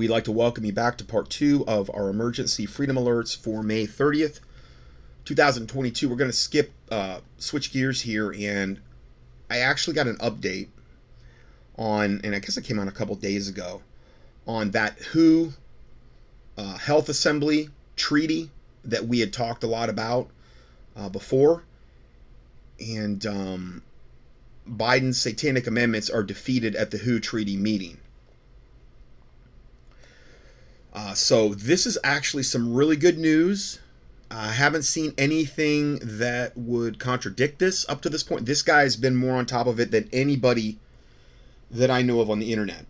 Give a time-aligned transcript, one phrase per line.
[0.00, 3.62] we'd like to welcome you back to part two of our emergency freedom alerts for
[3.62, 4.40] May 30th,
[5.26, 6.08] 2022.
[6.08, 8.80] We're going to skip, uh, switch gears here, and
[9.50, 10.68] I actually got an update
[11.76, 13.82] on, and I guess it came out a couple days ago,
[14.46, 15.52] on that WHO
[16.56, 18.48] uh, Health Assembly treaty
[18.82, 20.30] that we had talked a lot about
[20.96, 21.64] uh, before.
[22.80, 23.82] And um,
[24.66, 27.98] Biden's satanic amendments are defeated at the WHO treaty meeting.
[30.92, 33.78] Uh, so this is actually some really good news.
[34.30, 38.46] I haven't seen anything that would contradict this up to this point.
[38.46, 40.78] This guy's been more on top of it than anybody
[41.70, 42.86] that I know of on the internet.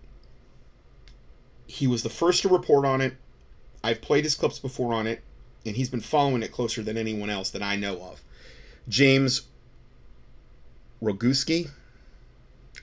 [1.66, 3.16] He was the first to report on it.
[3.82, 5.22] I've played his clips before on it,
[5.64, 8.22] and he's been following it closer than anyone else that I know of.
[8.88, 9.42] James
[11.02, 11.70] Roguski.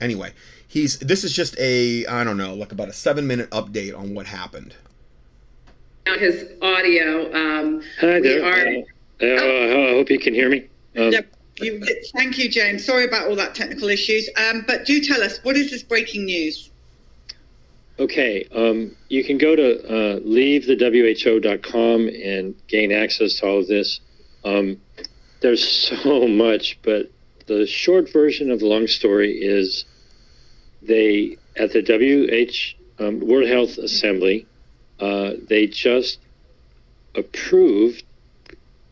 [0.00, 0.32] Anyway,
[0.66, 4.14] he's this is just a I don't know, like about a seven minute update on
[4.14, 4.74] what happened
[6.16, 7.32] his audio.
[7.34, 8.44] Um, Hi there.
[8.44, 8.84] Are,
[9.20, 10.68] uh, uh, I hope you can hear me.
[10.96, 11.26] Um, yep.
[11.60, 12.84] You, thank you, James.
[12.84, 14.30] Sorry about all that technical issues.
[14.36, 16.70] Um, but do tell us, what is this breaking news?
[17.98, 24.00] Okay, um, you can go to uh, leavethewho.com and gain access to all of this.
[24.44, 24.80] Um,
[25.40, 27.10] there's so much, but
[27.46, 29.84] the short version of the long story is
[30.80, 34.46] they, at the WHO, um, World Health Assembly,
[35.00, 36.18] uh, they just
[37.14, 38.04] approved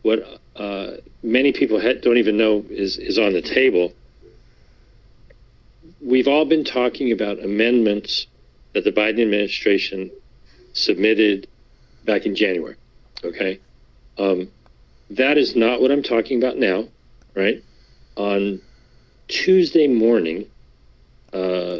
[0.01, 0.19] what
[0.55, 0.91] uh,
[1.23, 3.93] many people don't even know is, is on the table.
[6.01, 8.27] We've all been talking about amendments
[8.73, 10.11] that the Biden administration
[10.73, 11.47] submitted
[12.05, 12.75] back in January.
[13.23, 13.59] Okay.
[14.17, 14.49] Um,
[15.09, 16.87] that is not what I'm talking about now,
[17.35, 17.63] right?
[18.15, 18.61] On
[19.27, 20.47] Tuesday morning,
[21.33, 21.79] uh,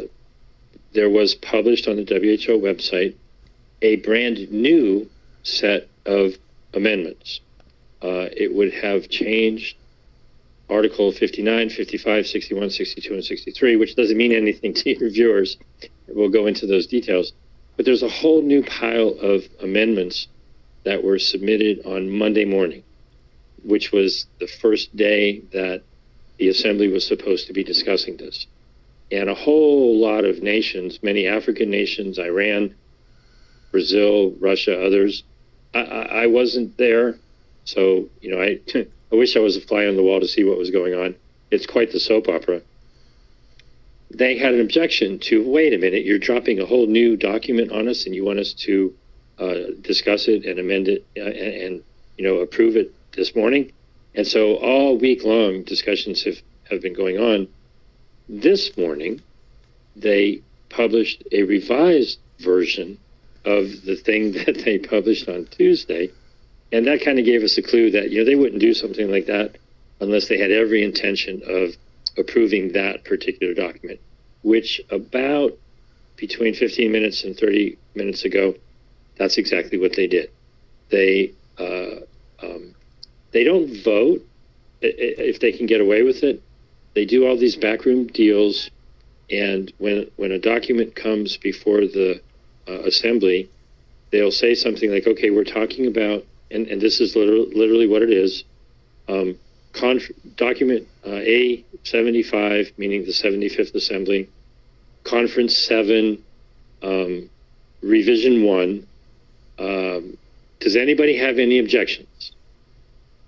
[0.93, 3.15] there was published on the WHO website
[3.81, 5.09] a brand new
[5.43, 6.33] set of
[6.73, 7.41] amendments.
[8.01, 9.75] Uh, it would have changed
[10.69, 15.57] Article 59, 55, 61, 62, and 63, which doesn't mean anything to your viewers.
[16.07, 17.31] We'll go into those details.
[17.77, 20.27] But there's a whole new pile of amendments
[20.83, 22.83] that were submitted on Monday morning,
[23.63, 25.83] which was the first day that
[26.37, 28.47] the Assembly was supposed to be discussing this.
[29.11, 32.75] And a whole lot of nations, many African nations, Iran,
[33.71, 35.23] Brazil, Russia, others.
[35.73, 37.17] I, I, I wasn't there,
[37.65, 38.59] so you know I
[39.11, 41.15] I wish I was a fly on the wall to see what was going on.
[41.51, 42.61] It's quite the soap opera.
[44.11, 47.87] They had an objection to wait a minute, you're dropping a whole new document on
[47.87, 48.93] us, and you want us to
[49.37, 51.83] uh, discuss it and amend it uh, and, and
[52.17, 53.71] you know approve it this morning.
[54.15, 56.41] And so all week long discussions have,
[56.71, 57.47] have been going on.
[58.27, 59.21] This morning,
[59.95, 62.97] they published a revised version
[63.47, 66.11] of the thing that they published on Tuesday.
[66.71, 69.09] And that kind of gave us a clue that, you know, they wouldn't do something
[69.09, 69.57] like that
[70.01, 71.75] unless they had every intention of
[72.17, 73.99] approving that particular document,
[74.41, 75.53] which about
[76.17, 78.53] between 15 minutes and 30 minutes ago,
[79.17, 80.29] that's exactly what they did.
[80.89, 82.01] They, uh,
[82.43, 82.75] um,
[83.31, 84.21] they don't vote
[84.81, 86.41] if they can get away with it.
[86.93, 88.69] They do all these backroom deals,
[89.29, 92.21] and when when a document comes before the
[92.67, 93.49] uh, assembly,
[94.11, 98.01] they'll say something like, okay, we're talking about, and, and this is literally, literally what
[98.01, 98.43] it is
[99.07, 99.37] um,
[99.73, 104.29] conf- document uh, A75, meaning the 75th Assembly,
[105.03, 106.23] Conference 7,
[106.81, 107.29] um,
[107.81, 108.87] Revision 1.
[109.59, 110.17] Um,
[110.59, 112.31] does anybody have any objections?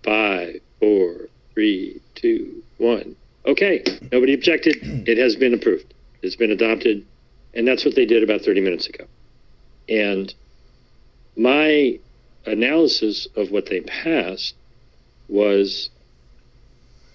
[0.04, 3.16] Five, four, three, two, one.
[3.46, 4.78] Okay, nobody objected.
[5.08, 5.94] It has been approved.
[6.22, 7.06] It's been adopted.
[7.54, 9.06] And that's what they did about 30 minutes ago.
[9.90, 10.34] And
[11.36, 12.00] my
[12.46, 14.56] analysis of what they passed
[15.28, 15.90] was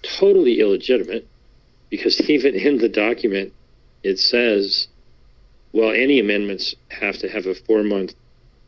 [0.03, 1.27] totally illegitimate
[1.89, 3.53] because even in the document
[4.03, 4.87] it says
[5.73, 8.13] well any amendments have to have a four month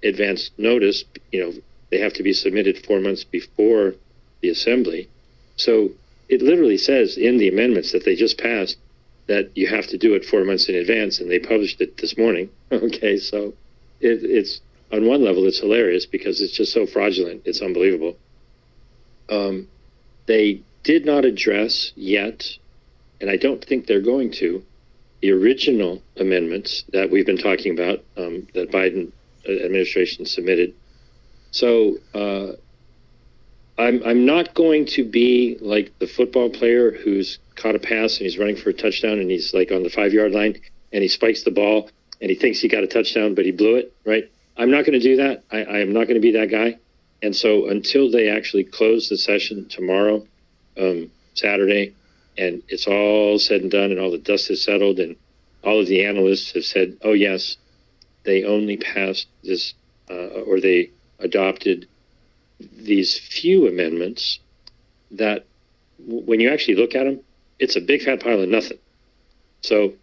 [0.03, 1.53] advance notice you know
[1.89, 3.95] they have to be submitted four months before
[4.41, 5.09] the assembly.
[5.55, 5.91] So
[6.29, 8.77] it literally says in the amendments that they just passed
[9.27, 12.17] that you have to do it four months in advance and they published it this
[12.17, 12.49] morning.
[12.71, 13.53] Okay so
[13.99, 14.61] it, it's
[14.91, 17.41] on one level it's hilarious because it's just so fraudulent.
[17.45, 18.17] It's unbelievable.
[19.29, 19.67] Um,
[20.25, 22.45] they did not address yet,
[23.19, 24.63] and I don't think they're going to,
[25.21, 29.11] the original amendments that we've been talking about um, that Biden
[29.47, 30.73] administration submitted.
[31.51, 32.53] So uh,
[33.77, 38.25] I'm I'm not going to be like the football player who's caught a pass and
[38.25, 40.59] he's running for a touchdown and he's like on the five yard line
[40.93, 41.89] and he spikes the ball
[42.21, 44.29] and he thinks he got a touchdown, but he blew it, right?
[44.57, 45.43] I'm not going to do that.
[45.51, 46.77] I, I am not going to be that guy.
[47.21, 50.25] And so until they actually close the session tomorrow,
[50.77, 51.93] um, Saturday,
[52.37, 55.15] and it's all said and done, and all the dust has settled, and
[55.63, 57.57] all of the analysts have said, "Oh yes,
[58.23, 59.73] they only passed this,
[60.09, 61.87] uh, or they adopted
[62.59, 64.39] these few amendments
[65.11, 65.45] that,
[65.99, 67.21] w- when you actually look at them,
[67.59, 68.77] it's a big fat pile of nothing."
[69.61, 69.93] So,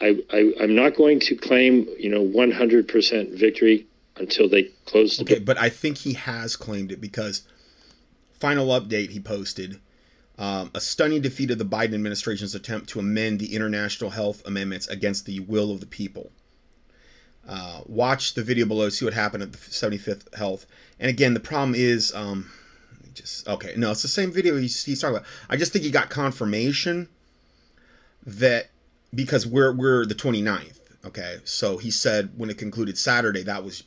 [0.00, 3.86] I, I I'm not going to claim you know 100% victory
[4.16, 7.42] until they close the Okay, but I think he has claimed it because
[8.38, 9.80] final update he posted
[10.38, 14.86] um, a stunning defeat of the Biden administration's attempt to amend the international health amendments
[14.86, 16.30] against the will of the people.
[17.48, 20.66] Uh, watch the video below, see what happened at the 75th Health.
[21.00, 22.50] And again, the problem is, um,
[23.14, 25.28] just okay, no, it's the same video he's, he's talking about.
[25.48, 27.08] I just think he got confirmation
[28.24, 28.70] that
[29.14, 30.80] because we're we're the 29th.
[31.04, 33.84] Okay, so he said when it concluded Saturday, that was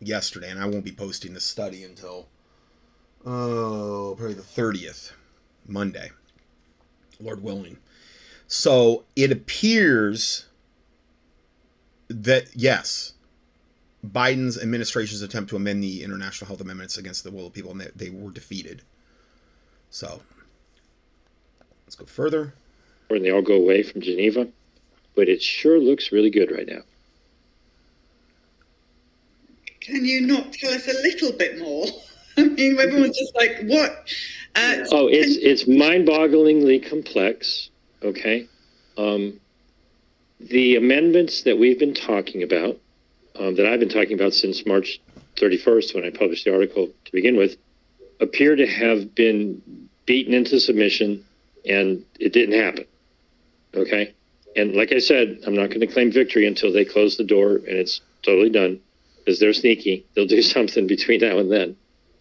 [0.00, 2.28] yesterday, and I won't be posting the study until
[3.24, 5.12] oh probably the thirtieth,
[5.66, 6.10] Monday,
[7.18, 7.78] Lord willing.
[8.46, 10.46] So it appears
[12.08, 13.14] that yes,
[14.06, 17.80] Biden's administration's attempt to amend the international health amendments against the will of people, and
[17.80, 18.82] they, they were defeated.
[19.90, 20.20] So
[21.86, 22.54] let's go further.
[23.14, 24.48] And they all go away from Geneva,
[25.14, 26.82] but it sure looks really good right now.
[29.80, 31.86] Can you not tell us a little bit more?
[32.38, 34.08] I mean, everyone's just like, what?
[34.54, 37.70] Uh, Oh, it's it's mind-bogglingly complex.
[38.02, 38.48] Okay,
[38.96, 39.40] um,
[40.40, 42.78] the amendments that we've been talking about,
[43.38, 45.00] um, that I've been talking about since March
[45.36, 47.56] 31st, when I published the article to begin with,
[48.20, 49.62] appear to have been
[50.06, 51.24] beaten into submission,
[51.64, 52.84] and it didn't happen.
[53.74, 54.14] Okay,
[54.54, 57.56] and like I said, I'm not going to claim victory until they close the door
[57.56, 58.80] and it's totally done,
[59.18, 60.06] because they're sneaky.
[60.14, 61.76] They'll do something between now and then.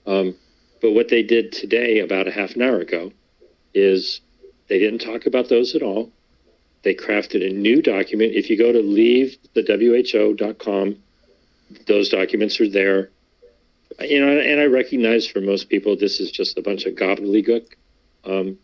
[0.06, 0.36] Um,
[0.82, 3.12] but what they did today, about a half an hour ago,
[3.74, 4.22] is
[4.68, 6.12] they didn't talk about those at all.
[6.84, 8.34] They crafted a new document.
[8.34, 10.98] If you go to leave the leavethewho.com,
[11.88, 13.12] those documents are there.
[14.00, 17.68] You know, and I recognize for most people this is just a bunch of gobbledygook.
[18.24, 18.58] Um,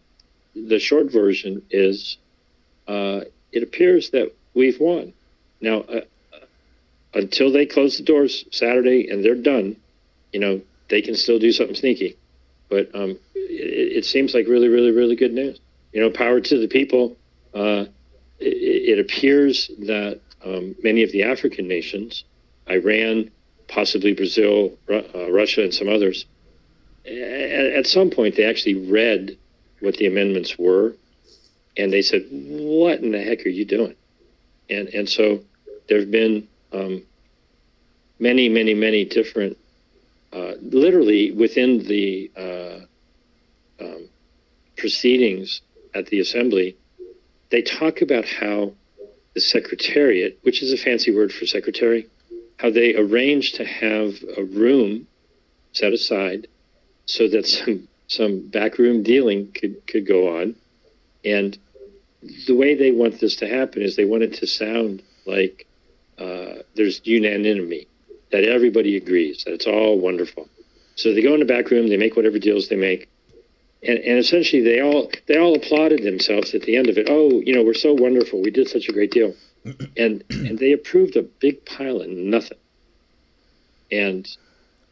[0.55, 2.17] the short version is
[2.87, 5.13] uh, it appears that we've won.
[5.61, 6.01] Now, uh,
[6.33, 6.39] uh,
[7.13, 9.75] until they close the doors Saturday and they're done,
[10.31, 12.17] you know, they can still do something sneaky.
[12.69, 15.59] But um, it, it seems like really, really, really good news.
[15.93, 17.17] You know, power to the people.
[17.53, 17.85] Uh,
[18.39, 22.23] it, it appears that um, many of the African nations,
[22.69, 23.31] Iran,
[23.67, 26.25] possibly Brazil, uh, Russia, and some others,
[27.05, 29.37] at, at some point they actually read
[29.79, 30.93] what the amendments were,
[31.77, 33.95] and they said, "What in the heck are you doing?"
[34.69, 35.43] And and so
[35.87, 37.03] there have been um,
[38.19, 39.57] many, many, many different
[40.33, 44.09] uh, literally within the uh, um,
[44.77, 45.61] proceedings
[45.93, 46.75] at the assembly,
[47.49, 48.73] they talk about how
[49.33, 52.07] the secretariat, which is a fancy word for secretary,
[52.57, 55.07] how they arranged to have a room
[55.73, 56.47] set aside
[57.05, 60.55] so that some some backroom dealing could could go on,
[61.23, 61.57] and
[62.47, 65.67] the way they want this to happen is they want it to sound like
[66.17, 67.87] uh, there's unanimity
[68.31, 70.47] that everybody agrees that it's all wonderful.
[70.95, 73.07] So they go in the back room, they make whatever deals they make,
[73.83, 77.07] and, and essentially they all they all applauded themselves at the end of it.
[77.09, 78.41] Oh, you know, we're so wonderful.
[78.41, 79.33] We did such a great deal,
[79.97, 82.57] and and they approved a big pile of nothing.
[83.91, 84.27] And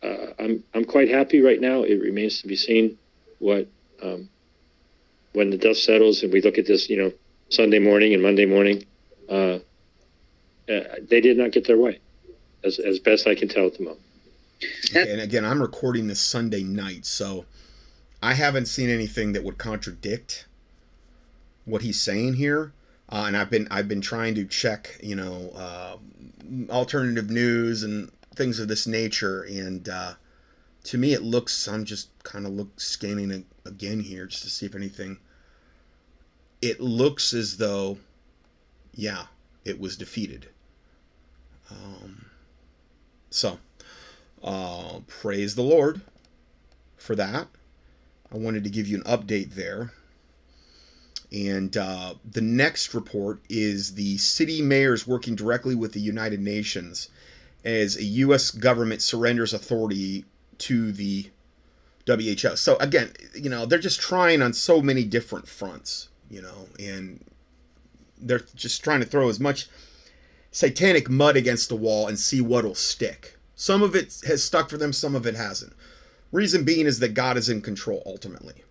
[0.04, 1.84] uh, I'm I'm quite happy right now.
[1.84, 2.98] It remains to be seen
[3.40, 3.68] what
[4.02, 4.30] um,
[5.34, 7.12] when the dust settles and we look at this, you know,
[7.50, 8.86] Sunday morning and Monday morning.
[9.30, 9.60] Uh,
[10.70, 12.00] uh, they did not get their way
[12.64, 14.02] as, as best I can tell at the moment.
[14.90, 17.46] Okay, and again, I'm recording this Sunday night, so
[18.24, 20.48] I haven't seen anything that would contradict
[21.66, 22.74] what he's saying here.
[23.10, 25.98] Uh, and I've been I've been trying to check, you know, uh,
[26.72, 30.14] alternative news and things of this nature, and uh,
[30.86, 31.68] to me, it looks.
[31.68, 35.20] I'm just kind of look scanning again here just to see if anything.
[36.66, 38.00] It looks as though,
[38.96, 39.26] yeah,
[39.64, 40.48] it was defeated.
[41.70, 42.26] Um,
[43.30, 43.60] so,
[44.44, 46.02] uh, praise the Lord
[46.98, 47.50] for that.
[48.34, 49.92] I wanted to give you an update there.
[51.32, 57.10] And uh, the next report is the city mayors working directly with the United Nations
[57.64, 58.50] as a U.S.
[58.50, 60.26] government surrenders authority
[60.58, 61.30] to the
[62.08, 62.56] WHO.
[62.56, 67.24] So, again, you know, they're just trying on so many different fronts, you know, and
[68.18, 69.70] they're just trying to throw as much
[70.52, 73.38] satanic mud against the wall and see what'll stick.
[73.56, 75.74] Some of it has stuck for them, some of it hasn't.
[76.34, 78.64] Reason being is that God is in control ultimately.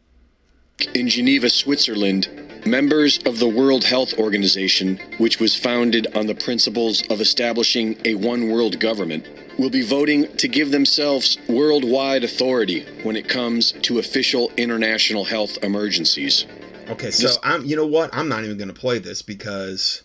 [0.95, 2.29] In Geneva, Switzerland,
[2.67, 8.15] members of the World Health Organization, which was founded on the principles of establishing a
[8.17, 9.27] one world government,
[9.59, 15.57] will be voting to give themselves worldwide authority when it comes to official international health
[15.63, 16.45] emergencies.
[16.89, 18.11] Okay, so This- I'm you know what?
[18.13, 20.03] I'm not even going to play this because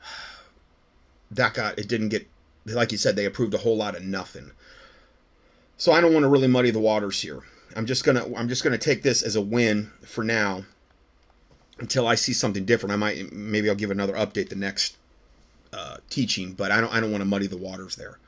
[1.30, 2.28] that got it didn't get
[2.66, 4.50] like you said they approved a whole lot of nothing.
[5.76, 7.40] So I don't want to really muddy the waters here.
[7.76, 10.64] I'm just going to I'm just to take this as a win for now
[11.78, 12.92] until I see something different.
[12.92, 14.96] I might maybe I'll give another update the next
[15.72, 18.18] uh, teaching, but I don't I don't want to muddy the waters there.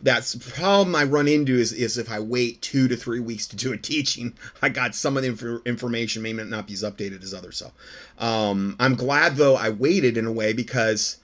[0.00, 3.48] That's the problem I run into is, is if I wait two to three weeks
[3.48, 6.82] to do a teaching, I got some of the inf- information may not be as
[6.82, 7.56] updated as others.
[7.56, 7.72] So
[8.18, 11.18] um, I'm glad though I waited in a way because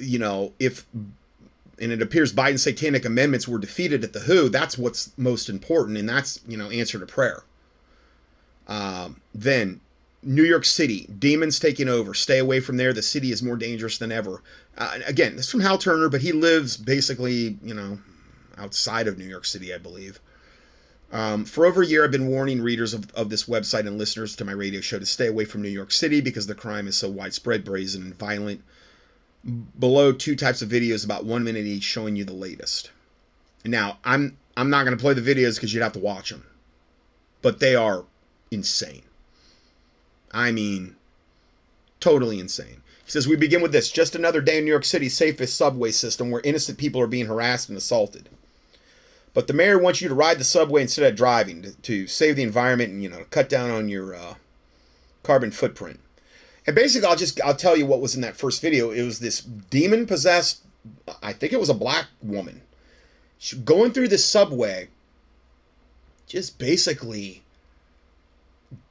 [0.00, 0.86] you know if
[1.78, 5.98] and it appears Biden's satanic amendments were defeated at the WHO, that's what's most important,
[5.98, 7.44] and that's you know answer to prayer.
[8.66, 9.80] Um, then
[10.26, 12.12] New York City, demons taking over.
[12.12, 12.92] Stay away from there.
[12.92, 14.42] The city is more dangerous than ever.
[14.76, 18.00] Uh, again, this is from Hal Turner, but he lives basically, you know,
[18.58, 20.18] outside of New York City, I believe.
[21.12, 24.34] Um, for over a year, I've been warning readers of, of this website and listeners
[24.36, 26.96] to my radio show to stay away from New York City because the crime is
[26.96, 28.64] so widespread, brazen, and violent.
[29.78, 32.90] Below, two types of videos about one minute each showing you the latest.
[33.64, 36.44] Now, I'm I'm not going to play the videos because you'd have to watch them,
[37.42, 38.04] but they are
[38.50, 39.02] insane.
[40.32, 40.96] I mean,
[42.00, 42.82] totally insane.
[43.04, 45.92] He says, We begin with this just another day in New York City's safest subway
[45.92, 48.28] system where innocent people are being harassed and assaulted.
[49.32, 52.36] But the mayor wants you to ride the subway instead of driving to, to save
[52.36, 54.34] the environment and, you know, cut down on your uh,
[55.22, 56.00] carbon footprint.
[56.66, 58.90] And basically, I'll just I'll tell you what was in that first video.
[58.90, 60.62] It was this demon possessed,
[61.22, 62.62] I think it was a black woman,
[63.38, 64.88] she, going through the subway,
[66.26, 67.42] just basically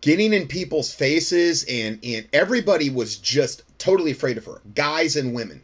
[0.01, 5.33] getting in people's faces and and everybody was just totally afraid of her guys and
[5.33, 5.61] women.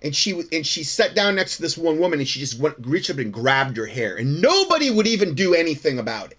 [0.00, 2.76] And she and she sat down next to this one woman and she just went
[2.80, 4.16] reached up and grabbed her hair.
[4.16, 6.38] And nobody would even do anything about it.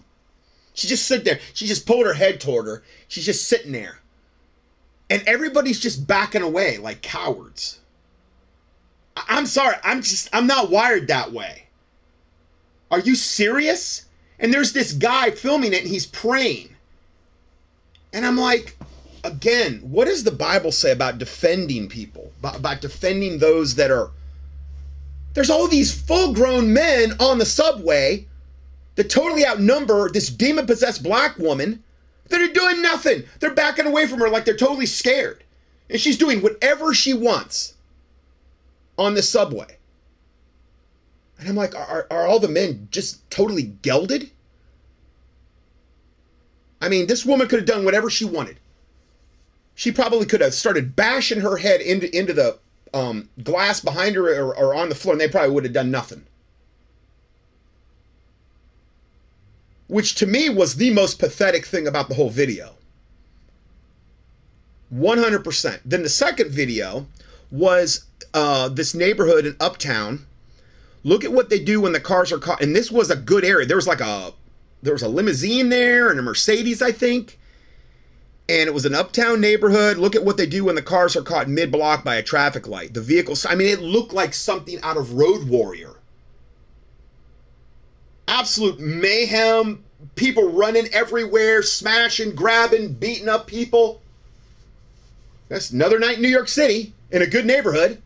[0.73, 1.39] She just sit there.
[1.53, 2.83] She just pulled her head toward her.
[3.07, 3.99] She's just sitting there.
[5.09, 7.79] And everybody's just backing away like cowards.
[9.15, 9.75] I- i'm sorry.
[9.83, 11.67] I'm just i'm not wired that way.
[12.89, 14.05] Are you serious?
[14.39, 16.72] And there's this guy filming it and he's praying
[18.13, 18.77] and I'm like,
[19.23, 22.31] again, what does the Bible say about defending people?
[22.43, 24.11] About, defending those that are.
[25.33, 28.27] There's all these full grown men on the subway
[28.95, 31.83] that totally outnumber this demon possessed black woman
[32.29, 33.23] that are doing nothing.
[33.39, 35.43] They're backing away from her like they're totally scared.
[35.89, 37.73] And she's doing whatever she wants
[38.97, 39.77] on the subway.
[41.39, 44.29] And I'm like, are, are all the men just totally gelded?
[46.83, 48.57] I mean, this woman could have done whatever she wanted.
[49.73, 52.59] She probably could have started bashing her head into into the
[52.93, 55.89] um, glass behind her or, or on the floor, and they probably would have done
[55.89, 56.25] nothing.
[59.87, 62.75] Which to me was the most pathetic thing about the whole video.
[64.93, 65.79] 100%.
[65.85, 67.07] Then the second video
[67.49, 70.25] was uh, this neighborhood in Uptown.
[71.03, 72.61] Look at what they do when the cars are caught.
[72.61, 73.65] And this was a good area.
[73.65, 74.33] There was like a
[74.83, 77.39] there was a limousine there and a Mercedes, I think.
[78.49, 79.97] And it was an uptown neighborhood.
[79.97, 82.67] Look at what they do when the cars are caught mid block by a traffic
[82.67, 82.93] light.
[82.93, 85.95] The vehicles, I mean, it looked like something out of Road Warrior.
[88.27, 89.83] Absolute mayhem.
[90.15, 94.01] People running everywhere, smashing, grabbing, beating up people.
[95.47, 98.01] That's another night in New York City in a good neighborhood.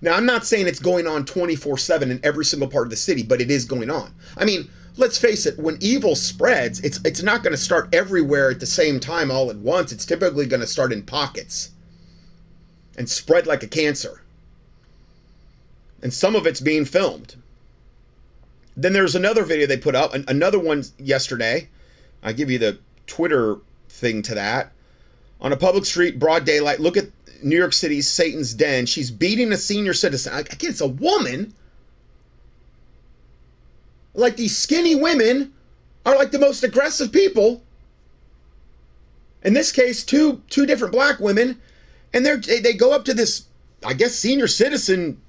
[0.00, 2.96] Now, I'm not saying it's going on 24 7 in every single part of the
[2.96, 4.14] city, but it is going on.
[4.38, 8.50] I mean, let's face it, when evil spreads, it's, it's not going to start everywhere
[8.50, 9.92] at the same time all at once.
[9.92, 11.70] It's typically going to start in pockets
[12.96, 14.22] and spread like a cancer.
[16.02, 17.36] And some of it's being filmed.
[18.76, 21.68] Then there's another video they put up, another one yesterday.
[22.22, 23.56] I give you the Twitter
[23.88, 24.72] thing to that.
[25.40, 27.06] On a public street, broad daylight, look at
[27.42, 28.86] New York City's Satan's Den.
[28.86, 30.34] She's beating a senior citizen.
[30.34, 31.54] Again, it's a woman.
[34.18, 35.52] Like these skinny women
[36.04, 37.62] are like the most aggressive people.
[39.44, 41.60] In this case, two two different black women,
[42.12, 43.44] and they're they, they go up to this,
[43.86, 45.20] I guess, senior citizen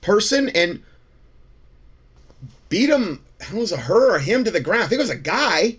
[0.00, 0.82] person and
[2.70, 3.22] beat him.
[3.38, 4.84] It was a her or him to the ground.
[4.84, 5.76] I think it was a guy.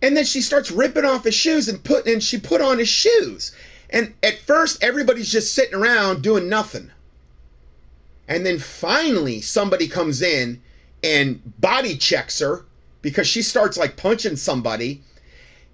[0.00, 2.88] And then she starts ripping off his shoes and put and she put on his
[2.88, 3.54] shoes.
[3.90, 6.90] And at first, everybody's just sitting around doing nothing.
[8.26, 10.62] And then finally, somebody comes in
[11.04, 12.64] and body checks her
[13.02, 15.02] because she starts like punching somebody.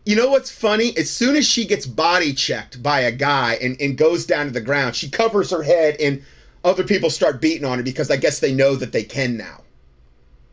[0.04, 0.96] You know what's funny?
[0.96, 4.52] As soon as she gets body checked by a guy and, and goes down to
[4.52, 6.22] the ground, she covers her head and
[6.64, 9.62] other people start beating on her because I guess they know that they can now.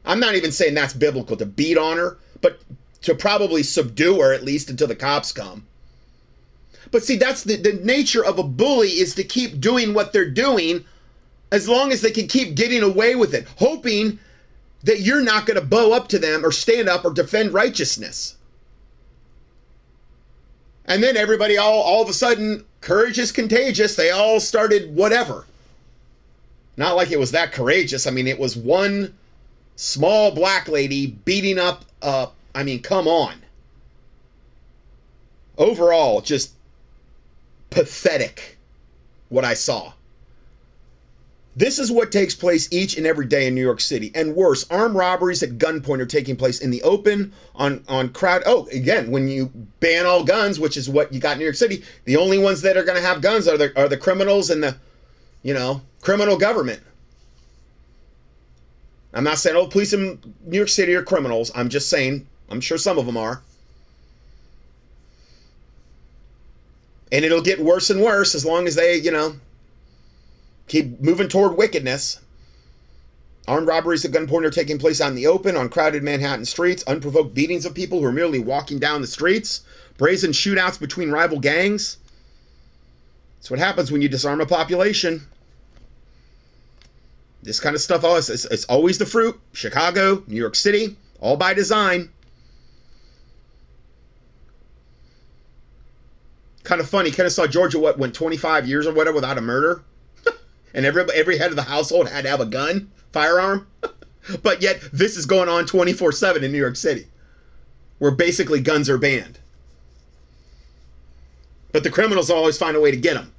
[0.05, 2.59] I'm not even saying that's biblical to beat on her, but
[3.01, 5.65] to probably subdue her at least until the cops come.
[6.91, 10.29] But see, that's the, the nature of a bully is to keep doing what they're
[10.29, 10.85] doing
[11.51, 14.19] as long as they can keep getting away with it, hoping
[14.83, 18.35] that you're not going to bow up to them or stand up or defend righteousness.
[20.85, 23.95] And then everybody all all of a sudden, courage is contagious.
[23.95, 25.45] They all started whatever.
[26.77, 28.07] Not like it was that courageous.
[28.07, 29.13] I mean, it was one
[29.75, 33.35] small black lady beating up uh I mean, come on.
[35.57, 36.53] Overall, just
[37.69, 38.57] pathetic
[39.29, 39.93] what I saw.
[41.57, 44.11] This is what takes place each and every day in New York City.
[44.13, 48.43] And worse, armed robberies at gunpoint are taking place in the open on, on crowd.
[48.45, 49.47] Oh, again, when you
[49.79, 52.61] ban all guns, which is what you got in New York City, the only ones
[52.61, 54.77] that are going to have guns are the, are the criminals and the,
[55.41, 56.79] you know, criminal government.
[59.15, 61.51] I'm not saying all the police in New York City are criminals.
[61.55, 63.41] I'm just saying, I'm sure some of them are.
[67.11, 69.37] And it'll get worse and worse as long as they, you know,
[70.67, 72.19] keep moving toward wickedness.
[73.47, 76.83] Armed robberies at gunpoint are taking place out in the open on crowded Manhattan streets,
[76.85, 79.61] unprovoked beatings of people who are merely walking down the streets,
[79.97, 81.97] brazen shootouts between rival gangs.
[83.37, 85.25] That's what happens when you disarm a population.
[87.41, 89.39] This kind of stuff always it's, it's always the fruit.
[89.53, 92.09] Chicago, New York City, all by design.
[96.63, 97.11] Kind of funny.
[97.11, 99.83] Kind of saw Georgia what went 25 years or whatever without a murder
[100.77, 103.67] and every every head of the household had to have a gun, firearm.
[104.43, 107.07] but yet this is going on 24/7 in New York City,
[107.97, 109.39] where basically guns are banned.
[111.71, 113.33] But the criminals always find a way to get them.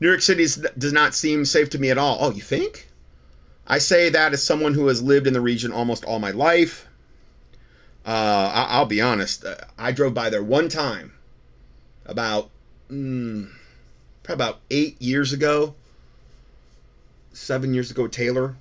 [0.00, 0.46] New York City
[0.78, 2.18] does not seem safe to me at all.
[2.20, 2.88] Oh, you think?
[3.66, 6.86] I say that as someone who has lived in the region almost all my life.
[8.06, 9.44] Uh, I- will be honest.
[9.44, 11.12] Uh, I drove by there one time
[12.06, 12.50] about
[12.90, 13.50] mm,
[14.30, 15.74] probably about eight years ago,
[17.32, 18.56] seven years ago, Taylor.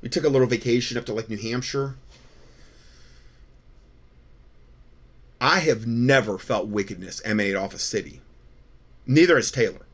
[0.00, 1.96] We took a little vacation up to like New Hampshire.
[5.40, 8.20] I have never felt wickedness emanate off a city.
[9.06, 9.86] Neither has Taylor.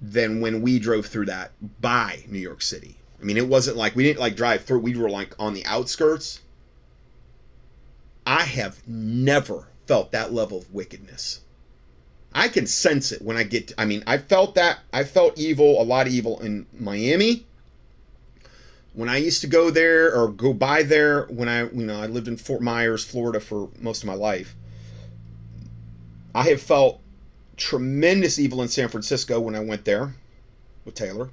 [0.00, 2.96] Than when we drove through that by New York City.
[3.20, 5.64] I mean, it wasn't like we didn't like drive through, we were like on the
[5.64, 6.40] outskirts.
[8.26, 11.40] I have never felt that level of wickedness.
[12.34, 13.68] I can sense it when I get.
[13.68, 14.80] To, I mean, I felt that.
[14.92, 17.46] I felt evil, a lot of evil in Miami.
[18.94, 22.06] When I used to go there or go by there, when I, you know, I
[22.06, 24.54] lived in Fort Myers, Florida for most of my life.
[26.34, 27.00] I have felt
[27.56, 30.14] tremendous evil in San Francisco when I went there
[30.84, 31.30] with Taylor.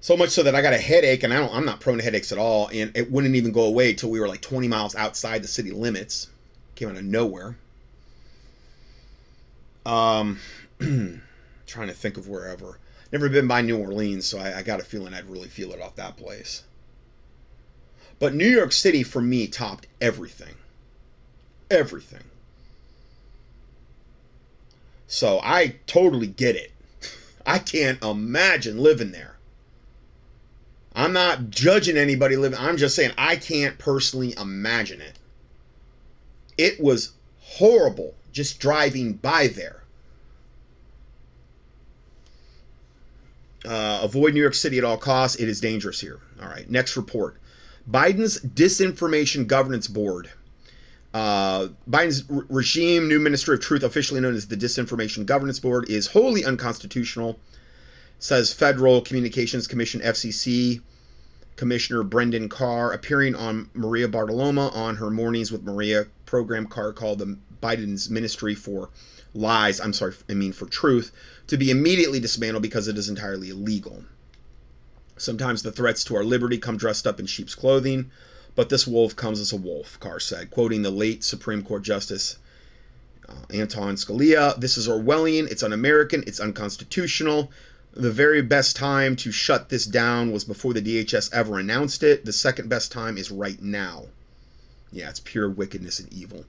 [0.00, 2.04] So much so that I got a headache, and I don't, I'm not prone to
[2.04, 4.94] headaches at all, and it wouldn't even go away till we were like 20 miles
[4.94, 6.28] outside the city limits.
[6.76, 7.56] Came out of nowhere.
[9.86, 10.40] Um,
[11.66, 12.80] trying to think of wherever.
[13.12, 15.80] Never been by New Orleans, so I, I got a feeling I'd really feel it
[15.80, 16.64] off that place.
[18.18, 20.56] But New York City for me topped everything.
[21.70, 22.24] Everything.
[25.06, 26.72] So I totally get it.
[27.46, 29.36] I can't imagine living there.
[30.96, 32.58] I'm not judging anybody living.
[32.58, 35.18] I'm just saying I can't personally imagine it.
[36.58, 39.82] It was horrible just driving by there.
[43.64, 45.40] Uh, avoid New York City at all costs.
[45.40, 46.20] It is dangerous here.
[46.40, 47.40] All right, next report.
[47.90, 50.30] Biden's Disinformation Governance Board.
[51.14, 55.88] Uh, Biden's re- regime, new Ministry of Truth, officially known as the Disinformation Governance Board,
[55.88, 57.40] is wholly unconstitutional,
[58.18, 60.82] says Federal Communications Commission FCC
[61.56, 66.66] Commissioner Brendan Carr, appearing on Maria Bartiromo on her Mornings with Maria program.
[66.66, 68.90] Carr called the Biden's Ministry for
[69.34, 71.12] Lies, I'm sorry, I mean for Truth,
[71.46, 74.04] to be immediately dismantled because it is entirely illegal.
[75.18, 78.10] Sometimes the threats to our liberty come dressed up in sheep's clothing,
[78.54, 82.38] but this wolf comes as a wolf, Carr said, quoting the late Supreme Court Justice
[83.28, 84.58] uh, Anton Scalia.
[84.58, 87.50] This is Orwellian, it's un American, it's unconstitutional.
[87.92, 92.26] The very best time to shut this down was before the DHS ever announced it.
[92.26, 94.04] The second best time is right now.
[94.92, 96.44] Yeah, it's pure wickedness and evil.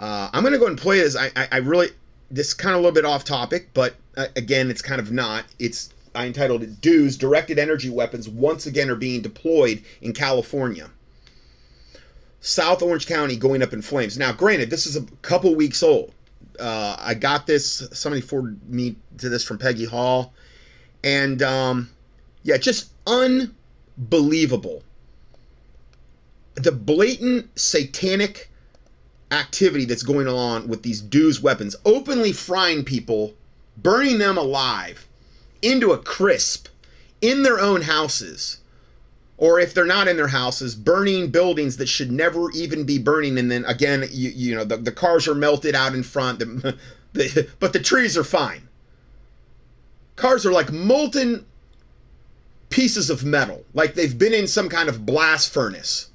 [0.00, 1.16] Uh, I'm going to go and play this.
[1.16, 1.88] I, I, I really,
[2.30, 5.10] this is kind of a little bit off topic, but uh, again, it's kind of
[5.10, 5.44] not.
[5.58, 10.90] It's I entitled it "DEWs Directed Energy Weapons Once Again Are Being Deployed in California."
[12.40, 14.16] South Orange County going up in flames.
[14.16, 16.14] Now, granted, this is a couple weeks old.
[16.58, 17.88] Uh, I got this.
[17.92, 20.32] Somebody forwarded me to this from Peggy Hall,
[21.02, 21.90] and um,
[22.42, 24.82] yeah, just unbelievable.
[26.54, 28.50] The blatant satanic
[29.30, 33.34] activity that's going on with these DEWs weapons, openly frying people,
[33.76, 35.06] burning them alive
[35.60, 36.68] into a crisp
[37.20, 38.58] in their own houses
[39.38, 43.38] or if they're not in their houses, burning buildings that should never even be burning.
[43.38, 46.76] And then again, you, you know, the, the cars are melted out in front, the,
[47.12, 48.68] the, but the trees are fine.
[50.16, 51.46] Cars are like molten
[52.68, 56.10] pieces of metal, like they've been in some kind of blast furnace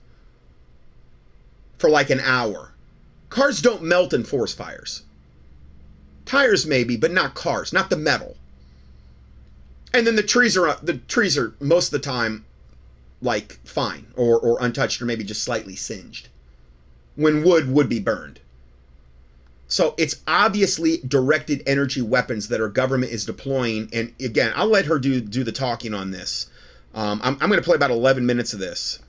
[1.78, 2.73] for like an hour.
[3.34, 5.02] Cars don't melt in forest fires.
[6.24, 8.38] Tires maybe, but not cars, not the metal.
[9.91, 12.46] And then the trees are the trees are most of the time
[13.24, 16.28] like fine or, or untouched or maybe just slightly singed
[17.15, 18.39] when wood would be burned.
[19.67, 23.89] So it's obviously directed energy weapons that our government is deploying.
[23.91, 26.52] And again, I'll let her do do the talking on this.
[26.93, 29.00] Um, I'm, I'm going to play about 11 minutes of this.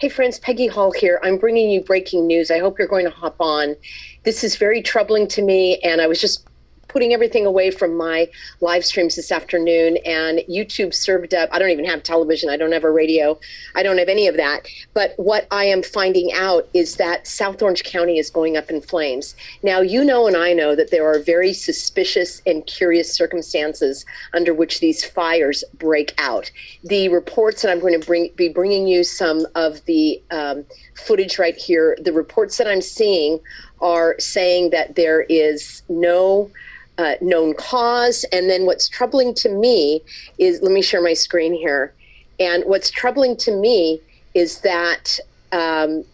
[0.00, 1.18] Hey friends, Peggy Hall here.
[1.24, 2.52] I'm bringing you breaking news.
[2.52, 3.74] I hope you're going to hop on.
[4.22, 6.47] This is very troubling to me, and I was just
[6.88, 8.28] putting everything away from my
[8.60, 11.48] live streams this afternoon and YouTube served up.
[11.52, 12.50] I don't even have television.
[12.50, 13.38] I don't have a radio.
[13.74, 14.66] I don't have any of that.
[14.94, 18.80] But what I am finding out is that South Orange County is going up in
[18.80, 19.36] flames.
[19.62, 24.54] Now, you know, and I know that there are very suspicious and curious circumstances under
[24.54, 26.50] which these fires break out.
[26.84, 31.38] The reports, that I'm going to bring, be bringing you some of the um, footage
[31.38, 31.96] right here.
[32.00, 33.40] The reports that I'm seeing
[33.80, 36.50] are saying that there is no
[36.98, 38.24] uh, known cause.
[38.32, 40.02] And then what's troubling to me
[40.38, 41.94] is let me share my screen here.
[42.40, 44.00] And what's troubling to me
[44.34, 45.18] is that,
[45.52, 46.04] um,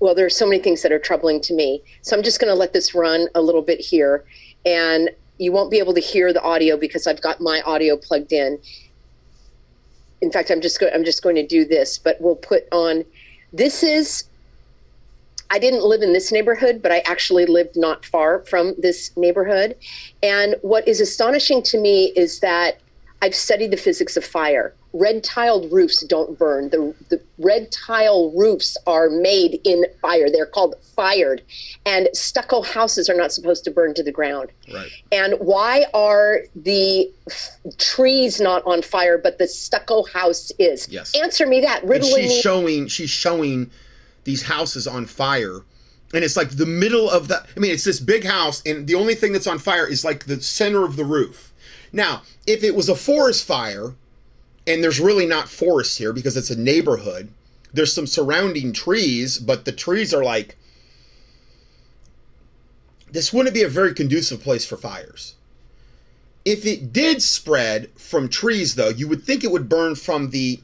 [0.00, 1.82] well, there are so many things that are troubling to me.
[2.02, 4.24] So I'm just going to let this run a little bit here.
[4.64, 8.32] And you won't be able to hear the audio because I've got my audio plugged
[8.32, 8.58] in.
[10.22, 13.04] In fact, I'm just go- I'm just going to do this, but we'll put on.
[13.52, 14.24] This is
[15.50, 19.76] I didn't live in this neighborhood, but I actually lived not far from this neighborhood.
[20.22, 22.80] And what is astonishing to me is that
[23.22, 24.74] I've studied the physics of fire.
[24.92, 26.70] Red tiled roofs don't burn.
[26.70, 30.30] The, the red tile roofs are made in fire.
[30.30, 31.42] They're called fired.
[31.84, 34.50] And stucco houses are not supposed to burn to the ground.
[34.72, 34.90] Right.
[35.12, 40.88] And why are the f- trees not on fire, but the stucco house is?
[40.88, 41.14] Yes.
[41.14, 41.82] Answer me that.
[41.84, 42.40] And she's me.
[42.40, 43.70] showing she's showing
[44.26, 45.62] these houses on fire
[46.12, 48.94] and it's like the middle of the i mean it's this big house and the
[48.94, 51.52] only thing that's on fire is like the center of the roof.
[51.92, 53.94] Now if it was a forest fire
[54.66, 57.28] and there's really not forest here because it's a neighborhood
[57.72, 60.56] there's some surrounding trees but the trees are like
[63.10, 65.36] this wouldn't be a very conducive place for fires.
[66.44, 70.60] If it did spread from trees though you would think it would burn from the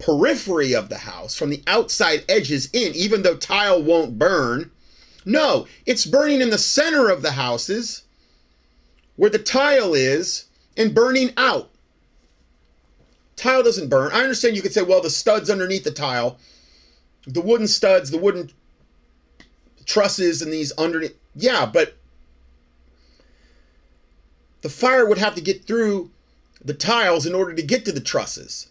[0.00, 4.70] periphery of the house, from the outside edges in, even though tile won't burn.
[5.24, 8.02] No, it's burning in the center of the houses
[9.16, 11.70] where the tile is and burning out.
[13.36, 14.10] Tile doesn't burn.
[14.12, 16.38] I understand you could say, well, the studs underneath the tile,
[17.26, 18.50] the wooden studs, the wooden
[19.84, 21.16] trusses, and these underneath.
[21.34, 21.96] Yeah, but
[24.62, 26.10] the fire would have to get through
[26.62, 28.69] the tiles in order to get to the trusses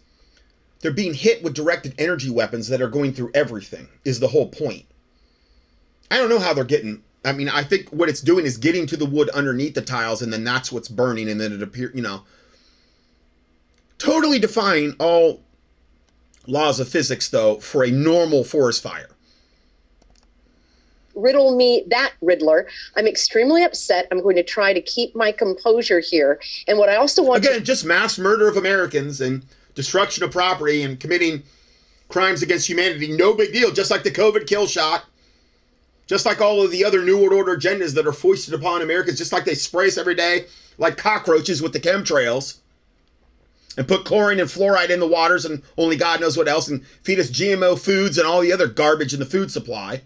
[0.80, 4.48] they're being hit with directed energy weapons that are going through everything is the whole
[4.48, 4.86] point.
[6.10, 8.86] I don't know how they're getting i mean i think what it's doing is getting
[8.86, 11.94] to the wood underneath the tiles and then that's what's burning and then it appears
[11.94, 12.22] you know.
[13.98, 15.42] Totally defying all
[16.46, 19.10] laws of physics though for a normal forest fire.
[21.14, 22.66] Riddle me that riddler.
[22.96, 24.06] I'm extremely upset.
[24.10, 26.40] I'm going to try to keep my composure here.
[26.66, 30.30] And what i also want again to just mass murder of americans and destruction of
[30.30, 31.42] property and committing
[32.08, 33.12] crimes against humanity.
[33.12, 33.70] No big deal.
[33.70, 35.04] Just like the COVID kill shot,
[36.06, 39.18] just like all of the other New World Order agendas that are foisted upon Americans,
[39.18, 40.46] just like they spray us every day
[40.80, 42.58] like cockroaches with the chemtrails
[43.76, 46.84] and put chlorine and fluoride in the waters and only God knows what else and
[47.04, 50.02] feed us GMO foods and all the other garbage in the food supply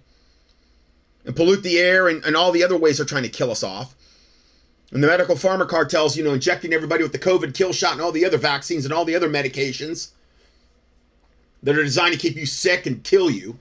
[1.24, 3.62] and pollute the air and, and all the other ways they're trying to kill us
[3.62, 3.94] off.
[4.94, 8.00] And the medical pharma cartels, you know, injecting everybody with the COVID kill shot and
[8.00, 10.10] all the other vaccines and all the other medications
[11.64, 13.58] that are designed to keep you sick and kill you.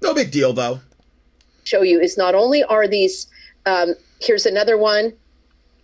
[0.00, 0.80] No big deal, though.
[1.64, 3.26] show you is not only are these,
[3.66, 5.12] um, here's another one,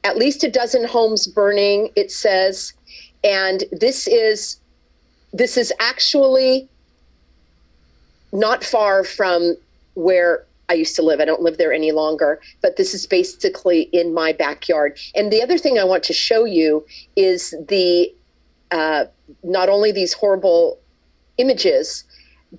[0.03, 2.73] at least a dozen homes burning, it says,
[3.23, 4.57] and this is
[5.33, 6.69] this is actually
[8.33, 9.57] not far from
[9.95, 11.21] where I used to live.
[11.21, 14.99] I don't live there any longer, but this is basically in my backyard.
[15.17, 18.15] And the other thing I want to show you is the
[18.71, 19.07] uh,
[19.43, 20.79] not only these horrible
[21.39, 22.05] images,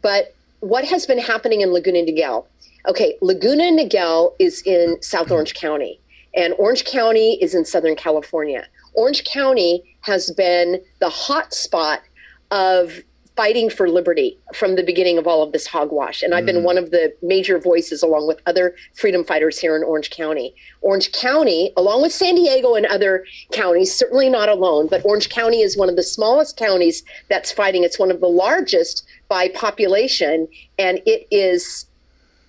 [0.02, 2.46] but what has been happening in Laguna Niguel.
[2.86, 6.02] Okay, Laguna Niguel is in South Orange County,
[6.36, 8.68] and Orange County is in Southern California.
[8.94, 12.02] Orange County has been the hot spot
[12.50, 13.02] of
[13.36, 16.22] fighting for liberty from the beginning of all of this hogwash.
[16.22, 16.64] And I've been mm.
[16.64, 20.54] one of the major voices along with other freedom fighters here in Orange County.
[20.82, 25.62] Orange County, along with San Diego and other counties, certainly not alone, but Orange County
[25.62, 27.84] is one of the smallest counties that's fighting.
[27.84, 30.48] It's one of the largest by population.
[30.78, 31.86] And it is,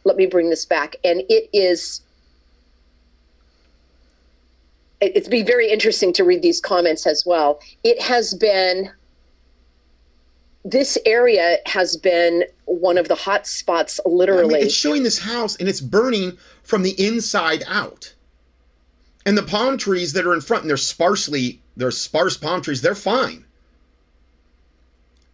[0.05, 2.03] let me bring this back, and it is
[5.01, 7.59] it'd be very interesting to read these comments as well.
[7.83, 8.93] It has been
[10.65, 14.55] this area has been one of the hot spots I literally.
[14.55, 18.15] mean, it's showing this house and it's burning from the inside out.
[19.25, 22.83] And the palm trees that are in front, and they're sparsely, they're sparse palm trees,
[22.83, 23.45] they're fine.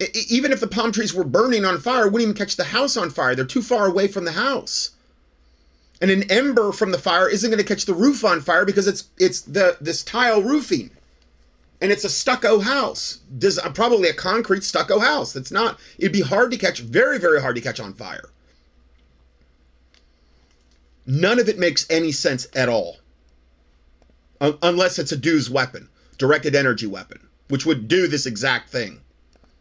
[0.01, 2.97] E- even if the palm trees were burning on fire, wouldn't even catch the house
[2.97, 3.35] on fire.
[3.35, 4.91] They're too far away from the house.
[6.01, 8.87] And an ember from the fire isn't going to catch the roof on fire because
[8.87, 10.91] it's it's the this tile roofing.
[11.81, 13.21] And it's a stucco house.
[13.39, 15.33] Does uh, probably a concrete stucco house.
[15.33, 18.31] That's not it'd be hard to catch, very very hard to catch on fire.
[21.07, 22.99] None of it makes any sense at all.
[24.41, 25.89] Un- unless it's a dude's weapon,
[26.19, 29.01] directed energy weapon, which would do this exact thing.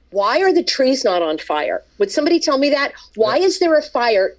[0.09, 1.83] Why are the trees not on fire?
[1.97, 2.93] Would somebody tell me that?
[3.15, 4.35] Why is there a fire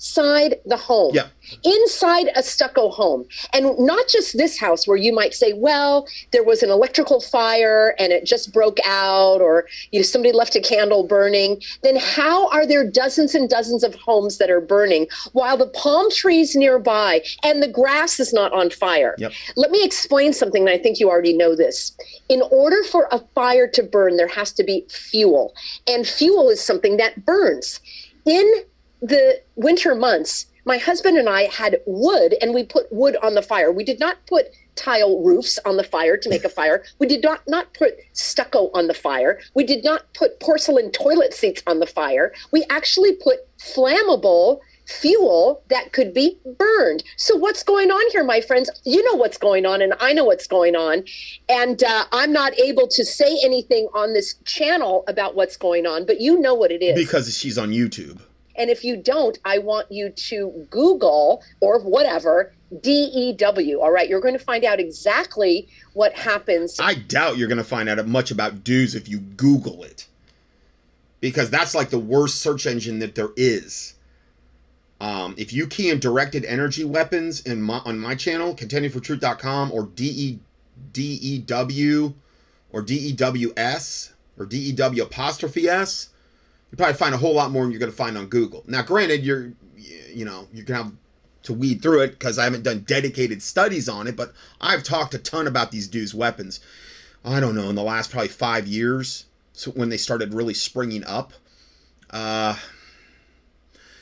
[0.00, 1.12] inside the home?
[1.14, 1.26] Yeah.
[1.62, 3.26] Inside a stucco home.
[3.52, 7.94] And not just this house where you might say, well, there was an electrical fire
[7.98, 11.60] and it just broke out, or you know, somebody left a candle burning.
[11.82, 16.10] Then how are there dozens and dozens of homes that are burning while the palm
[16.10, 19.14] trees nearby and the grass is not on fire?
[19.18, 19.32] Yep.
[19.56, 21.94] Let me explain something, and I think you already know this.
[22.30, 25.52] In order for a fire to burn, there has to be fuel,
[25.86, 27.80] and fuel is something that burns.
[28.24, 28.48] In
[29.00, 33.42] the winter months, my husband and I had wood, and we put wood on the
[33.42, 33.72] fire.
[33.72, 36.84] We did not put tile roofs on the fire to make a fire.
[36.98, 39.40] We did not not put stucco on the fire.
[39.54, 42.32] We did not put porcelain toilet seats on the fire.
[42.52, 47.04] We actually put flammable fuel that could be burned.
[47.16, 48.70] So what's going on here, my friends?
[48.84, 51.04] You know what's going on, and I know what's going on.
[51.48, 56.06] And uh, I'm not able to say anything on this channel about what's going on,
[56.06, 56.96] but you know what it is.
[56.96, 58.20] Because she's on YouTube.
[58.60, 63.80] And if you don't, I want you to Google or whatever DEW.
[63.80, 66.78] All right, you're going to find out exactly what happens.
[66.78, 70.06] I doubt you're going to find out much about DEWs if you Google it.
[71.20, 73.94] Because that's like the worst search engine that there is.
[75.00, 79.84] Um, if you key in directed energy weapons in my, on my channel, contendingfortruth.com or
[79.86, 80.38] DE,
[80.92, 82.14] DEW
[82.72, 86.09] or DEWS or DEW apostrophe S,
[86.70, 88.64] you probably find a whole lot more than you're going to find on Google.
[88.66, 89.52] Now, granted, you're,
[90.12, 90.92] you know, going to have
[91.44, 95.14] to weed through it because I haven't done dedicated studies on it, but I've talked
[95.14, 96.60] a ton about these dudes' weapons.
[97.24, 101.04] I don't know, in the last probably five years, so when they started really springing
[101.04, 101.32] up.
[102.08, 102.56] Uh,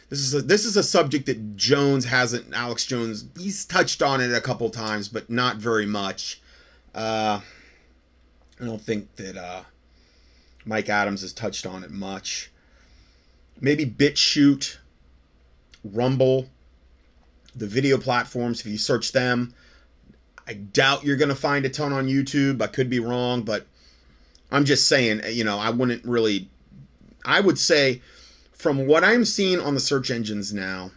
[0.08, 2.54] this is a, this is a subject that Jones hasn't.
[2.54, 6.40] Alex Jones he's touched on it a couple times, but not very much.
[6.94, 7.40] Uh,
[8.60, 9.62] I don't think that uh,
[10.64, 12.50] Mike Adams has touched on it much.
[13.60, 14.76] Maybe BitChute,
[15.84, 16.48] Rumble,
[17.54, 18.60] the video platforms.
[18.60, 19.54] If you search them,
[20.46, 22.62] I doubt you're going to find a ton on YouTube.
[22.62, 23.66] I could be wrong, but
[24.50, 25.22] I'm just saying.
[25.30, 26.48] You know, I wouldn't really.
[27.24, 28.00] I would say
[28.52, 30.90] from what I'm seeing on the search engines now,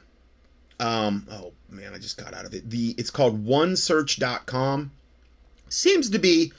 [0.80, 2.70] um, oh man, I just got out of it.
[2.70, 4.92] The it's called OneSearch.com.
[5.70, 6.52] Seems to be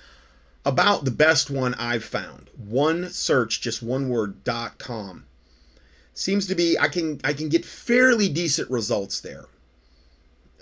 [0.64, 2.50] about the best one I've found.
[2.56, 5.24] One search, just one word dot com.
[6.14, 9.46] Seems to be I can I can get fairly decent results there.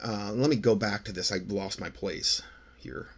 [0.03, 1.33] Uh, let me go back to this.
[1.33, 2.43] I lost my place
[2.79, 3.09] here.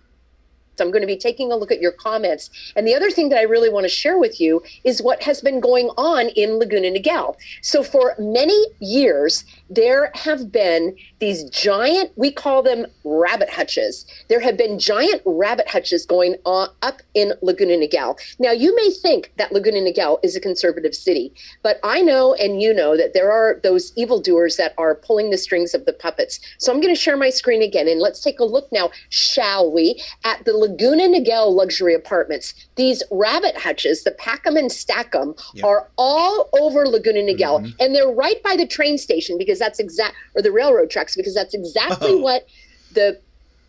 [0.76, 2.50] So I'm going to be taking a look at your comments.
[2.74, 5.42] And the other thing that I really want to share with you is what has
[5.42, 7.36] been going on in Laguna Niguel.
[7.60, 14.04] So for many years, there have been these giant, we call them rabbit hutches.
[14.28, 18.18] There have been giant rabbit hutches going on up in Laguna Niguel.
[18.38, 21.32] Now, you may think that Laguna Niguel is a conservative city,
[21.62, 25.38] but I know and you know that there are those evildoers that are pulling the
[25.38, 26.40] strings of the puppets.
[26.58, 29.70] So I'm going to share my screen again and let's take a look now, shall
[29.70, 32.54] we, at the Laguna Niguel luxury apartments.
[32.76, 35.66] These rabbit hutches, the Pack'em and Stack'em, Yeah.
[35.66, 37.70] are all over Laguna Niguel mm-hmm.
[37.80, 41.34] and they're right by the train station because that's exact or the railroad tracks because
[41.34, 42.18] that's exactly Oh.
[42.18, 42.46] what
[42.92, 43.18] the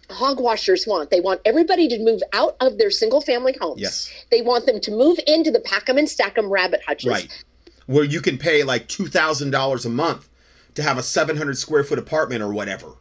[0.09, 1.09] hogwashers want.
[1.09, 3.79] They want everybody to move out of their single family homes.
[3.81, 4.11] Yes.
[4.31, 7.09] They want them to move into the Pack'em and Stack'em rabbit hutches.
[7.09, 7.43] Right.
[7.85, 10.29] Where you can pay like $2,000 a month
[10.75, 12.93] to have a 700 square foot apartment or whatever.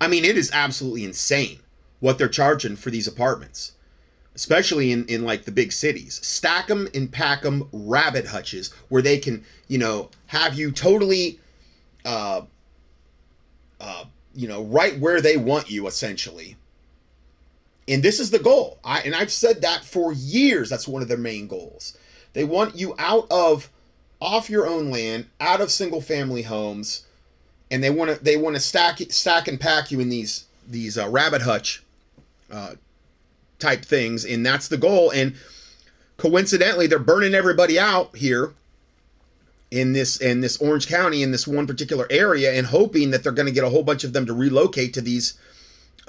[0.00, 1.58] I mean, it is absolutely insane
[2.00, 3.72] what they're charging for these apartments,
[4.34, 6.20] especially in, in like the big cities.
[6.22, 11.38] Stack them and pack them rabbit hutches where they can, you know, have you totally,
[12.04, 12.42] uh,
[13.80, 16.56] uh, you know, right where they want you essentially.
[17.86, 18.78] And this is the goal.
[18.84, 20.70] I and I've said that for years.
[20.70, 21.96] That's one of their main goals.
[22.32, 23.70] They want you out of
[24.20, 27.04] off your own land, out of single family homes,
[27.70, 30.96] and they want to they want to stack stack and pack you in these these
[30.96, 31.82] uh, rabbit hutch
[32.50, 32.74] uh,
[33.58, 35.10] type things, and that's the goal.
[35.10, 35.34] And
[36.16, 38.54] coincidentally, they're burning everybody out here
[39.70, 43.32] in this in this Orange County in this one particular area, and hoping that they're
[43.32, 45.34] going to get a whole bunch of them to relocate to these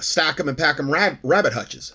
[0.00, 1.94] stack 'em and pack 'em rab- rabbit hutches.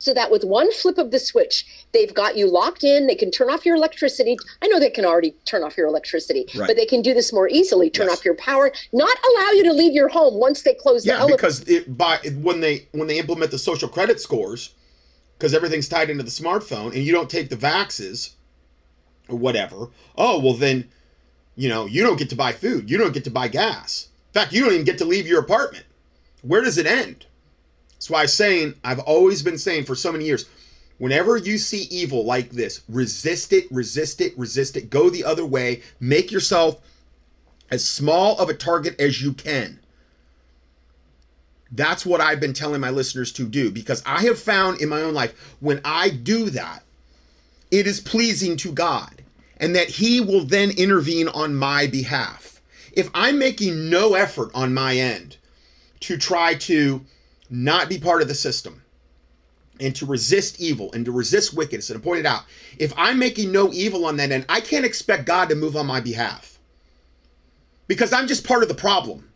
[0.00, 3.08] So that with one flip of the switch, they've got you locked in.
[3.08, 4.36] They can turn off your electricity.
[4.62, 6.68] I know they can already turn off your electricity, Right.
[6.68, 7.90] but they can do this more easily.
[7.90, 8.18] Turn Yes.
[8.18, 11.18] off your power, not allow you to leave your home once they close the Yeah,
[11.18, 11.36] elevator.
[11.36, 14.70] because it by when they when they implement the social credit scores,
[15.36, 18.30] because everything's tied into the smartphone, and you don't take the vaxes
[19.28, 19.88] or whatever.
[20.16, 20.88] Oh well, then
[21.56, 22.90] you know you don't get to buy food.
[22.90, 24.08] You don't get to buy gas.
[24.28, 25.84] In fact, you don't even get to leave your apartment.
[26.42, 27.26] Where does it end?
[27.92, 30.48] That's why I'm saying I've always been saying for so many years.
[30.98, 34.90] Whenever you see evil like this, resist it, resist it, resist it.
[34.90, 35.82] Go the other way.
[36.00, 36.80] Make yourself
[37.70, 39.78] as small of a target as you can.
[41.70, 45.02] That's what I've been telling my listeners to do because I have found in my
[45.02, 46.82] own life when I do that,
[47.70, 49.22] it is pleasing to God
[49.58, 52.60] and that He will then intervene on my behalf.
[52.92, 55.36] If I'm making no effort on my end
[56.00, 57.04] to try to
[57.50, 58.82] not be part of the system
[59.80, 62.42] and to resist evil and to resist wickedness, and I pointed out,
[62.78, 65.86] if I'm making no evil on that end, I can't expect God to move on
[65.86, 66.58] my behalf
[67.86, 69.30] because I'm just part of the problem.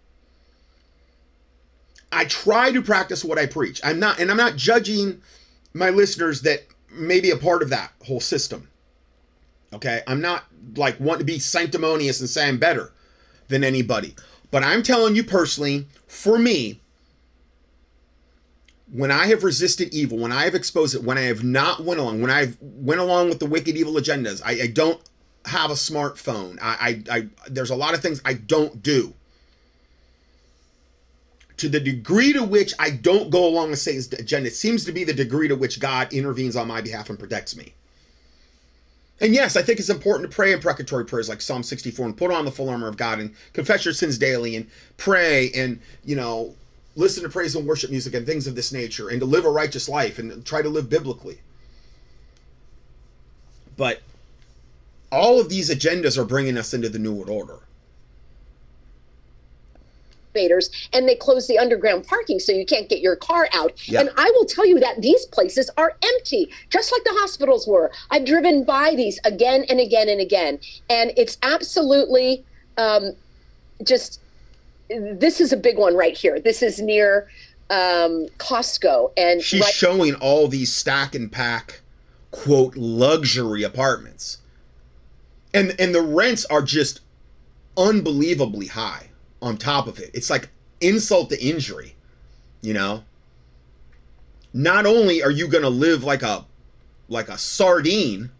[2.12, 3.80] I try to practice what I preach.
[3.82, 5.22] I'm not, and I'm not judging
[5.72, 8.68] my listeners that may be a part of that whole system.
[9.72, 10.44] Okay, I'm not
[10.76, 12.92] like want to be sanctimonious and say I'm better
[13.48, 14.14] than anybody,
[14.50, 16.80] but I'm telling you personally, for me,
[18.92, 21.98] when I have resisted evil, when I have exposed it, when I have not went
[21.98, 25.00] along, when I've went along with the wicked evil agendas, I, I don't
[25.46, 26.58] have a smartphone.
[26.60, 29.14] I, I, I, there's a lot of things I don't do
[31.58, 34.92] to the degree to which I don't go along with Satan's agenda, it seems to
[34.92, 37.74] be the degree to which God intervenes on my behalf and protects me.
[39.20, 42.32] And yes, I think it's important to pray imprecatory prayers like Psalm 64 and put
[42.32, 46.16] on the full armor of God and confess your sins daily and pray and, you
[46.16, 46.56] know,
[46.96, 49.50] listen to praise and worship music and things of this nature and to live a
[49.50, 51.38] righteous life and try to live biblically.
[53.76, 54.02] But
[55.12, 57.58] all of these agendas are bringing us into the New World Order.
[60.34, 63.72] Elevators and they close the underground parking so you can't get your car out.
[63.96, 67.90] And I will tell you that these places are empty, just like the hospitals were.
[68.10, 70.58] I've driven by these again and again and again.
[70.88, 72.44] And it's absolutely
[72.76, 73.12] um,
[73.84, 74.20] just
[74.88, 76.38] this is a big one right here.
[76.38, 77.28] This is near
[77.70, 79.12] um, Costco.
[79.16, 81.80] And She's right, showing all these stack and pack,
[82.30, 84.38] quote, luxury apartments.
[85.54, 87.00] And and the rents are just
[87.76, 89.08] unbelievably high
[89.42, 90.10] on top of it.
[90.14, 90.48] It's like
[90.80, 91.96] insult to injury,
[92.62, 93.04] you know?
[94.54, 96.46] Not only are you going to live like a
[97.08, 98.30] like a sardine,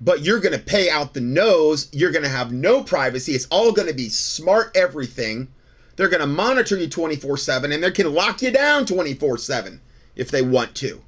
[0.00, 3.32] but you're going to pay out the nose, you're going to have no privacy.
[3.32, 5.48] It's all going to be smart everything.
[5.96, 9.80] They're going to monitor you 24/7 and they can lock you down 24/7
[10.16, 11.02] if they want to.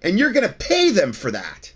[0.00, 1.72] And you're going to pay them for that.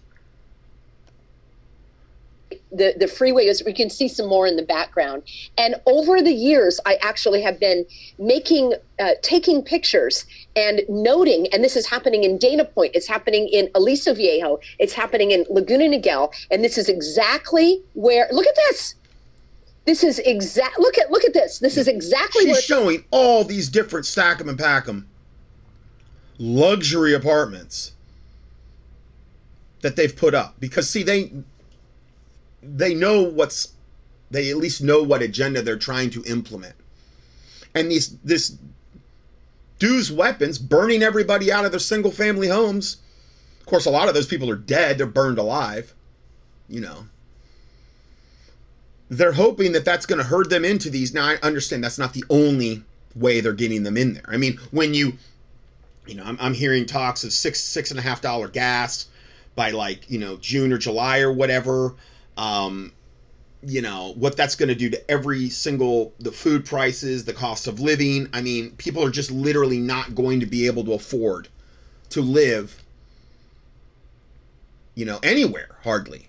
[2.72, 5.22] The, the freeway is we can see some more in the background
[5.56, 7.86] and over the years i actually have been
[8.18, 13.48] making uh, taking pictures and noting and this is happening in dana point it's happening
[13.48, 18.56] in aliso viejo it's happening in laguna niguel and this is exactly where look at
[18.56, 18.96] this
[19.86, 20.80] This is exact.
[20.80, 21.60] Look at look at this.
[21.60, 25.06] This is exactly She's where showing all these different stack 'em and pack 'em
[26.38, 27.92] luxury apartments
[29.82, 31.32] that they've put up because see they
[32.66, 33.72] they know what's
[34.30, 36.74] they at least know what agenda they're trying to implement.
[37.74, 38.56] And these this
[39.78, 42.96] dude's weapons burning everybody out of their single family homes
[43.60, 45.92] of course a lot of those people are dead they're burned alive
[46.68, 47.06] you know.
[49.08, 52.12] They're hoping that that's going to herd them into these now i understand that's not
[52.12, 52.82] the only
[53.14, 54.24] way they're getting them in there.
[54.26, 55.14] I mean when you
[56.06, 59.06] you know i'm, I'm hearing talks of six six and a half dollar gas
[59.54, 61.94] by like you know june or july or whatever
[62.36, 62.92] um
[63.62, 67.66] you know what that's going to do to every single the food prices the cost
[67.66, 68.28] of living.
[68.32, 71.48] I mean people are just literally not going to be able to afford
[72.10, 72.82] to live
[74.94, 76.28] you know anywhere hardly.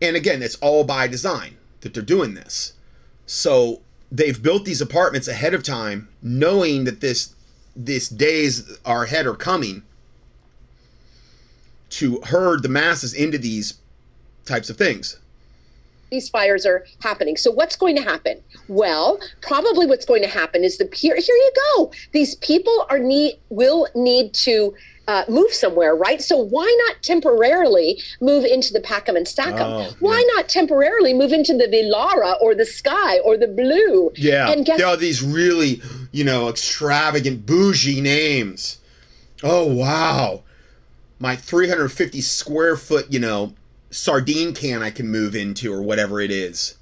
[0.00, 2.72] And again it's all by design that they're doing this.
[3.26, 7.34] So they've built these apartments ahead of time knowing that this
[7.76, 9.82] this days are ahead are coming
[11.90, 13.74] to herd the masses into these
[14.48, 15.18] types of things
[16.10, 17.36] these fires are happening.
[17.36, 18.42] So what's going to happen?
[18.68, 21.92] Well, probably what's going to happen is the here here you go.
[22.12, 24.74] These people are need will need to
[25.06, 26.20] uh, move somewhere, right?
[26.20, 29.66] So why not temporarily move into the Packham and Stackham?
[29.66, 30.34] Oh, why yeah.
[30.36, 34.12] not temporarily move into the Villara or the Sky or the Blue?
[34.16, 35.80] Yeah, and guess there are these really,
[36.12, 38.78] you know, extravagant, bougie names.
[39.42, 40.42] Oh wow,
[41.18, 43.54] my 350 square foot, you know,
[43.90, 46.76] sardine can I can move into or whatever it is.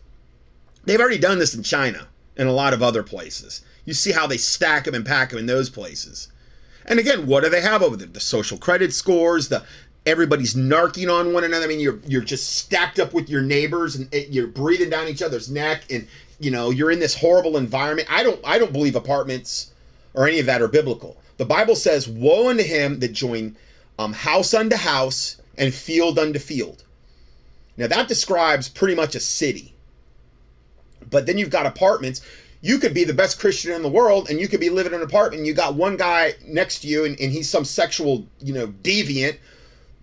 [0.85, 3.63] They've already done this in China and a lot of other places.
[3.85, 6.29] You see how they stack them and pack them in those places.
[6.85, 8.07] And again, what do they have over there?
[8.07, 9.65] The social credit scores, the
[10.05, 11.65] everybody's narking on one another.
[11.65, 15.23] I mean, you're you're just stacked up with your neighbors and you're breathing down each
[15.23, 16.07] other's neck and
[16.39, 18.09] you know, you're in this horrible environment.
[18.11, 19.73] I don't I don't believe apartments
[20.15, 21.17] or any of that are biblical.
[21.37, 23.57] The Bible says, "Woe unto him that join
[23.99, 26.85] um, house unto house and field unto field."
[27.77, 29.75] Now that describes pretty much a city.
[31.09, 32.21] But then you've got apartments.
[32.61, 35.01] You could be the best Christian in the world and you could be living in
[35.01, 38.27] an apartment and you got one guy next to you and, and he's some sexual,
[38.41, 39.39] you know, deviant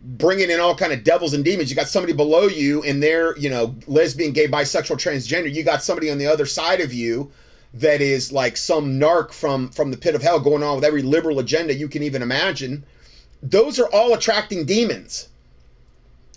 [0.03, 1.69] bringing in all kind of devils and demons.
[1.69, 5.51] You got somebody below you and they're, you know, lesbian, gay, bisexual, transgender.
[5.51, 7.31] You got somebody on the other side of you
[7.73, 11.01] that is like some narc from from the pit of hell going on with every
[11.01, 12.85] liberal agenda you can even imagine.
[13.41, 15.29] Those are all attracting demons.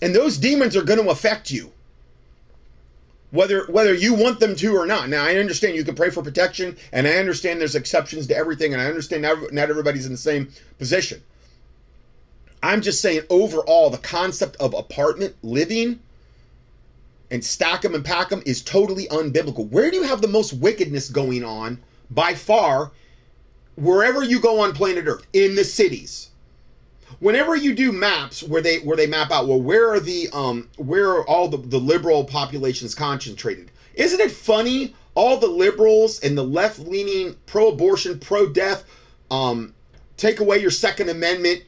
[0.02, 1.72] And those demons are going to affect you.
[3.30, 5.08] Whether whether you want them to or not.
[5.08, 8.72] Now I understand you can pray for protection and I understand there's exceptions to everything
[8.72, 11.22] and I understand not, everybody's in the same position.
[12.62, 16.00] I'm just saying overall the concept of apartment living
[17.30, 19.68] and stack them and pack them is totally unbiblical.
[19.68, 21.78] Where do you have the most wickedness going on
[22.10, 22.92] by far
[23.74, 26.30] wherever you go on planet Earth in the cities?
[27.20, 30.68] Whenever you do maps where they where they map out well where are the um
[30.76, 33.70] where are all the, the liberal populations concentrated?
[33.94, 34.94] Isn't it funny?
[35.14, 38.84] All the liberals and the left-leaning pro-abortion pro-death
[39.30, 39.74] um
[40.16, 41.62] take away your second amendment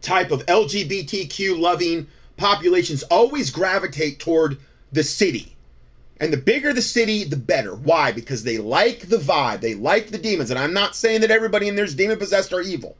[0.00, 4.58] type of lgbtq loving populations always gravitate toward
[4.92, 5.56] the city.
[6.18, 7.74] And the bigger the city the better.
[7.74, 8.12] Why?
[8.12, 9.60] Because they like the vibe.
[9.60, 10.50] They like the demons.
[10.50, 12.96] And i'm not saying that everybody in there's demon possessed or evil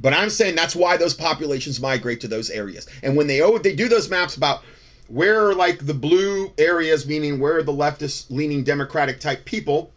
[0.00, 2.86] but I'm saying that's why those populations migrate to those areas.
[3.02, 4.62] And when they oh they do those maps about
[5.08, 9.90] where are like the blue areas, meaning where are the leftist leaning democratic type people,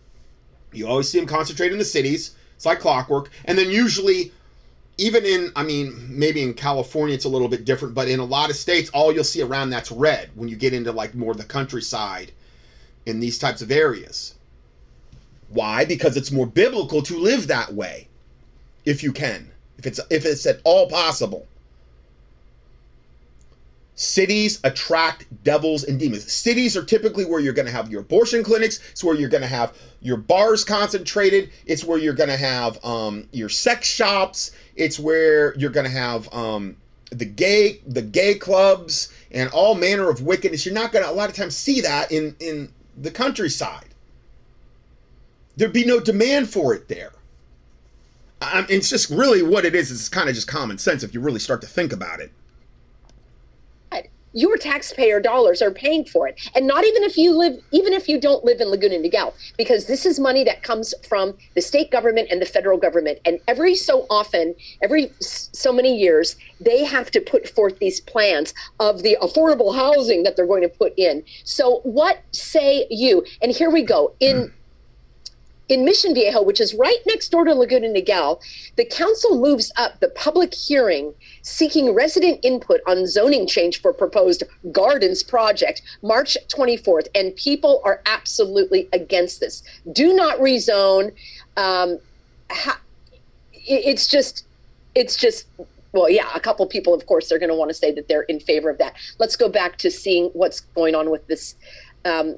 [0.71, 2.35] you always see them concentrated in the cities.
[2.55, 3.29] It's like clockwork.
[3.45, 4.31] And then usually
[4.97, 8.25] even in I mean, maybe in California it's a little bit different, but in a
[8.25, 11.33] lot of states, all you'll see around that's red when you get into like more
[11.33, 12.31] the countryside
[13.05, 14.35] in these types of areas.
[15.49, 15.85] Why?
[15.85, 18.07] Because it's more biblical to live that way,
[18.85, 19.50] if you can
[19.82, 21.47] if it's if it's at all possible.
[23.95, 26.32] Cities attract devils and demons.
[26.32, 28.79] Cities are typically where you're going to have your abortion clinics.
[28.91, 31.51] It's where you're going to have your bars concentrated.
[31.67, 34.51] It's where you're going to have um, your sex shops.
[34.75, 36.77] It's where you're going to have um,
[37.11, 40.65] the gay the gay clubs and all manner of wickedness.
[40.65, 43.89] You're not going to a lot of times see that in in the countryside.
[45.57, 47.11] There'd be no demand for it there.
[48.41, 49.91] Um, it's just really what it is.
[49.91, 52.31] It's kind of just common sense if you really start to think about it.
[54.33, 56.49] your taxpayer dollars are paying for it.
[56.55, 59.87] And not even if you live even if you don't live in laguna niguel because
[59.87, 63.19] this is money that comes from the state government and the federal government.
[63.25, 68.53] And every so often every so many years they have to put forth these plans
[68.79, 71.23] of the affordable housing that they're going to put in.
[71.43, 73.25] So what say you?
[73.41, 74.15] And here we go.
[74.21, 74.53] In
[75.72, 78.41] in Mission Viejo, which is right next door to Laguna Niguel,
[78.76, 81.13] the council moves up the public hearing
[81.43, 84.43] seeking resident input on zoning change for proposed
[84.74, 87.07] gardens project March 24th.
[87.15, 89.63] And people are absolutely against this.
[89.93, 91.13] Do not rezone.
[91.55, 91.99] Um,
[92.51, 92.82] ha-
[93.53, 94.45] it's just,
[94.93, 95.47] it's just
[95.93, 98.24] well, yeah, a couple people, of course, they're going to want to say that they're
[98.24, 98.95] in favor of that.
[99.19, 101.55] Let's go back to seeing what's going on with this
[102.03, 102.38] um,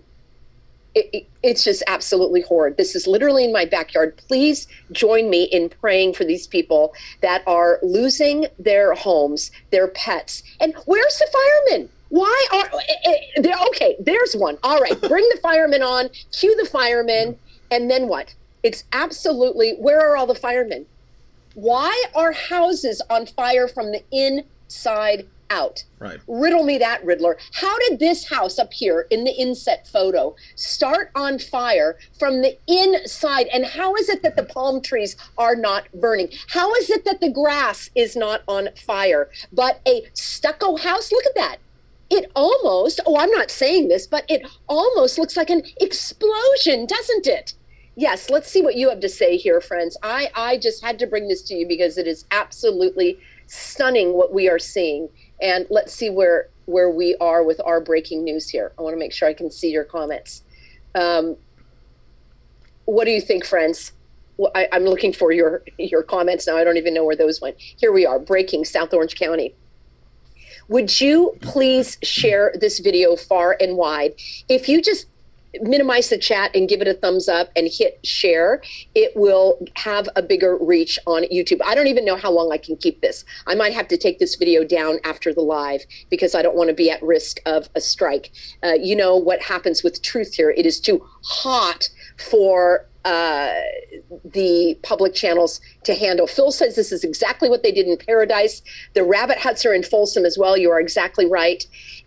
[0.96, 2.78] it, it, it's just absolutely horrid.
[2.78, 4.16] This is literally in my backyard.
[4.18, 10.44] Please join me in praying for these people that are losing their homes, their pets.
[10.60, 11.90] And where's the firemen?
[12.10, 13.96] Why are eh, eh, they okay?
[14.00, 14.60] There's one.
[14.62, 16.10] All right, bring the firemen on.
[16.32, 17.40] Cue the firemen,
[17.72, 18.36] and then what?
[18.62, 19.74] It's absolutely.
[19.80, 20.86] Where are all the firemen?
[21.56, 25.84] Why are houses on fire from the inside out.
[26.00, 26.20] Right.
[26.28, 27.38] Riddle me that, Riddler.
[27.54, 32.58] How did this house up here in the inset photo start on fire from the
[32.68, 33.48] inside?
[33.48, 36.30] And how is it that the palm trees are not burning?
[36.50, 39.30] How is it that the grass is not on fire?
[39.52, 41.58] But a stucco house, look at that.
[42.10, 47.28] It almost, oh, I'm not saying this, but it almost looks like an explosion, doesn't
[47.28, 47.54] it?
[47.96, 49.98] Yes, let's see what you have to say here, friends.
[50.02, 54.34] I, I just had to bring this to you because it is absolutely stunning what
[54.34, 55.10] we are seeing.
[55.44, 58.72] And let's see where where we are with our breaking news here.
[58.80, 60.42] I want to make sure I can see your comments.
[60.96, 61.36] Um,
[62.86, 63.92] what do you think, friends?
[64.38, 66.58] Well, I, I'm looking for your your comments now.
[66.58, 67.58] I don't even know where those went.
[67.60, 69.54] Here we are, breaking South Orange County.
[70.70, 74.14] Would you please share this video far and wide?
[74.48, 75.08] If you just
[75.62, 78.62] minimize the chat and give it a thumbs up and hit share,
[78.96, 81.60] it will have a bigger reach on YouTube.
[81.66, 83.26] I don't even know how long I can keep this.
[83.48, 86.70] I might have to take this video down after the live because I don't want
[86.70, 88.32] to be at risk of a strike.
[88.64, 90.52] Uh, you know what happens with truth here.
[90.52, 93.52] It is too hot for uh,
[94.24, 96.26] the public channels to handle.
[96.26, 98.62] Phil says this is exactly what they did in Paradise.
[98.94, 100.58] The rabbit huts are in Folsom as well.
[100.58, 101.66] You are exactly right.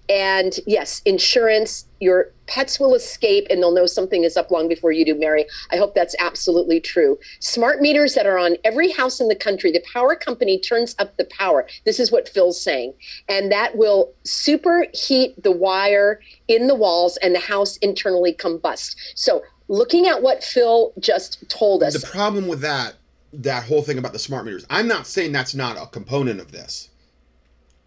[0.08, 4.92] And yes, insurance, your pets will escape and they'll know something is up long before
[4.92, 5.46] you do, Mary.
[5.72, 7.18] I hope that's absolutely true.
[7.40, 11.16] Smart meters that are on every house in the country, the power company turns up
[11.16, 11.66] the power.
[11.84, 12.94] This is what Phil's saying.
[13.28, 18.96] And that will superheat the wire in the walls and the house internally combust.
[19.14, 22.00] So, looking at what Phil just told us.
[22.00, 22.94] The problem with that,
[23.32, 26.52] that whole thing about the smart meters, I'm not saying that's not a component of
[26.52, 26.90] this.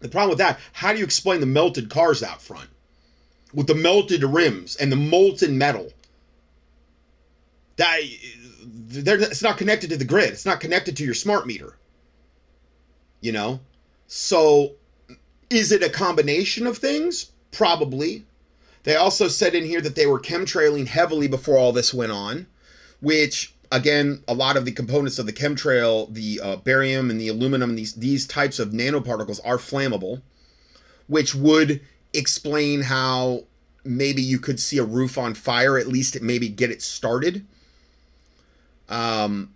[0.00, 2.68] The problem with that, how do you explain the melted cars out front?
[3.54, 5.92] With the melted rims and the molten metal.
[7.76, 8.00] That
[8.90, 10.30] it's not connected to the grid.
[10.30, 11.76] It's not connected to your smart meter.
[13.20, 13.60] You know?
[14.06, 14.74] So
[15.50, 17.32] is it a combination of things?
[17.50, 18.24] Probably.
[18.84, 22.46] They also said in here that they were chemtrailing heavily before all this went on,
[23.00, 27.28] which again, a lot of the components of the chemtrail, the uh, barium and the
[27.28, 30.22] aluminum, these these types of nanoparticles are flammable,
[31.06, 31.80] which would
[32.12, 33.44] explain how
[33.84, 37.46] maybe you could see a roof on fire, at least maybe get it started.
[38.88, 39.54] Um,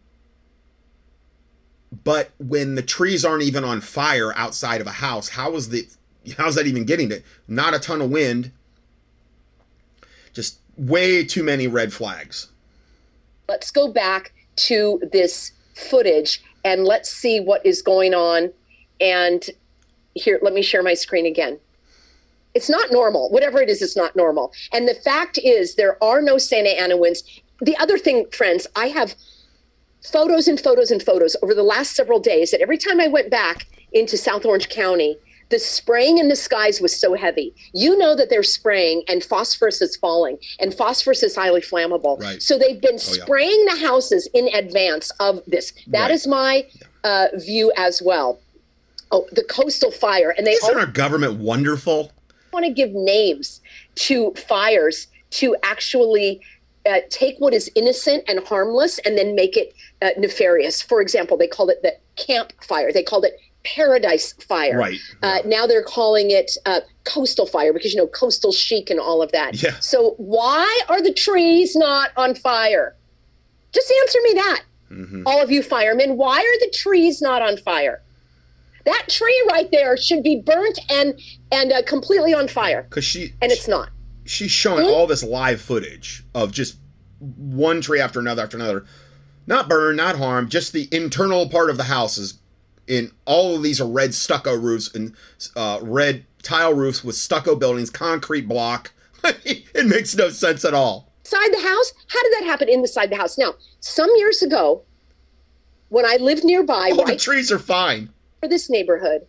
[2.04, 5.88] but when the trees aren't even on fire outside of a house, how is the
[6.36, 7.22] how's that even getting to?
[7.48, 8.52] Not a ton of wind.
[10.32, 12.48] Just way too many red flags
[13.48, 18.52] let's go back to this footage and let's see what is going on.
[19.00, 19.44] And
[20.14, 21.58] here, let me share my screen again.
[22.54, 23.30] It's not normal.
[23.30, 24.52] Whatever it is, it's not normal.
[24.72, 27.24] And the fact is, there are no Santa Ana winds.
[27.60, 29.14] The other thing, friends, I have
[30.04, 33.30] photos and photos and photos over the last several days that every time I went
[33.30, 35.16] back into South Orange County,
[35.50, 37.54] the spraying in the skies was so heavy.
[37.72, 42.20] You know that they're spraying and phosphorus is falling, and phosphorus is highly flammable.
[42.20, 42.42] Right.
[42.42, 43.74] So they've been oh, spraying yeah.
[43.74, 45.72] the houses in advance of this.
[45.88, 46.10] That right.
[46.10, 46.66] is my
[47.04, 48.40] uh, view as well.
[49.10, 52.10] Oh, the coastal fire, and they isn't our government wonderful?
[52.52, 53.60] Want to give names
[53.96, 56.40] to fires to actually
[56.86, 60.82] uh, take what is innocent and harmless and then make it uh, nefarious.
[60.82, 62.92] For example, they called it the campfire.
[62.92, 64.76] They called it Paradise Fire.
[64.78, 64.98] Right.
[65.22, 69.22] Uh, now they're calling it uh, Coastal Fire because you know coastal chic and all
[69.22, 69.62] of that.
[69.62, 69.78] Yeah.
[69.80, 72.94] So why are the trees not on fire?
[73.72, 74.62] Just answer me that.
[74.90, 75.22] Mm-hmm.
[75.26, 78.00] All of you firemen, why are the trees not on fire?
[78.84, 81.18] That tree right there should be burnt and
[81.50, 83.88] and uh, completely on fire, Because she and it's not.
[84.26, 84.92] she's showing Hmm?
[84.92, 86.76] all this live footage of just
[87.18, 88.84] one tree after another after another.
[89.46, 92.34] Not burned, not harmed, just the internal part of the house is
[92.86, 95.14] in all of these are red stucco roofs and
[95.56, 98.92] uh, red tile roofs with stucco buildings, concrete block.
[99.24, 101.12] it makes no sense at all.
[101.24, 101.92] Inside the house?
[102.08, 103.38] How did that happen inside the house?
[103.38, 104.82] Now, some years ago,
[105.88, 108.10] when I lived nearby, All the trees are fine.
[108.40, 109.26] for this neighborhood,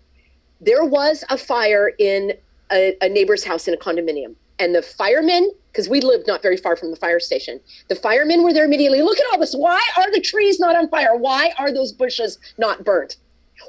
[0.59, 2.33] there was a fire in
[2.71, 4.35] a, a neighbor's house in a condominium.
[4.59, 8.43] And the firemen, because we lived not very far from the fire station, the firemen
[8.43, 9.01] were there immediately.
[9.01, 9.53] Look at all this.
[9.53, 11.15] Why are the trees not on fire?
[11.15, 13.17] Why are those bushes not burnt?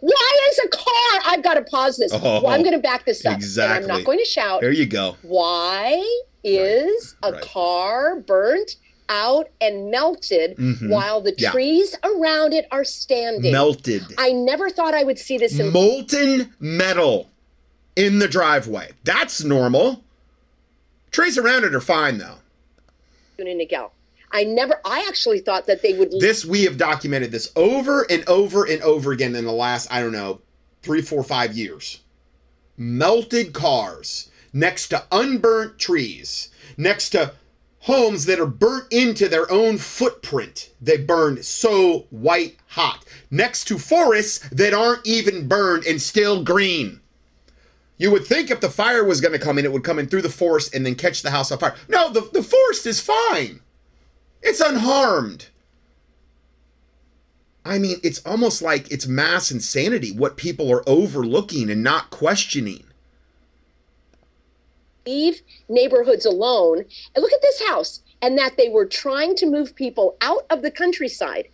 [0.00, 1.20] Why is a car?
[1.26, 2.12] I've got to pause this.
[2.12, 3.40] Oh, well, I'm going to back this up.
[3.40, 4.60] And I'm not going to shout.
[4.60, 5.16] There you go.
[5.22, 6.02] Why
[6.44, 7.42] is a right.
[7.42, 8.76] car burnt
[9.08, 10.88] out and melted Mhm.
[10.90, 11.50] while the Yeah.
[11.52, 13.52] trees around it are standing?
[13.52, 14.02] Melted.
[14.18, 17.30] I never thought I would see this in Molten metal
[17.94, 18.90] in the driveway.
[19.04, 20.02] That's normal.
[21.12, 22.36] Trees around it are fine though.
[23.38, 23.90] Laguna Niguel.
[24.32, 24.80] I never.
[24.84, 26.10] I actually thought that they would.
[26.20, 30.00] This we have documented this over and over and over again in the last I
[30.00, 30.40] don't know
[30.82, 32.00] three, four, five years.
[32.76, 37.32] Melted cars next to unburnt trees, next to
[37.80, 40.70] homes that are burnt into their own footprint.
[40.80, 47.00] They burned so white hot next to forests that aren't even burned and still green.
[47.98, 50.08] You would think if the fire was going to come in, it would come in
[50.08, 51.76] through the forest and then catch the house on fire.
[51.88, 53.60] No, the, the forest is fine.
[54.46, 55.48] It's unharmed.
[57.64, 62.84] I mean, it's almost like it's mass insanity what people are overlooking and not questioning.
[65.06, 66.84] leave neighborhoods alone
[67.14, 70.62] and look at this house and that they were trying to move people out of
[70.62, 71.48] the countryside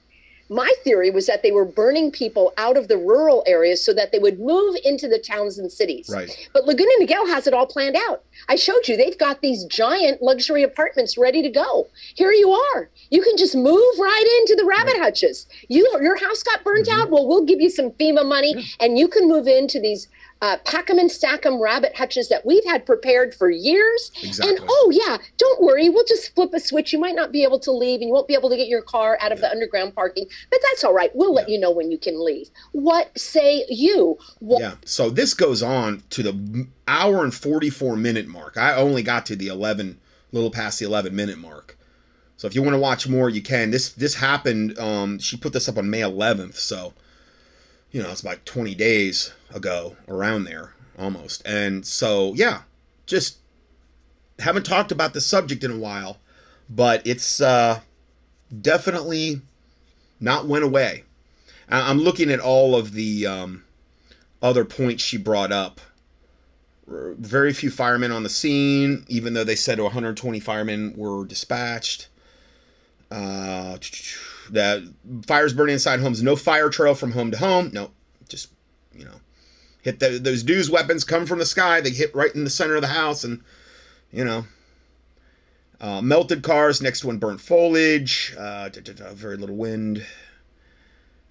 [0.52, 4.12] my theory was that they were burning people out of the rural areas so that
[4.12, 6.10] they would move into the towns and cities.
[6.12, 6.30] Right.
[6.52, 8.22] but laguna niguel has it all planned out.
[8.48, 11.86] I showed you they've got these giant luxury apartments ready to go.
[12.14, 12.90] Here you are.
[13.10, 15.46] You can just move right into the rabbit hutches.
[15.68, 17.00] You your house got burnt Mm-hmm.
[17.02, 17.10] out.
[17.10, 20.08] Well we'll give you some fema money and you can move into these
[20.42, 24.10] uh, pack 'em and stack 'em rabbit hutches that we've had prepared for years.
[24.22, 24.56] Exactly.
[24.56, 26.92] And oh yeah, don't worry, we'll just flip a switch.
[26.92, 28.82] You might not be able to leave, and you won't be able to get your
[28.82, 31.10] car out of the underground parking, but that's all right.
[31.14, 32.50] We'll let you know when you can leave.
[32.72, 34.18] What say you?
[34.40, 34.74] What Yeah.
[34.84, 38.56] So this goes on to the hour and 44 minute mark.
[38.58, 39.98] I only got to the 11,
[40.32, 41.78] little past the 11 minute mark.
[42.36, 43.70] So if you want to watch more, you can.
[43.70, 44.76] This this happened.
[44.76, 46.92] Um, she put this up on May 11th, so
[47.92, 51.42] you know it's about 20 days ago, around there almost.
[51.46, 52.62] And so yeah,
[53.06, 53.38] just
[54.38, 56.18] haven't talked about the subject in a while,
[56.68, 57.80] but it's uh,
[58.60, 59.42] definitely
[60.20, 61.04] not went away.
[61.68, 63.64] I'm looking at all of the um,
[64.42, 65.80] other points she brought up.
[66.86, 72.08] Very few firemen on the scene, even though they said 120 firemen were dispatched.
[73.10, 73.78] Uh,
[74.50, 74.82] that
[75.26, 77.70] fires burning inside homes, no fire trail from home to home.
[77.72, 77.90] No,
[78.28, 78.50] just
[78.94, 79.20] you know,
[79.82, 81.80] hit the, those DEWs weapons come from the sky.
[81.80, 83.42] They hit right in the center of the house, and
[84.10, 84.44] you know,
[85.80, 88.34] uh, melted cars next to unburnt foliage.
[88.38, 88.70] Uh,
[89.14, 90.04] very little wind.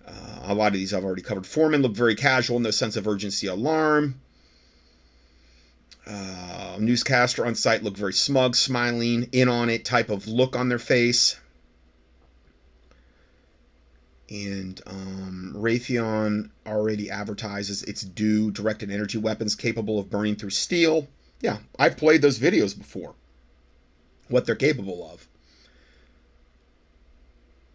[0.05, 1.45] Uh, a lot of these I've already covered.
[1.45, 4.20] Foreman looked very casual, no sense of urgency, alarm.
[6.05, 10.68] Uh, newscaster on site looked very smug, smiling, in on it type of look on
[10.70, 11.39] their face.
[14.32, 21.09] And um, Raytheon already advertises its DEW directed energy weapons capable of burning through steel.
[21.41, 23.13] Yeah, I've played those videos before.
[24.29, 25.27] What they're capable of.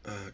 [0.07, 0.30] Uh,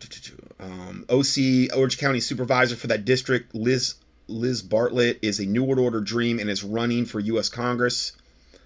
[0.60, 3.96] um, OC Orange County Supervisor for that district, Liz
[4.28, 7.48] Liz Bartlett, is a New World Order dream and is running for U.S.
[7.48, 8.12] Congress.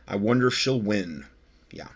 [0.06, 1.24] I wonder if she'll win.
[1.70, 1.88] Yeah.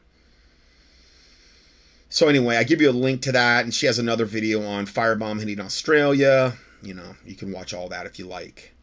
[2.12, 4.84] So anyway, I give you a link to that, and she has another video on
[4.86, 6.54] firebomb hitting Australia.
[6.82, 8.74] You know, you can watch all that if you like.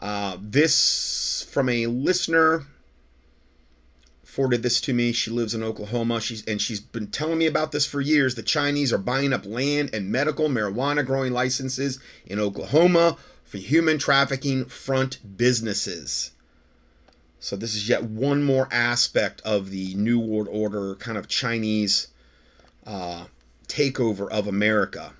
[0.00, 2.64] Uh, this from a listener
[4.24, 5.12] forwarded this to me.
[5.12, 6.18] She lives in Oklahoma.
[6.22, 8.36] She's and she's been telling me about this for years.
[8.36, 13.98] The Chinese are buying up land and medical marijuana growing licenses in Oklahoma for human
[13.98, 16.30] trafficking front businesses.
[17.38, 22.08] So this is yet one more aspect of the New World Order kind of Chinese
[22.86, 23.24] uh,
[23.68, 25.12] takeover of America.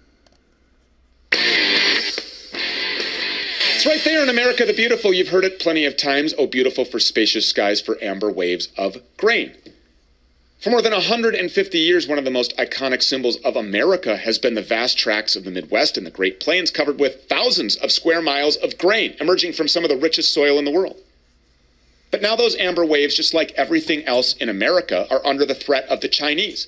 [3.74, 5.14] It's right there in America the Beautiful.
[5.14, 6.34] You've heard it plenty of times.
[6.36, 9.54] Oh, beautiful for spacious skies, for amber waves of grain.
[10.60, 14.54] For more than 150 years, one of the most iconic symbols of America has been
[14.54, 18.20] the vast tracts of the Midwest and the Great Plains covered with thousands of square
[18.20, 20.98] miles of grain emerging from some of the richest soil in the world.
[22.10, 25.86] But now those amber waves, just like everything else in America, are under the threat
[25.88, 26.66] of the Chinese.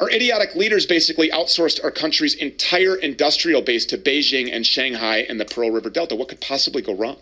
[0.00, 5.40] Our idiotic leaders basically outsourced our country's entire industrial base to Beijing and Shanghai and
[5.40, 6.16] the Pearl River Delta.
[6.16, 7.16] What could possibly go wrong?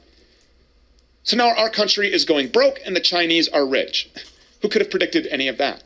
[1.22, 4.10] So now our country is going broke and the Chinese are rich.
[4.62, 5.82] Who could have predicted any of that?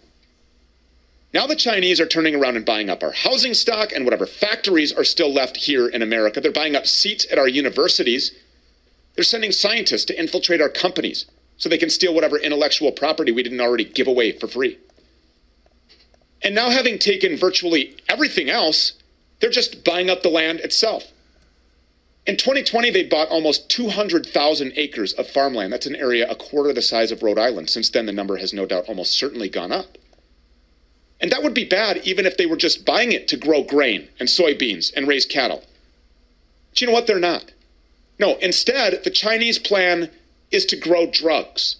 [1.34, 4.93] Now the Chinese are turning around and buying up our housing stock and whatever factories
[4.93, 6.41] are still left here in America.
[6.41, 8.32] They're buying up seats at our universities.
[9.14, 11.26] They're sending scientists to infiltrate our companies
[11.57, 14.78] so they can steal whatever intellectual property we didn't already give away for free.
[16.43, 18.93] And now, having taken virtually everything else,
[19.41, 21.05] they're just buying up the land itself.
[22.26, 25.72] In 2020, they bought almost 200,000 acres of farmland.
[25.72, 27.70] That's an area a quarter the size of Rhode Island.
[27.70, 29.97] Since then, the number has no doubt almost certainly gone up.
[31.20, 34.09] And that would be bad even if they were just buying it to grow grain
[34.18, 35.64] and soybeans and raise cattle.
[36.70, 37.07] But you know what?
[37.07, 37.53] They're not.
[38.18, 40.11] No, instead, the Chinese plan
[40.51, 41.76] is to grow drugs.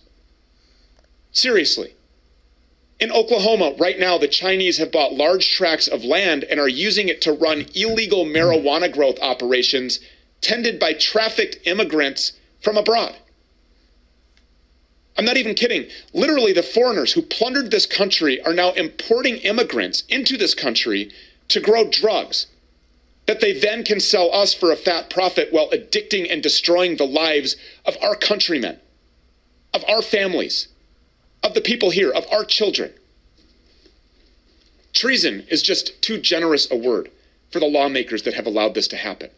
[1.33, 1.95] Seriously.
[2.99, 7.09] In Oklahoma, right now, the Chinese have bought large tracts of land and are using
[7.09, 10.01] it to run illegal marijuana growth operations
[10.41, 13.15] tended by trafficked immigrants from abroad.
[15.19, 15.89] I'm not even kidding.
[16.13, 21.11] Literally, the foreigners who plundered this country are now importing immigrants into this country
[21.49, 22.47] to grow drugs
[23.27, 27.07] that they then can sell us for a fat profit while addicting and destroying the
[27.07, 28.79] lives of our countrymen,
[29.75, 30.69] of our families,
[31.47, 32.93] of the people here, of our children.
[34.93, 37.11] Treason is just too generous a word
[37.51, 39.31] for the lawmakers that have allowed this to happen.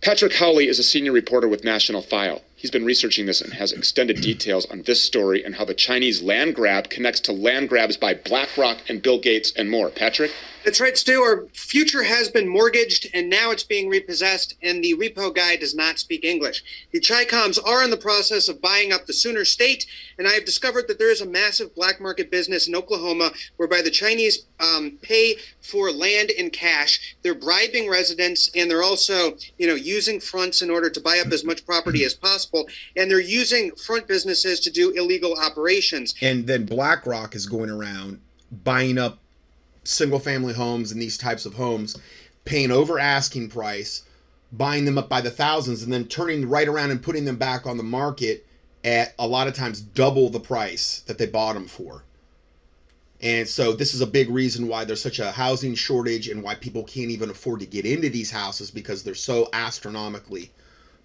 [0.00, 2.42] Patrick Howley is a senior reporter with National File.
[2.62, 6.22] He's been researching this and has extended details on this story and how the Chinese
[6.22, 9.90] land grab connects to land grabs by BlackRock and Bill Gates and more.
[9.90, 10.30] Patrick?
[10.64, 11.20] That's right, Stu.
[11.20, 15.74] Our future has been mortgaged and now it's being repossessed, and the repo guy does
[15.74, 16.62] not speak English.
[16.92, 19.86] The Chicoms are in the process of buying up the Sooner State,
[20.18, 23.82] and I have discovered that there is a massive black market business in Oklahoma whereby
[23.82, 27.16] the Chinese um, pay for land in cash.
[27.22, 31.32] They're bribing residents, and they're also, you know, using fronts in order to buy up
[31.32, 32.51] as much property as possible,
[32.96, 36.14] and they're using front businesses to do illegal operations.
[36.20, 38.20] And then BlackRock is going around
[38.64, 39.18] buying up
[39.84, 41.98] single family homes and these types of homes,
[42.44, 44.02] paying over asking price,
[44.52, 47.66] buying them up by the thousands, and then turning right around and putting them back
[47.66, 48.46] on the market
[48.84, 52.04] at a lot of times double the price that they bought them for.
[53.20, 56.56] And so this is a big reason why there's such a housing shortage and why
[56.56, 60.50] people can't even afford to get into these houses because they're so astronomically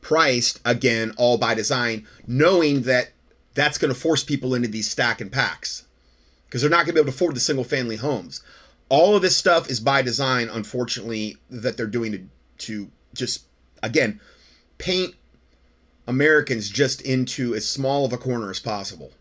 [0.01, 3.11] priced again all by design knowing that
[3.53, 5.85] that's going to force people into these stack and packs.
[6.45, 8.41] Because they're not going to be able to afford the single family homes.
[8.89, 12.29] All of this stuff is by design unfortunately that they're doing to,
[12.65, 13.45] to just
[13.83, 14.19] again
[14.77, 15.15] paint
[16.07, 19.11] americans just into as small of a corner as possible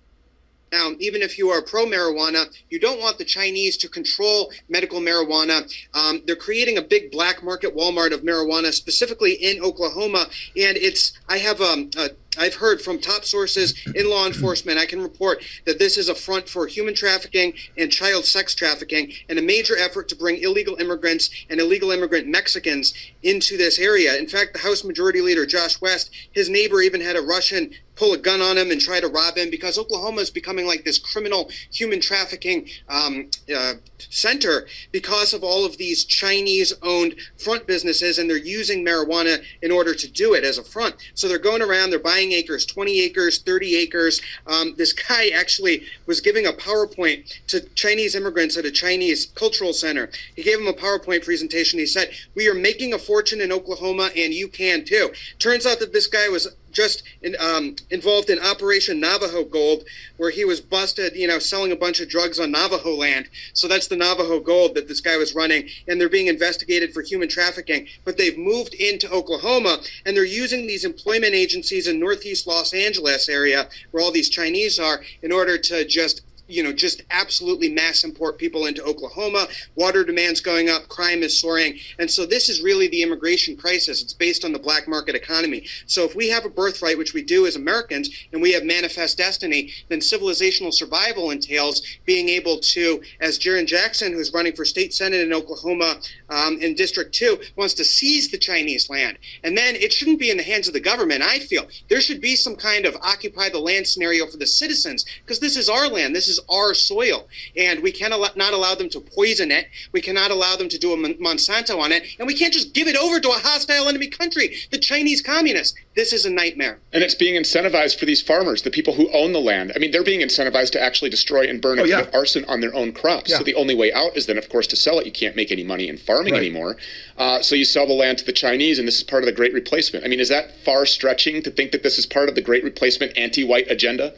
[0.73, 5.01] now, even if you are pro marijuana, you don't want the Chinese to control medical
[5.01, 5.73] marijuana.
[5.95, 10.27] Um, they're creating a big black market Walmart of marijuana, specifically in Oklahoma.
[10.57, 14.87] And it's, I have um, a I've heard from top sources in law enforcement, I
[14.87, 19.39] can report that this is a front for human trafficking and child sex trafficking and
[19.39, 22.93] a major effort to bring illegal immigrants and illegal immigrant Mexicans
[23.23, 24.17] into this area.
[24.17, 28.13] In fact, the House Majority Leader, Josh West, his neighbor even had a Russian pull
[28.13, 30.99] a gun on him and try to rob him because Oklahoma is becoming like this
[30.99, 38.19] criminal human trafficking um, uh, center because of all of these Chinese owned front businesses
[38.19, 40.95] and they're using marijuana in order to do it as a front.
[41.15, 44.21] So they're going around, they're buying acres, 20 acres, 30 acres.
[44.47, 49.73] Um, this guy actually was giving a PowerPoint to Chinese immigrants at a Chinese cultural
[49.73, 50.11] center.
[50.35, 51.79] He gave them a PowerPoint presentation.
[51.79, 55.11] He said, We are making a fortune in Oklahoma and you can too.
[55.39, 59.85] Turns out that this guy was just in, um, involved in Operation Navajo Gold,
[60.19, 63.31] where he was busted, you know, selling a bunch of drugs on Navajo land.
[63.55, 67.01] So that's the Navajo Gold that this guy was running, and they're being investigated for
[67.01, 67.89] human trafficking.
[68.05, 73.29] But they've moved into Oklahoma, and they're using these employment agencies in Northeast Los Angeles
[73.31, 78.05] area, where all these Chinese are, in order to just you know, just absolutely mass
[78.05, 79.47] import people into Oklahoma.
[79.75, 81.79] Water demand's going up, crime is soaring.
[81.99, 84.03] And so this is really the immigration crisis.
[84.03, 85.65] It's based on the black market economy.
[85.87, 89.19] So if we have a birthright, which we do as Americans, and we have manifest
[89.19, 94.95] destiny, then civilizational survival entails being able to, as Jarrin Jackson, who's running for state
[94.95, 95.97] senate in Oklahoma
[96.29, 99.19] um, in District 2, wants to seize the Chinese land.
[99.43, 101.67] And then it shouldn't be in the hands of the government, I feel.
[101.89, 105.57] There should be some kind of occupy the land scenario for the citizens, because this
[105.57, 106.15] is our land.
[106.15, 107.27] This is is our soil,
[107.57, 109.67] and we cannot not allow them to poison it.
[109.93, 112.89] We cannot allow them to do a Monsanto on it, and we can't just give
[112.89, 115.77] it over to a hostile enemy country, the Chinese communists.
[115.95, 116.79] This is a nightmare.
[116.93, 119.73] And it's being incentivized for these farmers, the people who own the land.
[119.75, 122.01] I mean, they're being incentivized to actually destroy and burn Oh, and yeah.
[122.01, 123.31] commit arson on their own crops.
[123.31, 123.39] Yeah.
[123.39, 125.07] So the only way out is then, of course, to sell it.
[125.07, 126.41] You can't make any money in farming Right.
[126.41, 126.77] anymore.
[127.17, 129.33] Uh, so you sell the land to the Chinese, and this is part of the
[129.33, 130.05] Great Replacement.
[130.05, 132.63] I mean, is that far stretching to think that this is part of the Great
[132.65, 134.13] Replacement anti-white agenda?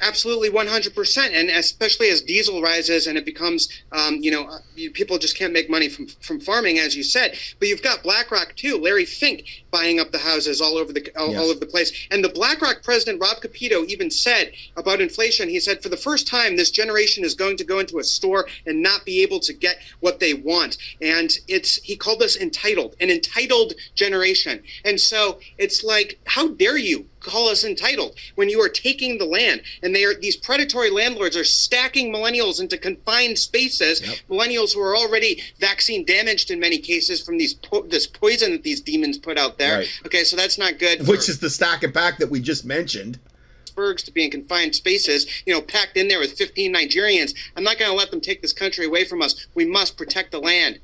[0.00, 1.32] Absolutely, 100%.
[1.32, 4.58] And especially as diesel rises and it becomes, um, you know, uh,
[4.92, 7.36] people just can't make money from, from farming, as you said.
[7.58, 8.78] But you've got BlackRock, too.
[8.78, 11.38] Larry Fink buying up the houses all over the all, Yes.
[11.40, 11.90] all over the place.
[12.12, 16.28] And the BlackRock president, Rob Kapito, even said about inflation, he said, for the first
[16.28, 19.52] time, this generation is going to go into a store and not be able to
[19.52, 20.78] get what they want.
[21.02, 24.62] And it's, he called us entitled, an entitled generation.
[24.84, 29.24] And so it's like, how dare you call us entitled when you are taking the
[29.24, 34.80] land and they are these predatory landlords are stacking millennials into confined spaces millennials who
[34.80, 39.16] are already vaccine damaged in many cases from these po- this poison that these demons
[39.16, 40.00] put out there Right.
[40.06, 42.64] okay so that's not good Which for is the stack and pack that we just
[42.64, 43.18] mentioned.
[43.66, 47.64] Pittsburghs to be in confined spaces you know packed in there with 15 nigerians i'm
[47.64, 50.38] not going to let them take this country away from us we must protect the
[50.38, 50.78] land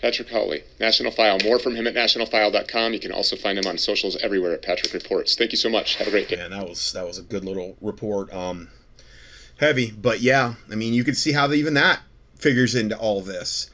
[0.00, 1.36] Patrick Howley, National File.
[1.44, 2.94] More from him at nationalfile.com.
[2.94, 5.34] You can also find him on socials everywhere at Patrick Reports.
[5.34, 5.96] Thank you so much.
[5.96, 6.36] Have a great day.
[6.36, 8.32] Man, that was that was a good little report.
[8.32, 8.68] Um,
[9.58, 12.00] heavy, but yeah, I mean, you can see how even that
[12.34, 13.68] figures into all this.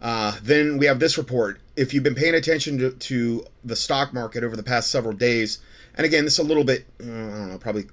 [0.00, 1.60] Uh, then we have this report.
[1.76, 5.60] If you've been paying attention to, to the stock market over the past several days,
[5.96, 7.86] and again, this is a little bit, uh, I don't know, probably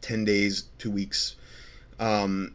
[0.00, 1.36] ten days, two weeks.
[1.98, 2.54] Um,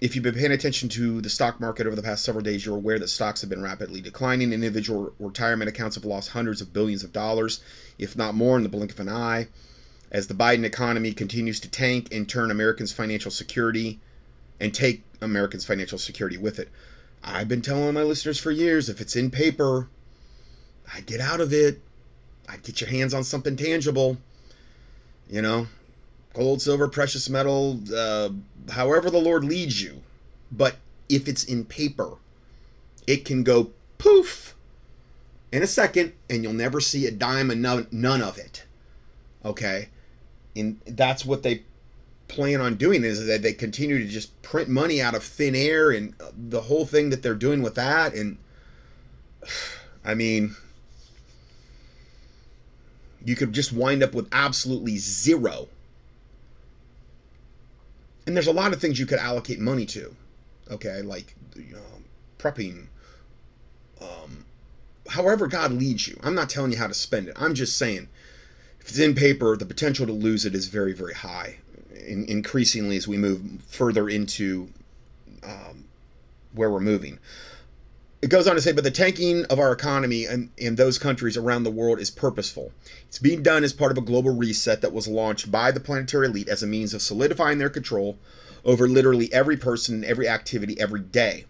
[0.00, 2.76] if you've been paying attention to the stock market over the past several days, you're
[2.76, 4.52] aware that stocks have been rapidly declining.
[4.52, 7.62] Individual retirement accounts have lost hundreds of billions of dollars,
[7.98, 9.46] if not more, in the blink of an eye
[10.10, 13.98] as the Biden economy continues to tank and turn Americans' financial security
[14.60, 16.68] and take Americans' financial security with it.
[17.24, 19.88] I've been telling my listeners for years if it's in paper,
[20.94, 21.80] I'd get out of it.
[22.48, 24.18] I'd get your hands on something tangible.
[25.28, 25.66] You know,
[26.34, 28.30] gold, silver, precious metal, uh,
[28.70, 30.02] however the Lord leads you.
[30.50, 30.76] But
[31.08, 32.16] if it's in paper,
[33.06, 34.54] it can go poof
[35.52, 38.64] in a second and you'll never see a dime and none, none of it
[39.44, 39.88] okay
[40.56, 41.62] and that's what they
[42.32, 45.90] plan on doing is that they continue to just print money out of thin air
[45.90, 48.14] and the whole thing that they're doing with that.
[48.14, 48.38] And
[50.04, 50.56] i mean
[53.24, 55.68] you could just wind up with absolutely zero.
[58.26, 60.16] And there's a lot of things you could allocate money to.
[60.70, 61.36] Okay like
[62.38, 62.86] prepping
[64.00, 64.44] um,
[65.08, 66.18] however god leads you.
[66.22, 67.36] I'm not telling you how to spend it.
[67.38, 68.08] I'm just saying
[68.80, 71.58] if it's in paper, the potential to lose it is very, very high.
[72.06, 74.68] In, increasingly, as we move further into
[75.42, 75.84] um,
[76.52, 77.18] where we're moving,
[78.22, 81.36] it goes on to say, but the tanking of our economy in, in those countries
[81.36, 82.72] around the world is purposeful.
[83.08, 86.26] It's being done as part of a global reset that was launched by the planetary
[86.26, 88.18] elite as a means of solidifying their control
[88.64, 91.46] over literally every person and every activity every day.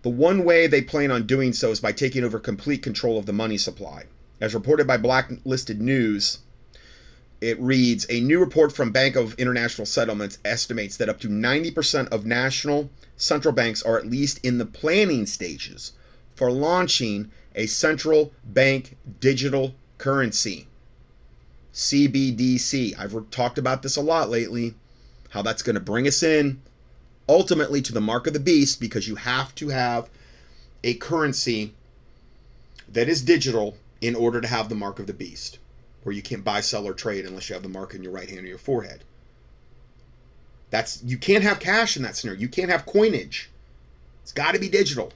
[0.00, 3.26] The one way they plan on doing so is by taking over complete control of
[3.26, 4.04] the money supply.
[4.40, 6.38] As reported by Blacklisted News,
[7.44, 12.08] it reads A new report from Bank of International Settlements estimates that up to 90%
[12.08, 15.92] of national central banks are at least in the planning stages
[16.34, 20.66] for launching a central bank digital currency.
[21.74, 22.98] CBDC.
[22.98, 24.74] I've talked about this a lot lately,
[25.30, 26.62] how that's going to bring us in
[27.28, 30.08] ultimately to the mark of the beast because you have to have
[30.82, 31.74] a currency
[32.88, 35.58] that is digital in order to have the mark of the beast,
[36.04, 38.30] where you can't buy, sell, or trade unless you have the mark in your right
[38.30, 39.02] hand or your forehead.
[40.70, 42.40] That's you can't have cash in that scenario.
[42.40, 43.50] You can't have coinage.
[44.22, 45.12] It's got to be digital,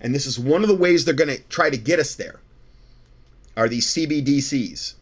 [0.00, 2.40] and this is one of the ways they're going to try to get us there.
[3.56, 4.94] Are these CBDCs?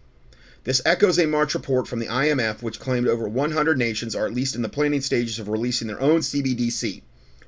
[0.65, 4.35] This echoes a March report from the IMF, which claimed over 100 nations are at
[4.35, 7.03] least in the planning stages of releasing their own CBDC.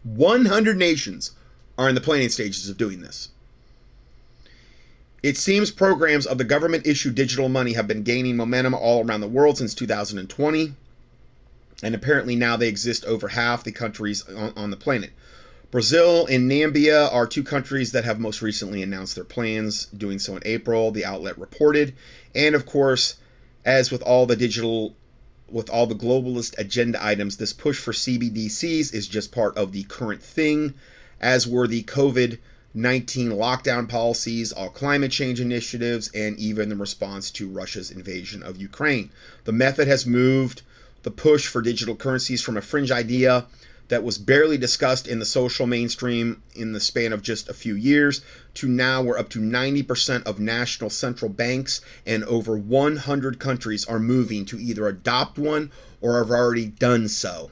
[0.04, 1.32] 100 nations
[1.76, 3.28] are in the planning stages of doing this.
[5.22, 9.20] It seems programs of the government issued digital money have been gaining momentum all around
[9.20, 10.74] the world since 2020,
[11.82, 15.10] and apparently now they exist over half the countries on, on the planet.
[15.70, 20.36] Brazil and Namibia are two countries that have most recently announced their plans, doing so
[20.36, 21.94] in April, the outlet reported.
[22.34, 23.16] And of course,
[23.64, 24.94] as with all the digital
[25.48, 29.82] with all the globalist agenda items, this push for CBDCs is just part of the
[29.84, 30.74] current thing,
[31.20, 32.38] as were the COVID
[32.74, 38.60] 19 lockdown policies, all climate change initiatives, and even the response to Russia's invasion of
[38.60, 39.10] Ukraine.
[39.44, 40.62] The method has moved
[41.02, 43.46] the push for digital currencies from a fringe idea
[43.88, 47.74] that was barely discussed in the social mainstream in the span of just a few
[47.74, 48.22] years
[48.54, 53.98] to now we're up to 90% of national central banks and over 100 countries are
[53.98, 57.50] moving to either adopt one or have already done so.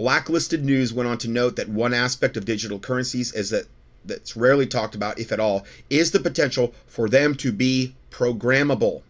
[0.00, 3.66] Blacklisted News went on to note that one aspect of digital currencies is that
[4.02, 9.02] that's rarely talked about, if at all, is the potential for them to be programmable.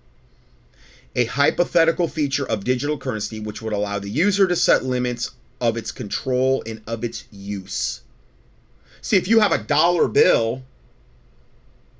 [1.14, 5.30] A hypothetical feature of digital currency which would allow the user to set limits
[5.60, 8.00] of its control and of its use.
[9.00, 10.64] See, if you have a dollar bill,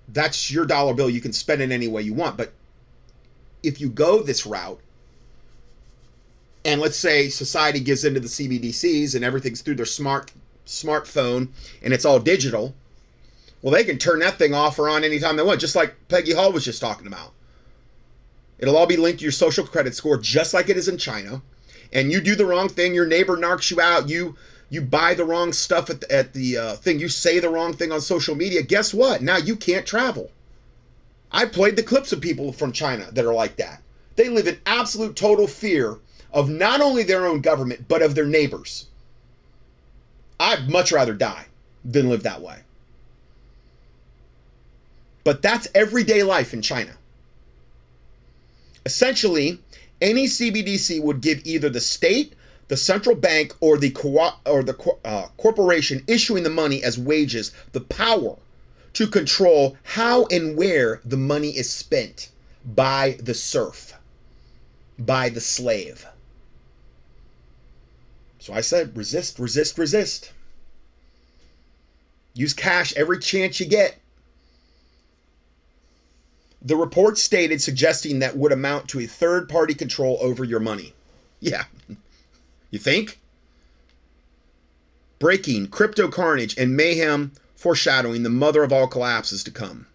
[0.08, 1.08] that's your dollar bill.
[1.08, 2.36] You can spend it any way you want.
[2.36, 2.54] But
[3.62, 4.80] if you go this route,
[6.64, 10.32] and let's say society gives into the CBDCs and everything's through their smart
[10.66, 11.48] smartphone
[11.82, 12.74] and it's all digital,
[13.62, 16.32] well, they can turn that thing off or on anytime they want, just like Peggy
[16.32, 17.32] Hall was just talking about.
[18.58, 21.42] It'll all be linked to your social credit score, just like it is in China.
[21.92, 24.36] And you do the wrong thing, your neighbor narks you out, you
[24.68, 27.72] you buy the wrong stuff at the, at the uh, thing, you say the wrong
[27.72, 28.62] thing on social media.
[28.62, 29.20] Guess what?
[29.20, 30.30] Now you can't travel.
[31.32, 33.82] I played the clips of people from China that are like that.
[34.14, 35.98] They live in absolute total fear
[36.32, 38.86] of not only their own government, but of their neighbors.
[40.38, 41.46] I'd much rather die
[41.84, 42.60] than live that way.
[45.24, 46.92] But that's everyday life in China.
[48.86, 49.60] Essentially,
[50.00, 52.32] any CBDC would give either the state,
[52.68, 57.52] the central bank, or the co- or the uh, corporation issuing the money as wages
[57.72, 58.36] the power
[58.94, 62.30] to control how and where the money is spent
[62.64, 63.94] by the serf,
[64.98, 66.06] by the slave.
[68.40, 70.32] So I said, resist, resist, resist.
[72.34, 73.96] Use cash every chance you get.
[76.62, 80.94] The report stated suggesting that would amount to a third party control over your money.
[81.38, 81.64] Yeah.
[82.72, 83.18] You think?
[85.18, 89.88] Breaking, crypto carnage, and mayhem foreshadowing the mother of all collapses to come.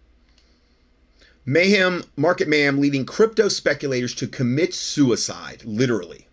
[1.46, 6.25] Mayhem, market mayhem, leading crypto speculators to commit suicide, literally.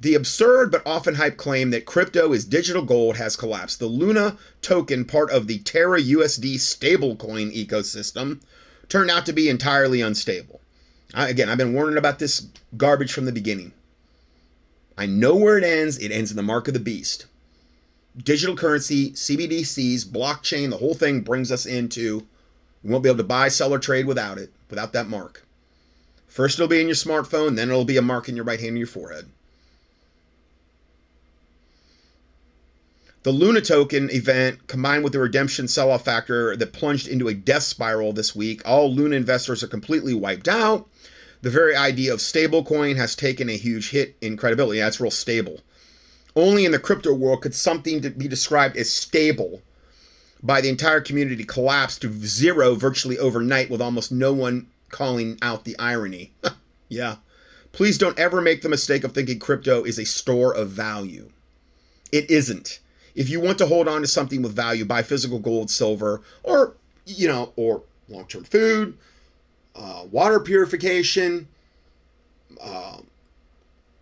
[0.00, 3.80] The absurd but often hyped claim that crypto is digital gold has collapsed.
[3.80, 8.40] The Luna token, part of the Terra USD stablecoin ecosystem,
[8.88, 10.62] turned out to be entirely unstable.
[11.12, 12.46] I, again, I've been warning about this
[12.78, 13.72] garbage from the beginning.
[14.96, 15.98] I know where it ends.
[15.98, 17.26] It ends in the mark of the beast.
[18.16, 22.26] Digital currency, CBDCs, blockchain, the whole thing brings us into
[22.82, 25.46] we won't be able to buy, sell, or trade without it, without that mark.
[26.26, 28.70] First, it'll be in your smartphone, then it'll be a mark in your right hand
[28.70, 29.28] and your forehead.
[33.22, 37.34] The Luna token event, combined with the redemption sell off factor that plunged into a
[37.34, 40.88] death spiral this week, all Luna investors are completely wiped out.
[41.42, 44.80] The very idea of stablecoin has taken a huge hit in credibility.
[44.80, 45.60] That's real stable.
[46.34, 49.60] Only in the crypto world could something be described as stable
[50.42, 55.64] by the entire community collapse to zero virtually overnight with almost no one calling out
[55.64, 56.32] the irony.
[56.88, 57.16] yeah.
[57.72, 61.30] Please don't ever make the mistake of thinking crypto is a store of value.
[62.12, 62.80] It isn't
[63.14, 66.74] if you want to hold on to something with value, buy physical gold, silver, or
[67.06, 68.96] you know, or long-term food,
[69.74, 71.48] uh, water purification,
[72.60, 72.98] uh,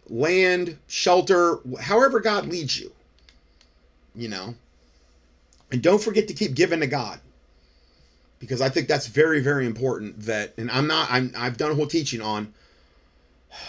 [0.09, 2.93] land, shelter, however God leads you.
[4.15, 4.55] You know,
[5.71, 7.21] and don't forget to keep giving to God,
[8.41, 10.21] because I think that's very, very important.
[10.23, 12.53] That, and I'm not, I'm, I've done a whole teaching on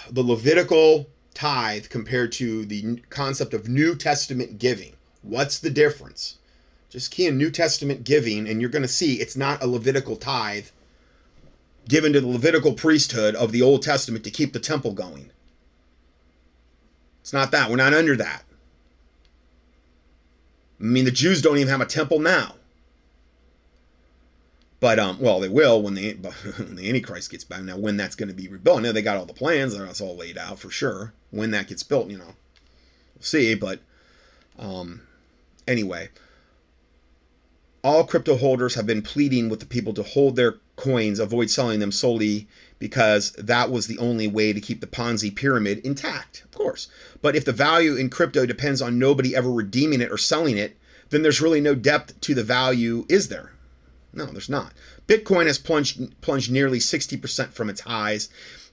[0.09, 6.37] the Levitical tithe compared to the concept of New Testament giving What's the difference?
[6.89, 10.15] Just key in New Testament giving, and you're going to see it's not a Levitical
[10.15, 10.67] tithe
[11.87, 15.31] given to the Levitical priesthood of the Old Testament to keep the temple going.
[17.21, 17.69] It's not that.
[17.69, 18.43] We're not under that.
[20.79, 22.55] I mean, the Jews don't even have a temple now.
[24.79, 26.13] But um, well, they will when the
[26.57, 27.61] when the Antichrist gets back.
[27.63, 29.77] Now, when that's going to be rebuilt, now they got all the plans.
[29.77, 31.13] That's all laid out for sure.
[31.31, 32.33] When that gets built, you know,
[33.15, 33.53] we'll see.
[33.55, 33.81] But
[34.57, 35.01] um,
[35.69, 36.09] Anyway,
[37.83, 41.79] all crypto holders have been pleading with the people to hold their coins, avoid selling
[41.79, 42.47] them solely
[42.79, 46.87] because that was the only way to keep the Ponzi pyramid intact, of course.
[47.21, 50.75] But if the value in crypto depends on nobody ever redeeming it or selling it,
[51.11, 53.51] then there's really no depth to the value, is there?
[54.11, 54.73] No, there's not.
[55.07, 58.29] Bitcoin has plunged plunged nearly 60% from its highs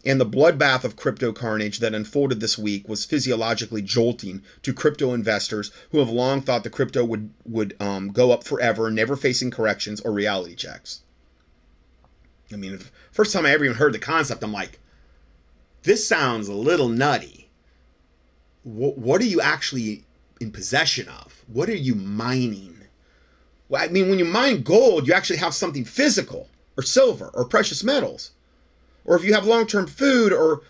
[0.06, 5.12] and the bloodbath of crypto carnage that unfolded this week was physiologically jolting to crypto
[5.12, 9.50] investors who have long thought the crypto would would um, go up forever, never facing
[9.50, 11.00] corrections or reality checks.
[12.52, 12.78] I mean,
[13.10, 14.78] first time I ever even heard the concept, I'm like,
[15.82, 17.50] this sounds a little nutty.
[18.62, 20.04] What, what are you actually
[20.40, 21.44] in possession of?
[21.48, 22.78] What are you mining?
[23.68, 27.44] Well, I mean, when you mine gold, you actually have something physical, or silver, or
[27.44, 28.30] precious metals.
[29.06, 30.62] Or if you have long term food, or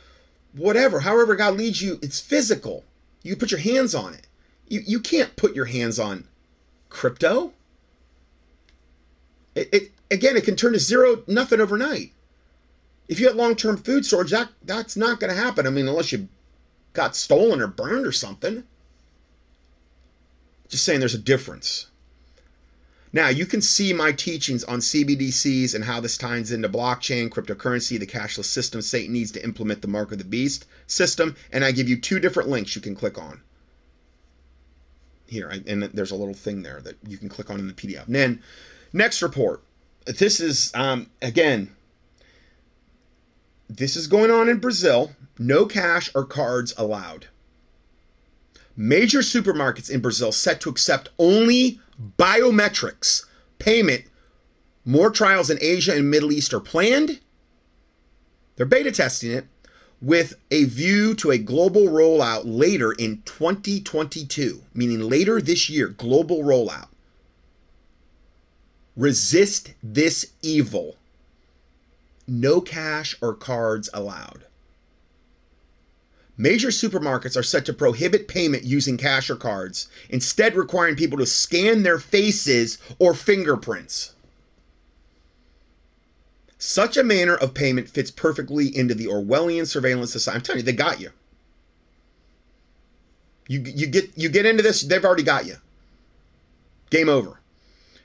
[0.53, 2.84] whatever, however God leads you, it's physical.
[3.22, 4.28] You put your hands on it.
[4.68, 6.28] You, you can't put your hands on
[6.91, 7.53] crypto.
[9.55, 12.12] It, it again, it can turn to zero, nothing overnight.
[13.09, 15.66] If you have long term food storage, that that's not going to happen.
[15.66, 16.28] I mean, unless you
[16.93, 18.64] got stolen or burned or something.
[20.68, 21.87] Just saying, there's a difference.
[23.16, 27.98] Now, you can see my teachings on CBDCs and how this ties into blockchain, cryptocurrency,
[27.98, 31.34] the cashless system Satan needs to implement the mark of the beast system.
[31.50, 33.40] And I give you two different links you can click on.
[35.26, 38.04] Here, and there's a little thing there that you can click on in the PDF.
[38.04, 38.42] And then,
[38.92, 39.62] next report.
[40.04, 41.74] This is, um, again,
[43.66, 45.12] this is going on in Brazil.
[45.38, 47.28] No cash or cards allowed.
[48.77, 51.81] Major supermarkets in Brazil set to accept only
[52.18, 53.24] biometrics
[53.59, 54.05] payment.
[54.85, 57.20] More trials in Asia and Middle East are planned.
[58.57, 59.47] They're beta testing it
[60.01, 66.43] with a view to a global rollout later in 2022, meaning later this year, global
[66.43, 66.89] rollout.
[68.95, 70.97] Resist this evil.
[72.29, 74.45] No cash or cards allowed.
[76.39, 81.26] Major supermarkets are set to prohibit payment using cash or cards, instead, requiring people to
[81.26, 84.12] scan their faces or fingerprints.
[86.59, 90.37] Such a manner of payment fits perfectly into the Orwellian surveillance society.
[90.37, 91.11] I'm telling you, they got you.
[93.49, 95.57] You, you get you get into this, they've already got you.
[96.91, 97.41] Game over.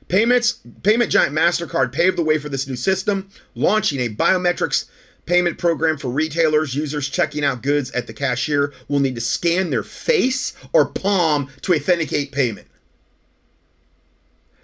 [0.08, 4.90] Payments payment giant Mastercard paved the way for this new system, launching a biometrics
[5.32, 6.76] payment program for retailers.
[6.76, 11.50] Users checking out goods at the cashier will need to scan their face or palm
[11.62, 12.68] to authenticate payment.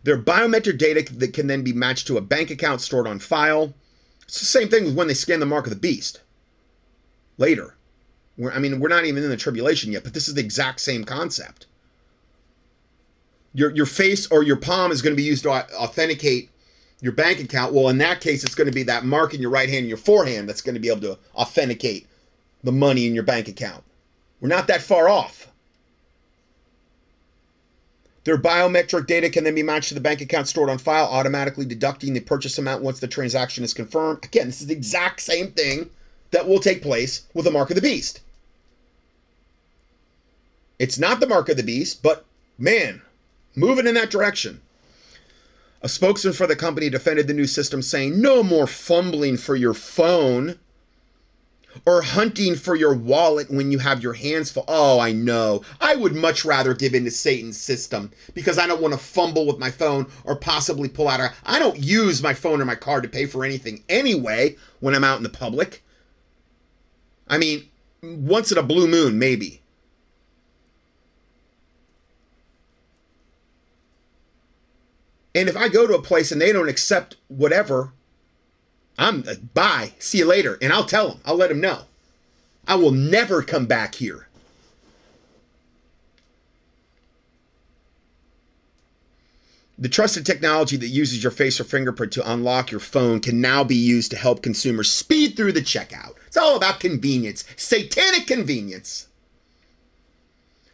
[0.04, 3.76] Their biometric data that can then be matched to a bank account stored on file.
[4.24, 6.20] It's the same thing as when they scan the mark of the beast.
[7.38, 7.76] Later.
[8.38, 10.82] We're, I mean, we're not even in the tribulation yet, but this is the exact
[10.82, 11.66] same concept.
[13.54, 16.52] Your, your face or your palm is going to be used to authenticate
[17.02, 19.52] your bank account, well, in that case, it's going to be that mark in your
[19.52, 22.08] right hand and your forehand that's going to be able to authenticate
[22.64, 23.84] the money in your bank account.
[24.42, 25.48] We're not that far off.
[28.24, 31.66] Their biometric data can then be matched to the bank account stored on file, automatically
[31.66, 34.26] deducting the purchase amount once the transaction is confirmed.
[34.26, 35.90] Again, this is the exact same thing
[36.32, 38.20] that will take place with the mark of the beast.
[40.78, 42.26] It's not the mark of the beast, but
[42.58, 43.02] man,
[43.56, 44.62] moving in that direction.
[45.82, 49.74] A spokesman for the company defended the new system, saying, No more fumbling for your
[49.74, 50.58] phone
[51.86, 54.66] or hunting for your wallet when you have your hands full.
[54.68, 55.62] Oh, I know.
[55.80, 59.46] I would much rather give in to Satan's system because I don't want to fumble
[59.46, 61.34] with my phone or possibly pull out a.
[61.46, 65.04] I don't use my phone or my card to pay for anything anyway when I'm
[65.04, 65.84] out in the public.
[67.28, 67.68] I mean,
[68.02, 69.62] once in a blue moon, maybe.
[75.38, 77.94] And if I go to a place and they don't accept whatever,
[78.98, 81.20] I'm uh, bye, see you later, and I'll tell them.
[81.26, 81.84] I'll let them know.
[82.68, 84.30] I will never come back here.
[89.78, 93.64] The trusted technology that uses your face or fingerprint to unlock your phone can now
[93.64, 96.16] be used to help consumers speed through the checkout.
[96.26, 99.08] It's all about convenience, satanic convenience.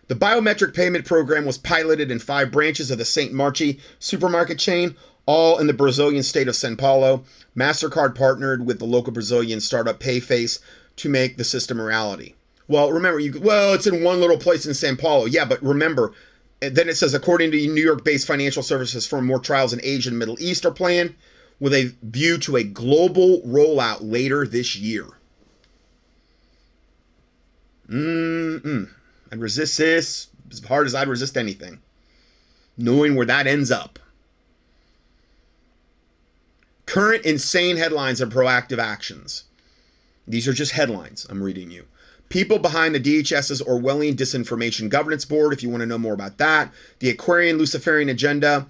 [0.07, 3.31] The biometric payment program was piloted in five branches of the St.
[3.31, 4.95] Marche supermarket chain,
[5.25, 7.23] all in the Brazilian state of Sao Paulo.
[7.55, 10.59] MasterCard partnered with the local Brazilian startup Payface
[10.97, 12.33] to make the system a reality.
[12.67, 15.25] Well, remember, you well, it's in one little place in Sao Paulo.
[15.25, 16.13] Yeah, but remember,
[16.61, 19.79] eh, then it says, according to New York based financial services firm, more trials in
[19.83, 21.15] Asia and Middle East are planned
[21.59, 25.05] with a view to a global rollout later this year.
[27.89, 28.89] Mm-mm.
[29.33, 31.79] I'd resist this as hard as I'd resist anything,
[32.77, 33.97] knowing where that ends up.
[36.85, 39.45] Current insane headlines and proactive actions.
[40.27, 41.85] These are just headlines I'm reading you.
[42.29, 46.37] People behind the DHS's Orwellian Disinformation Governance Board, if you want to know more about
[46.37, 46.71] that.
[46.99, 48.67] The Aquarian Luciferian Agenda,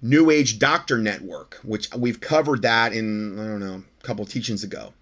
[0.00, 4.64] New Age Doctor Network, which we've covered that in, I don't know, a couple teachings
[4.64, 4.94] ago.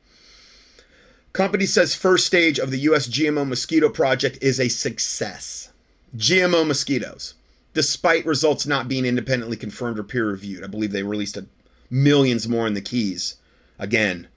[1.35, 5.73] Company says first stage of the US GMO mosquito project is a success.
[6.16, 7.35] GMO mosquitoes,
[7.74, 10.62] despite results not being independently confirmed or peer reviewed.
[10.62, 11.47] I believe they released a,
[11.90, 13.35] millions more in the keys
[13.81, 14.28] again.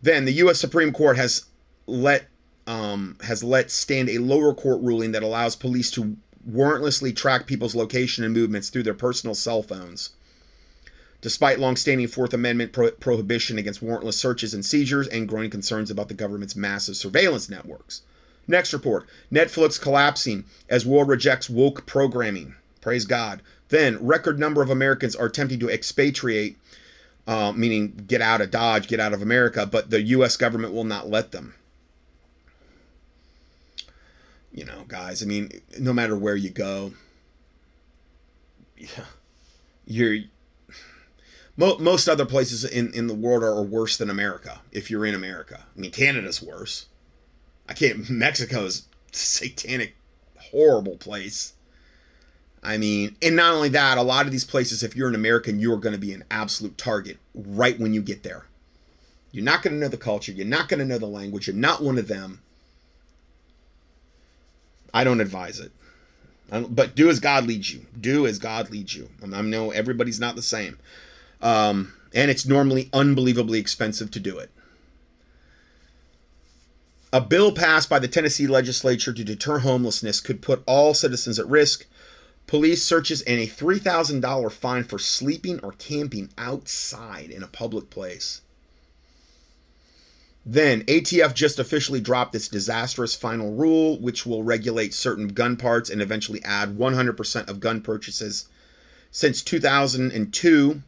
[0.00, 1.46] Then the US Supreme Court has
[1.88, 2.28] let
[2.68, 6.16] um, has let stand a lower court ruling that allows police to
[6.48, 10.10] warrantlessly track people's location and movements through their personal cell phones.
[11.22, 16.08] Despite longstanding Fourth Amendment pro- prohibition against warrantless searches and seizures and growing concerns about
[16.08, 18.02] the government's massive surveillance networks.
[18.48, 22.56] Next report Netflix collapsing as world rejects woke programming.
[22.80, 23.40] Praise God.
[23.68, 26.58] Then, record number of Americans are attempting to expatriate,
[27.26, 30.36] uh, meaning get out of Dodge, get out of America, but the U.S.
[30.36, 31.54] government will not let them.
[34.52, 36.92] You know, guys, I mean, no matter where you go,
[38.76, 39.04] yeah,
[39.86, 40.18] you're
[41.56, 45.14] mo- most other places in, in the world are worse than America if you're in
[45.14, 45.64] America.
[45.76, 46.86] I mean, Canada's worse.
[47.68, 48.08] I can't.
[48.10, 49.94] Mexico's satanic,
[50.36, 51.54] horrible place.
[52.62, 55.58] I mean, and not only that, a lot of these places, if you're an American,
[55.58, 58.46] you are going to be an absolute target right when you get there.
[59.32, 60.30] You're not going to know the culture.
[60.30, 61.46] You're not going to know the language.
[61.48, 62.40] You're not one of them.
[64.94, 65.72] I don't advise it.
[66.68, 67.86] But do as God leads you.
[67.98, 69.08] Do as God leads you.
[69.22, 70.78] I know everybody's not the same.
[71.42, 74.50] Um, and it's normally unbelievably expensive to do it.
[77.12, 81.46] A bill passed by the Tennessee legislature to deter homelessness could put all citizens at
[81.46, 81.84] risk.
[82.46, 88.40] Police searches and a $3,000 fine for sleeping or camping outside in a public place.
[90.44, 95.88] Then, ATF just officially dropped its disastrous final rule, which will regulate certain gun parts
[95.88, 98.48] and eventually add 100% of gun purchases
[99.10, 100.82] since 2002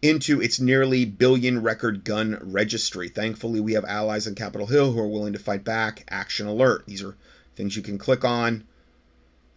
[0.00, 3.08] into its nearly billion record gun registry.
[3.08, 6.04] Thankfully, we have allies in Capitol Hill who are willing to fight back.
[6.08, 6.86] Action alert.
[6.86, 7.16] These are
[7.56, 8.64] things you can click on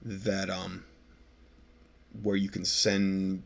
[0.04, 0.84] that um
[2.24, 3.44] where you can send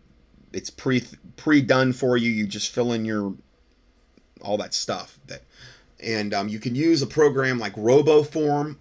[0.53, 1.03] it's pre
[1.35, 2.31] pre done for you.
[2.31, 3.35] You just fill in your
[4.41, 5.41] all that stuff that
[5.99, 8.77] and um, you can use a program like RoboForm,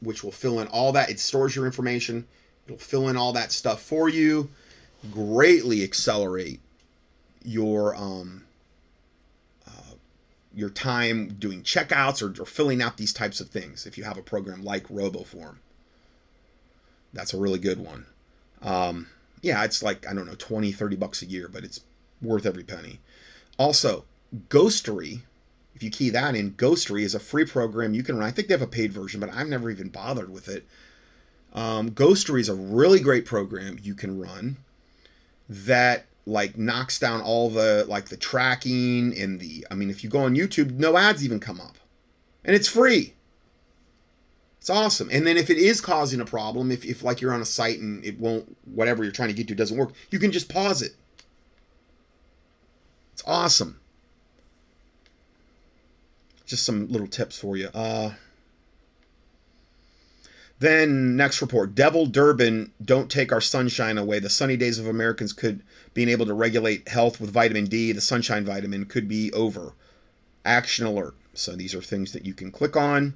[0.00, 1.10] which will fill in all that.
[1.10, 2.26] It stores your information.
[2.66, 4.50] It'll fill in all that stuff for you.
[5.10, 6.60] Greatly accelerate
[7.48, 8.44] your um,
[9.66, 9.94] uh,
[10.54, 14.18] your time doing checkouts or, or filling out these types of things if you have
[14.18, 15.56] a program like RoboForm.
[17.12, 18.06] That's a really good one.
[18.60, 19.08] Um,
[19.40, 21.80] yeah, it's like, I don't know, 20, 30 bucks a year, but it's
[22.20, 23.00] worth every penny.
[23.58, 24.04] Also,
[24.48, 25.22] Ghostery,
[25.74, 28.28] if you key that in, Ghostery is a free program you can run.
[28.28, 30.66] I think they have a paid version, but I've never even bothered with it.
[31.54, 34.58] Um, Ghostery is a really great program you can run
[35.48, 40.10] that like knocks down all the like the tracking and the I mean if you
[40.10, 41.78] go on YouTube no ads even come up.
[42.44, 43.14] And it's free.
[44.60, 45.08] It's awesome.
[45.10, 47.78] And then if it is causing a problem, if, if like you're on a site
[47.78, 50.82] and it won't whatever you're trying to get to doesn't work, you can just pause
[50.82, 50.92] it.
[53.14, 53.80] It's awesome.
[56.44, 57.68] Just some little tips for you.
[57.72, 58.12] Uh
[60.60, 64.18] then next report, Devil Durbin, don't take our sunshine away.
[64.18, 65.62] The sunny days of Americans could
[65.94, 69.72] being able to regulate health with vitamin D, the sunshine vitamin could be over.
[70.44, 71.14] Action alert.
[71.34, 73.14] So these are things that you can click on.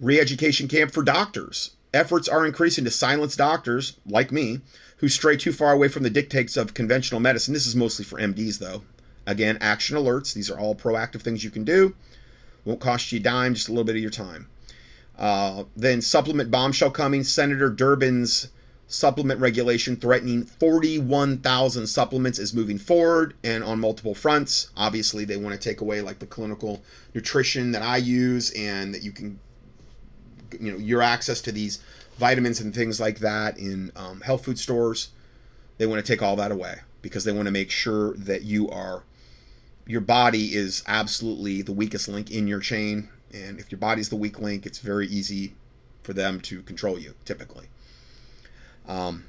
[0.00, 1.76] Re-education camp for doctors.
[1.94, 4.60] Efforts are increasing to silence doctors like me
[4.96, 7.54] who stray too far away from the dictates of conventional medicine.
[7.54, 8.82] This is mostly for MDs though.
[9.26, 10.34] Again, action alerts.
[10.34, 11.94] These are all proactive things you can do.
[12.64, 14.48] Won't cost you a dime, just a little bit of your time.
[15.18, 17.22] Uh, then supplement bombshell coming.
[17.22, 18.48] Senator Durbin's
[18.92, 24.70] supplement regulation threatening 41,000 supplements is moving forward and on multiple fronts.
[24.76, 26.82] Obviously, they want to take away like the clinical
[27.14, 29.38] nutrition that I use and that you can,
[30.60, 31.78] you know, your access to these
[32.18, 35.08] vitamins and things like that in um, health food stores.
[35.78, 38.68] They want to take all that away because they want to make sure that you
[38.68, 39.02] are,
[39.86, 44.16] your body is absolutely the weakest link in your chain and if your body's the
[44.16, 45.54] weak link, it's very easy
[46.02, 47.66] for them to control you, typically.
[48.86, 49.24] Um,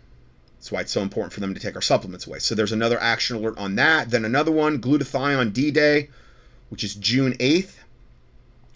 [0.57, 2.39] that's why it's so important for them to take our supplements away.
[2.39, 4.09] So there's another action alert on that.
[4.09, 6.09] Then another one, glutathione D Day,
[6.69, 7.75] which is June 8th.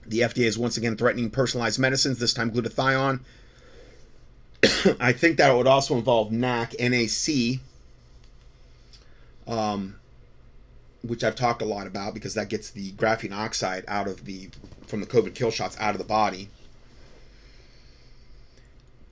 [0.05, 3.21] The FDA is once again threatening personalized medicines, this time glutathione.
[4.99, 7.59] I think that would also involve NAC, NAC,
[9.47, 9.95] um,
[11.01, 14.49] which I've talked a lot about because that gets the graphene oxide out of the
[14.85, 16.49] from the COVID kill shots out of the body.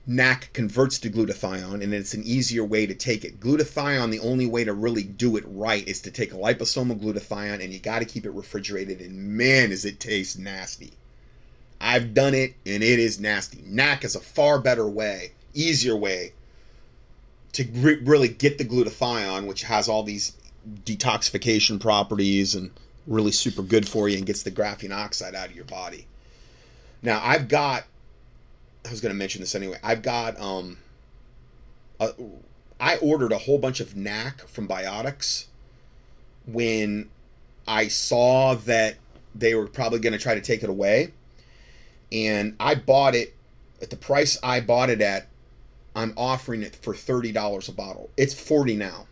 [0.08, 3.40] NAC converts to glutathione, and it's an easier way to take it.
[3.40, 7.62] Glutathione, the only way to really do it right is to take a liposomal glutathione,
[7.62, 9.00] and you got to keep it refrigerated.
[9.00, 10.92] And man, does it taste nasty!
[11.80, 13.64] I've done it, and it is nasty.
[13.66, 16.32] NAC is a far better way, easier way
[17.52, 20.34] to re- really get the glutathione, which has all these
[20.84, 22.70] detoxification properties and
[23.06, 26.06] really super good for you and gets the graphene oxide out of your body.
[27.02, 27.84] Now I've got.
[28.84, 29.78] I was going to mention this anyway.
[29.82, 30.78] I've got um.
[32.00, 32.10] A,
[32.78, 35.46] I ordered a whole bunch of NAC from Biotics
[36.46, 37.08] when
[37.66, 38.96] I saw that
[39.34, 41.12] they were probably going to try to take it away,
[42.12, 43.34] and I bought it
[43.80, 45.28] at the price I bought it at.
[45.94, 48.10] I'm offering it for thirty dollars a bottle.
[48.16, 49.06] It's forty now.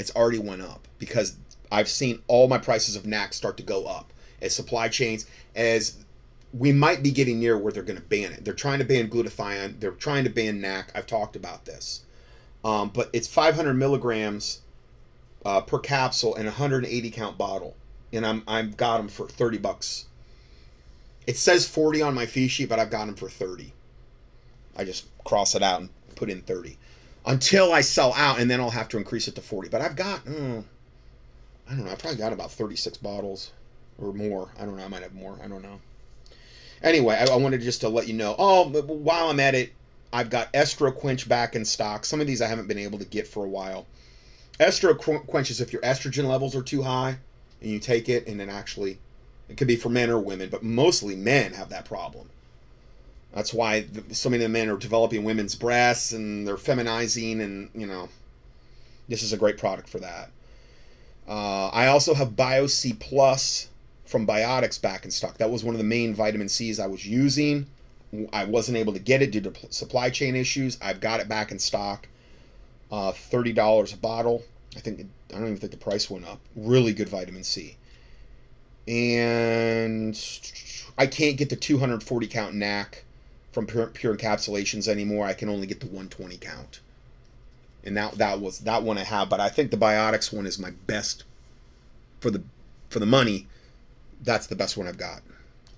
[0.00, 1.36] It's already went up because
[1.70, 5.98] I've seen all my prices of NAC start to go up as supply chains as
[6.54, 8.42] we might be getting near where they're going to ban it.
[8.42, 9.78] They're trying to ban glutathione.
[9.78, 10.90] They're trying to ban NAC.
[10.94, 12.00] I've talked about this,
[12.64, 14.62] um, but it's 500 milligrams
[15.44, 17.76] uh, per capsule and 180 count bottle,
[18.10, 20.06] and I'm I've got them for 30 bucks.
[21.26, 23.74] It says 40 on my fee sheet, but I've got them for 30.
[24.76, 26.78] I just cross it out and put in 30
[27.30, 29.68] until I sell out, and then I'll have to increase it to 40.
[29.68, 30.64] But I've got, mm,
[31.68, 33.52] I don't know, I probably got about 36 bottles
[33.98, 34.50] or more.
[34.58, 35.38] I don't know, I might have more.
[35.42, 35.80] I don't know.
[36.82, 38.34] Anyway, I, I wanted just to let you know.
[38.38, 39.72] Oh, while I'm at it,
[40.12, 42.04] I've got Estro Quench back in stock.
[42.04, 43.86] Some of these I haven't been able to get for a while.
[44.58, 47.16] Estro Quench is if your estrogen levels are too high
[47.60, 48.98] and you take it, and then actually,
[49.48, 52.28] it could be for men or women, but mostly men have that problem.
[53.32, 58.08] That's why so many men are developing women's breasts and they're feminizing, and you know,
[59.08, 60.30] this is a great product for that.
[61.28, 63.68] Uh, I also have Bio C Plus
[64.04, 65.38] from Biotics back in stock.
[65.38, 67.66] That was one of the main vitamin C's I was using.
[68.32, 70.76] I wasn't able to get it due to supply chain issues.
[70.82, 72.08] I've got it back in stock.
[72.90, 74.42] Uh, Thirty dollars a bottle.
[74.76, 76.40] I think I don't even think the price went up.
[76.56, 77.76] Really good vitamin C.
[78.88, 80.18] And
[80.98, 83.04] I can't get the 240 count NAC
[83.52, 85.26] from pure, pure encapsulations anymore.
[85.26, 86.80] I can only get the 120 count.
[87.82, 90.58] And that that was that one I have, but I think the biotics one is
[90.58, 91.24] my best
[92.20, 92.42] for the
[92.90, 93.46] for the money.
[94.22, 95.22] That's the best one I've got.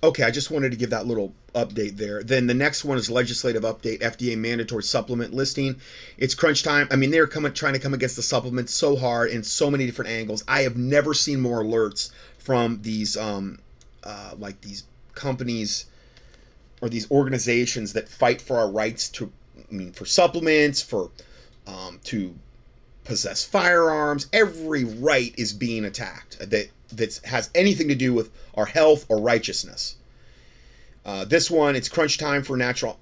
[0.03, 2.25] Okay, I just wanted to give that little update there.
[2.25, 5.77] Then the next one is legislative update, FDA mandatory supplement listing.
[6.19, 6.89] It's crunch time.
[6.91, 9.87] I mean, they're coming trying to come against the supplements so hard in so many
[9.87, 10.43] different angles.
[10.49, 13.61] I have never seen more alerts from these um
[14.03, 14.83] uh, like these
[15.15, 15.87] companies
[16.83, 21.11] or these organizations that fight for our rights to, I mean, for supplements, for
[21.67, 22.35] um, to
[23.05, 24.27] possess firearms.
[24.33, 29.19] Every right is being attacked that that has anything to do with our health or
[29.19, 29.97] righteousness.
[31.07, 32.99] Uh, this one, it's crunch time for natural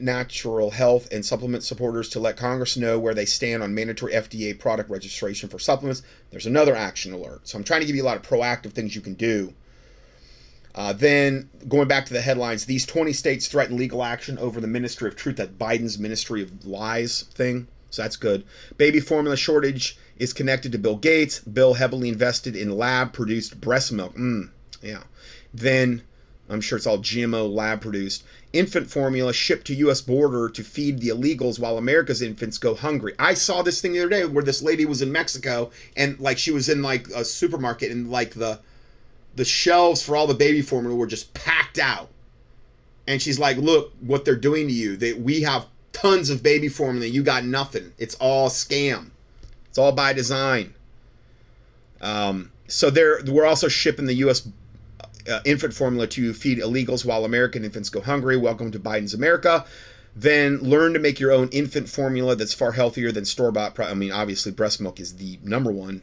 [0.00, 4.56] natural health and supplement supporters to let Congress know where they stand on mandatory FDA
[4.58, 6.02] product registration for supplements.
[6.30, 7.48] There's another action alert.
[7.48, 9.54] So I'm trying to give you a lot of proactive things you can do
[10.76, 14.66] uh, then, going back to the headlines, these 20 states threaten legal action over the
[14.66, 17.66] Ministry of Truth, that Biden's Ministry of Lies thing.
[17.88, 18.44] So that's good.
[18.76, 21.40] Baby formula shortage is connected to Bill Gates.
[21.40, 24.14] Bill heavily invested in lab produced breast milk.
[24.16, 24.50] Mm,
[24.82, 25.04] yeah.
[25.54, 26.02] Then,
[26.50, 28.22] I'm sure it's all GMO lab produced.
[28.52, 30.02] Infant formula shipped to U.S.
[30.02, 33.14] border to feed the illegals while America's infants go hungry.
[33.18, 36.36] I saw this thing the other day where this lady was in Mexico and like
[36.36, 38.60] she was in like a supermarket and like the
[39.36, 42.08] the shelves for all the baby formula were just packed out.
[43.06, 44.96] And she's like, "Look what they're doing to you.
[44.96, 47.06] That we have tons of baby formula.
[47.06, 47.92] You got nothing.
[47.98, 49.10] It's all scam.
[49.68, 50.74] It's all by design."
[52.00, 54.48] Um, so they're we're also shipping the U.S.
[55.30, 58.36] Uh, infant formula to feed illegals while American infants go hungry.
[58.36, 59.64] Welcome to Biden's America.
[60.14, 63.78] Then learn to make your own infant formula that's far healthier than store bought.
[63.78, 66.02] I mean, obviously, breast milk is the number one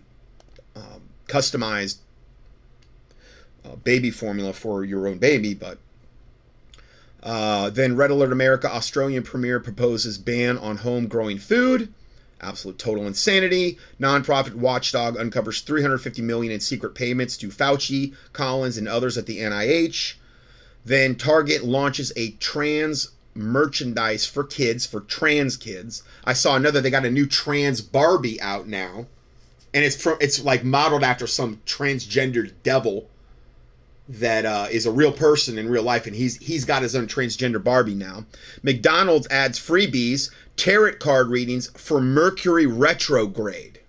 [0.76, 1.97] um, customized
[3.65, 5.77] uh, baby formula for your own baby, but
[7.23, 11.94] uh, then Red Alert America Australian Premier proposes ban on home growing food.
[12.41, 13.77] Absolute total insanity.
[13.99, 19.40] Nonprofit watchdog uncovers 350 million in secret payments to Fauci, Collins, and others at the
[19.40, 20.15] NIH.
[20.84, 26.03] Then Target launches a trans merchandise for kids for trans kids.
[26.26, 26.81] I saw another.
[26.81, 29.07] They got a new trans Barbie out now,
[29.73, 33.07] and it's from it's like modeled after some transgender devil
[34.07, 37.07] that uh, is a real person in real life, and he's he's got his own
[37.07, 38.25] transgender Barbie now.
[38.61, 43.80] McDonald's adds freebies, tarot card readings for Mercury retrograde.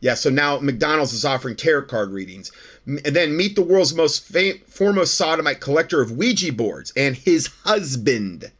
[0.00, 2.52] Yeah, so now McDonald's is offering tarot card readings.
[2.86, 7.48] And then meet the world's most fam- foremost sodomite collector of Ouija boards and his
[7.64, 8.50] husband.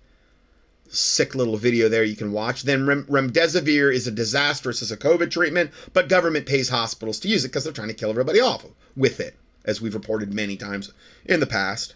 [0.89, 2.65] Sick little video there you can watch.
[2.65, 7.29] Then Rem- remdesivir is a disastrous as a COVID treatment, but government pays hospitals to
[7.29, 8.67] use it because they're trying to kill everybody off
[8.97, 10.93] with it as we've reported many times
[11.25, 11.95] in the past.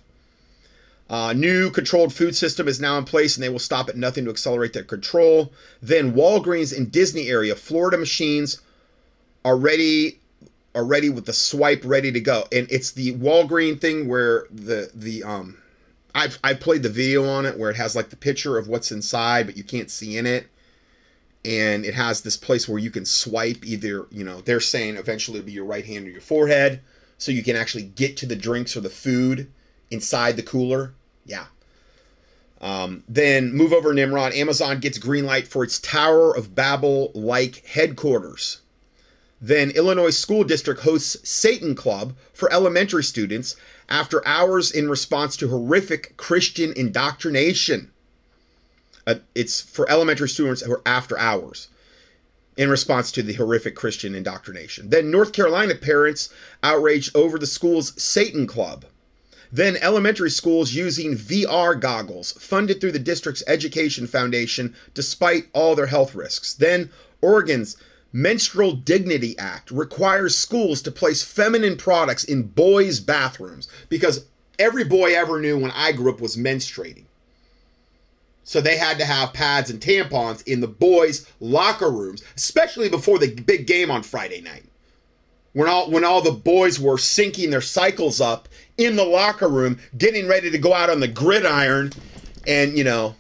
[1.11, 4.25] Uh, new controlled food system is now in place, and they will stop at nothing
[4.25, 5.53] to accelerate their control.
[5.83, 8.61] Then Walgreens in Disney area, Florida machines
[9.45, 10.21] are ready,
[10.75, 14.91] are ready with the swipe ready to go, and it's the Walgreen thing where the
[14.95, 15.59] the um,
[16.15, 18.93] I've I've played the video on it where it has like the picture of what's
[18.93, 20.47] inside, but you can't see in it.
[21.45, 25.39] And it has this place where you can swipe either, you know, they're saying eventually
[25.39, 26.81] it'll be your right hand or your forehead,
[27.23, 29.49] so you can actually get to the drinks or the food
[29.93, 30.93] inside the cooler.
[31.25, 31.47] Yeah.
[32.61, 34.33] Um, then move over Nimrod.
[34.33, 38.61] Amazon gets green light for its Tower of Babel like headquarters.
[39.41, 43.55] Then Illinois School District hosts Satan Club for elementary students
[43.89, 47.93] after hours in response to horrific Christian indoctrination.
[49.07, 51.69] Uh, it's for elementary students who are after hours
[52.57, 54.91] in response to the horrific Christian indoctrination.
[54.91, 56.29] Then North Carolina parents
[56.63, 58.85] outraged over the school's Satan Club.
[59.51, 65.87] Then elementary schools using VR goggles funded through the district's education foundation despite all their
[65.87, 66.55] health risks.
[66.55, 67.77] Then Oregon's
[68.15, 74.27] Menstrual Dignity Act requires schools to place feminine products in boys' bathrooms because
[74.59, 77.05] every boy ever knew when I grew up was menstruating.
[78.45, 83.19] So they had to have pads and tampons in the boys' locker rooms, especially before
[83.19, 84.65] the big game on Friday night.
[85.53, 88.49] When all when all the boys were syncing their cycles up
[88.79, 91.93] in the locker room, getting ready to go out on the gridiron
[92.47, 93.15] and, you know,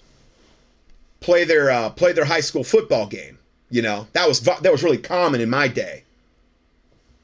[1.20, 3.38] play their uh, play their high school football game.
[3.70, 6.04] You know, that was that was really common in my day.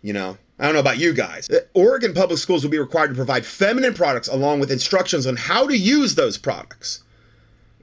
[0.02, 1.48] You know, I don't know about you guys.
[1.74, 5.66] Oregon public schools will be required to provide feminine products along with instructions on how
[5.66, 7.02] to use those products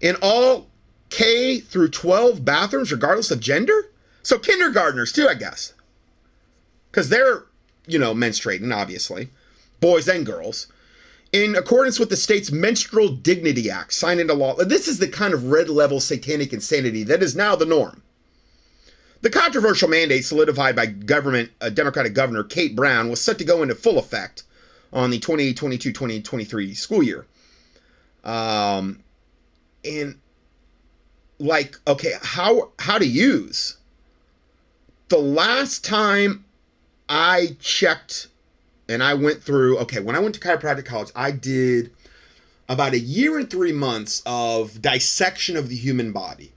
[0.01, 0.67] in all
[1.09, 3.89] K through 12 bathrooms, regardless of gender.
[4.23, 5.73] So kindergartners too, I guess,
[6.89, 7.43] because they're
[7.87, 9.29] you know menstruating, obviously,
[9.79, 10.67] boys and girls.
[11.31, 15.33] In accordance with the state's Menstrual Dignity Act, signed into law, this is the kind
[15.33, 18.01] of red level satanic insanity that is now the norm.
[19.21, 23.63] The controversial mandate solidified by government uh, Democratic Governor Kate Brown was set to go
[23.63, 24.43] into full effect
[24.93, 27.25] on the 2022-2023 school year.
[28.23, 28.99] Um,
[29.85, 30.19] and
[31.39, 33.77] like, okay, how how to use?
[35.09, 36.45] The last time
[37.07, 38.27] I checked
[38.89, 41.91] and I went through, okay, when I went to chiropractic college, I did
[42.67, 46.51] about a year and three months of dissection of the human body.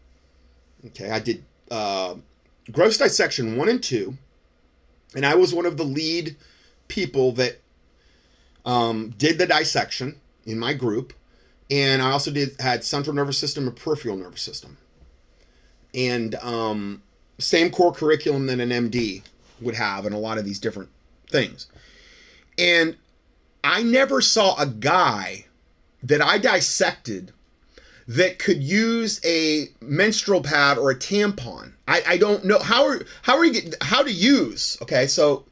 [0.87, 2.15] Okay, I did uh,
[2.73, 4.17] gross dissection one and two,
[5.15, 6.37] and I was one of the lead
[6.89, 7.61] people that
[8.65, 11.13] um, did the dissection in my group,
[11.71, 14.79] and I also did had central nervous system and peripheral nervous system,
[15.95, 17.03] and um,
[17.39, 19.23] same core curriculum that an MD
[19.61, 20.91] would have, and a lot of these different
[21.29, 21.67] things,
[22.57, 22.97] and
[23.63, 25.47] I never saw a guy
[26.03, 27.33] that I dissected
[28.07, 31.73] that could use a menstrual pad or a tampon.
[31.87, 34.79] I, I don't know how are how are you how to use.
[34.81, 35.45] Okay, so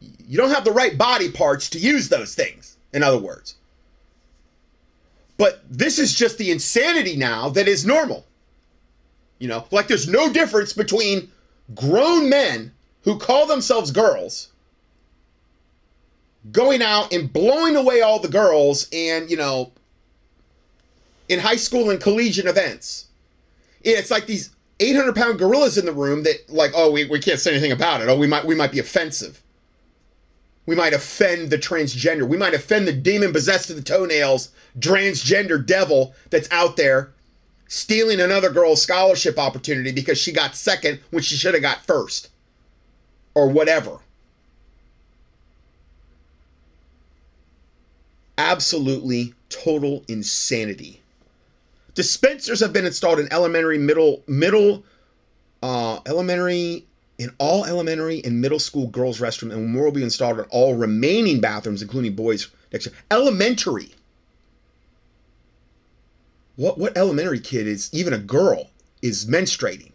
[0.00, 2.78] you don't have the right body parts to use those things.
[2.92, 3.56] In other words,
[5.36, 8.24] but this is just the insanity now that is normal.
[9.38, 11.30] You know, like there's no difference between
[11.74, 14.48] grown men who call themselves girls
[16.52, 19.72] going out and blowing away all the girls and you know
[21.28, 23.06] in high school and collegiate events.
[23.82, 24.50] It's like these
[24.80, 28.00] 800 pound gorillas in the room that like, oh, we, we can't say anything about
[28.00, 28.08] it.
[28.08, 29.42] Oh, we might we might be offensive.
[30.66, 32.26] We might offend the transgender.
[32.26, 37.12] We might offend the demon possessed to the toenails, transgender devil that's out there
[37.68, 42.28] stealing another girl's scholarship opportunity because she got second when she should have got first.
[43.34, 43.98] Or whatever.
[48.38, 51.00] Absolutely total insanity.
[51.94, 54.84] Dispensers have been installed in elementary, middle, middle,
[55.62, 56.86] uh, elementary,
[57.18, 60.74] in all elementary and middle school girls' restroom, and more will be installed in all
[60.74, 62.94] remaining bathrooms, including boys' next year.
[63.10, 63.94] Elementary.
[66.56, 68.70] What what elementary kid is even a girl
[69.02, 69.92] is menstruating?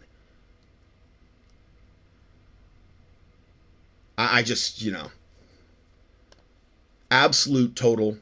[4.18, 5.10] I, I just you know
[7.10, 8.18] absolute total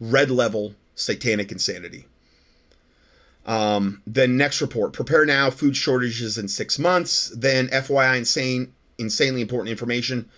[0.00, 2.06] red level satanic insanity.
[3.46, 5.50] Um, then next report: prepare now.
[5.50, 7.32] Food shortages in six months.
[7.36, 10.28] Then FYI, insane, insanely important information.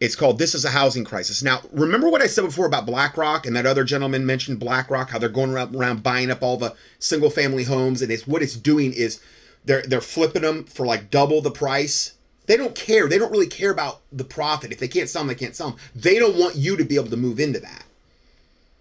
[0.00, 3.46] It's called "This is a Housing Crisis." Now, remember what I said before about BlackRock
[3.46, 6.74] and that other gentleman mentioned BlackRock, how they're going around, around buying up all the
[6.98, 9.20] single-family homes, and it's what it's doing is
[9.64, 12.14] they're they're flipping them for like double the price.
[12.46, 13.08] They don't care.
[13.08, 14.70] They don't really care about the profit.
[14.70, 15.78] If they can't sell them, they can't sell them.
[15.94, 17.84] They don't want you to be able to move into that.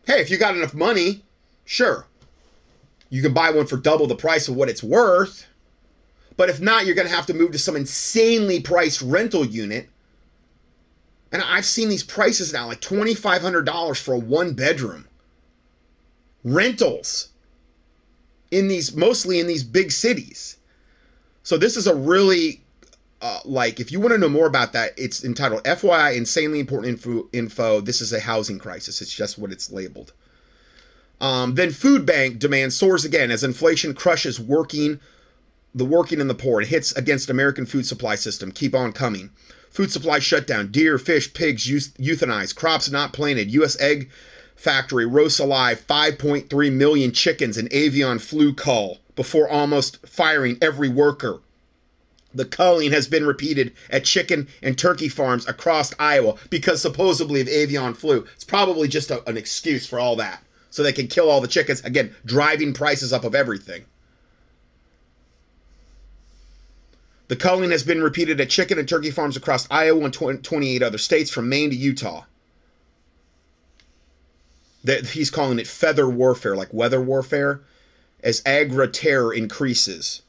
[0.06, 1.24] Hey, if you got enough money,
[1.64, 2.08] sure,
[3.14, 5.46] you can buy one for double the price of what it's worth.
[6.36, 9.90] But if not, you're going to have to move to some insanely priced rental unit.
[11.32, 15.08] And I've seen these prices now, like $2,500 for a one bedroom.
[16.44, 17.30] rentals
[18.52, 20.58] in these mostly in these big cities.
[21.44, 22.64] So this is a really
[23.22, 26.94] uh, like if you want to know more about that, it's entitled FYI insanely important
[26.94, 27.82] info, info.
[27.82, 29.02] This is a housing crisis.
[29.02, 30.14] It's just what it's labeled.
[31.22, 35.00] Um, then food bank demand soars again as inflation crushes working
[35.76, 36.60] the working and the poor.
[36.60, 38.52] and hits against American food supply system.
[38.52, 39.32] Keep on coming.
[39.72, 40.72] Food supply shutdown.
[40.72, 42.56] Deer, fish, pigs euthanized.
[42.56, 43.52] Crops not planted.
[43.52, 43.80] U.S.
[43.80, 44.12] egg
[44.56, 51.40] factory roasts alive 5.3 million chickens in avian flu cull before almost firing every worker.
[52.36, 57.48] The culling has been repeated at chicken and turkey farms across Iowa because supposedly of
[57.48, 58.26] avian flu.
[58.36, 60.44] It's probably just a, an excuse for all that.
[60.74, 61.82] So they can kill all the chickens.
[61.82, 63.86] Again, driving prices up of everything.
[67.28, 70.98] The culling has been repeated at chicken and turkey farms across Iowa and 28 other
[70.98, 72.24] states from Maine to Utah.
[74.84, 77.62] That he's calling it feather warfare, like weather warfare,
[78.24, 80.24] as agri terror increases.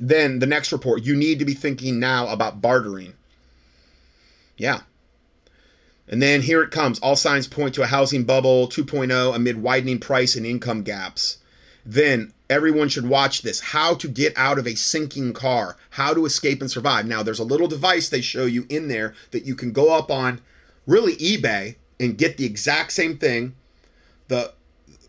[0.00, 3.12] Then the next report, you need to be thinking now about bartering.
[4.56, 4.80] Yeah.
[6.12, 6.98] And then here it comes.
[6.98, 11.38] All signs point to a housing bubble 2.0 amid widening price and income gaps.
[11.86, 13.60] Then everyone should watch this.
[13.60, 17.06] How to get out of a sinking car, how to escape and survive.
[17.06, 20.10] Now, there's a little device they show you in there that you can go up
[20.10, 20.42] on
[20.86, 23.54] really eBay and get the exact same thing.
[24.28, 24.52] The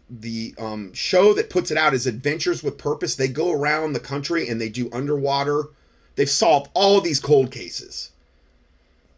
[0.10, 3.16] the um, show that puts it out is Adventures with Purpose.
[3.16, 5.66] They go around the country and they do underwater.
[6.16, 8.12] They've solved all of these cold cases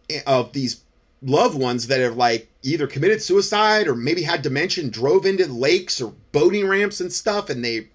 [0.09, 0.84] eh, of these
[1.21, 6.01] loved ones that have like either committed suicide or maybe had dementia, drove into lakes
[6.01, 7.87] or boating ramps and stuff, and they,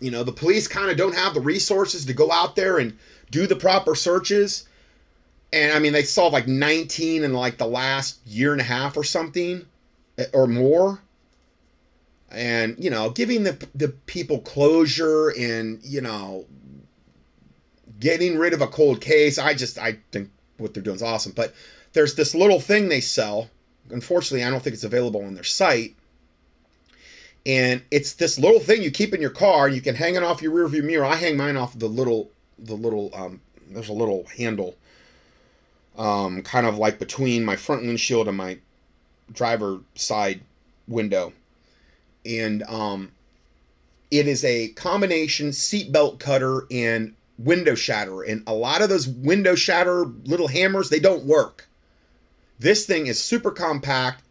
[0.00, 2.96] you know, the police kind of don't have the resources to go out there and
[3.30, 4.68] do the proper searches.
[5.52, 8.96] And I mean, they solved like 19 in like the last year and a half
[8.96, 9.64] or something
[10.18, 11.00] eh, or more
[12.30, 16.44] and you know giving the the people closure and you know
[18.00, 21.32] getting rid of a cold case i just i think what they're doing is awesome
[21.34, 21.54] but
[21.96, 23.48] there's this little thing they sell.
[23.90, 25.96] Unfortunately i don't think it's available on their site.
[27.46, 29.68] And it's this little thing you keep in your car.
[29.68, 31.04] You can hang it off your rearview mirror.
[31.04, 33.40] I hang mine off the little the little um
[33.70, 34.76] there's a little handle
[35.98, 38.58] um kind of like between my front windshield and my
[39.32, 40.40] driver side
[40.86, 41.32] window.
[42.24, 43.12] And um,
[44.10, 48.24] it is a combination seatbelt cutter and window shatterer.
[48.28, 51.68] And a lot of those window shatter little hammers, they don't work.
[52.58, 54.22] This thing is super compact.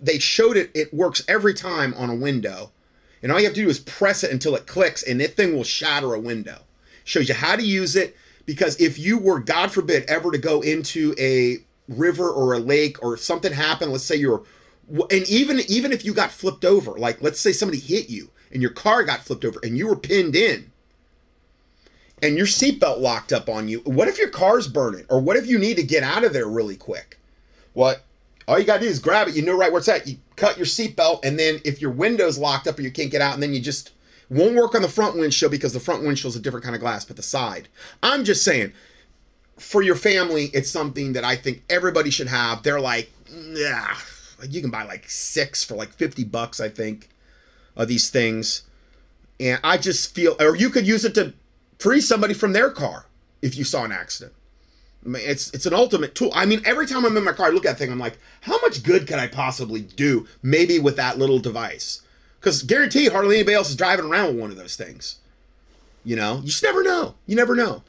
[0.00, 2.72] They showed it, it works every time on a window.
[3.22, 5.54] And all you have to do is press it until it clicks, and that thing
[5.54, 6.62] will shatter a window.
[7.04, 8.16] Shows you how to use it
[8.46, 13.02] because if you were, God forbid, ever to go into a river or a lake
[13.02, 14.42] or something happened, let's say you're
[15.10, 18.60] and even even if you got flipped over, like let's say somebody hit you and
[18.60, 20.72] your car got flipped over and you were pinned in
[22.20, 25.06] and your seatbelt locked up on you, what if your car's burning?
[25.08, 27.19] Or what if you need to get out of there really quick?
[27.72, 28.04] What
[28.48, 30.06] all you gotta do is grab it, you know right where it's at.
[30.06, 33.22] You cut your seatbelt, and then if your window's locked up or you can't get
[33.22, 33.92] out, and then you just
[34.28, 36.80] won't work on the front windshield because the front windshield is a different kind of
[36.80, 37.68] glass, but the side.
[38.02, 38.72] I'm just saying,
[39.58, 42.62] for your family, it's something that I think everybody should have.
[42.62, 43.94] They're like, yeah,
[44.38, 47.08] like you can buy like six for like 50 bucks, I think,
[47.76, 48.62] of these things.
[49.38, 51.34] And I just feel, or you could use it to
[51.78, 53.06] free somebody from their car
[53.42, 54.32] if you saw an accident.
[55.06, 56.30] It's it's an ultimate tool.
[56.34, 58.18] I mean, every time I'm in my car, I look at that thing, I'm like,
[58.42, 60.26] how much good can I possibly do?
[60.42, 62.02] Maybe with that little device,
[62.38, 65.16] because guaranteed, hardly anybody else is driving around with one of those things.
[66.04, 67.14] You know, you just never know.
[67.26, 67.82] You never know.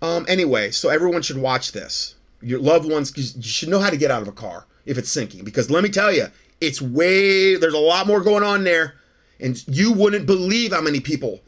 [0.00, 2.14] Um, anyway, so everyone should watch this.
[2.40, 5.10] Your loved ones, you should know how to get out of a car if it's
[5.10, 5.44] sinking.
[5.44, 6.26] Because let me tell you,
[6.60, 8.94] it's way, there's a lot more going on there.
[9.40, 11.40] And you wouldn't believe how many people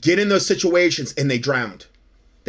[0.00, 1.86] get in those situations and they drowned.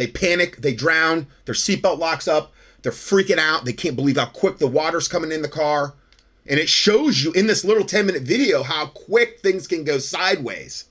[0.00, 4.24] They panic, they drown, their seatbelt locks up, they're freaking out, they can't believe how
[4.24, 5.92] quick the water's coming in the car.
[6.46, 9.98] And it shows you in this little 10 minute video how quick things can go
[9.98, 10.86] sideways.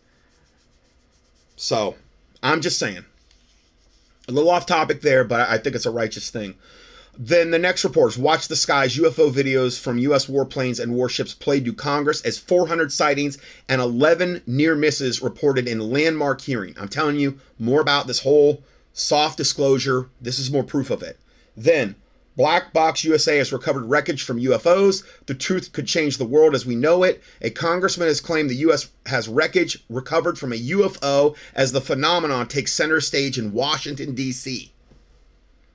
[1.55, 1.95] So,
[2.43, 3.03] I'm just saying.
[4.27, 6.53] A little off topic there, but I think it's a righteous thing.
[7.17, 10.27] Then the next reports watch the skies UFO videos from U.S.
[10.27, 15.79] warplanes and warships played to Congress as 400 sightings and 11 near misses reported in
[15.79, 16.75] landmark hearing.
[16.79, 18.61] I'm telling you more about this whole
[18.93, 20.09] soft disclosure.
[20.21, 21.19] This is more proof of it.
[21.55, 21.95] Then
[22.39, 25.03] Black Box USA has recovered wreckage from UFOs.
[25.25, 27.21] The truth could change the world as we know it.
[27.41, 28.89] A congressman has claimed the U.S.
[29.07, 34.71] has wreckage recovered from a UFO as the phenomenon takes center stage in Washington, D.C.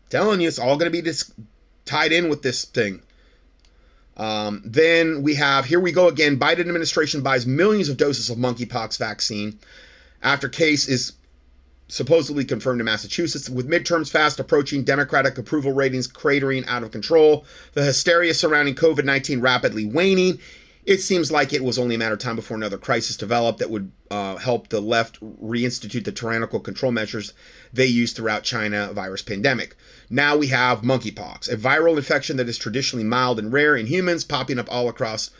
[0.09, 1.32] Telling you, it's all going to be dis-
[1.85, 3.03] tied in with this thing.
[4.16, 6.39] Um, then we have here we go again.
[6.39, 9.59] Biden administration buys millions of doses of monkeypox vaccine
[10.23, 11.12] after case is
[11.89, 13.51] supposedly confirmed in Massachusetts.
[13.51, 19.05] With midterms fast approaching, Democratic approval ratings cratering out of control, the hysteria surrounding COVID
[19.05, 20.39] 19 rapidly waning.
[20.86, 23.70] It seems like it was only a matter of time before another crisis developed that
[23.70, 27.32] would uh, help the left reinstitute the tyrannical control measures
[27.73, 29.77] they used throughout China virus pandemic.
[30.11, 34.24] Now we have monkeypox, a viral infection that is traditionally mild and rare in humans,
[34.24, 35.31] popping up all across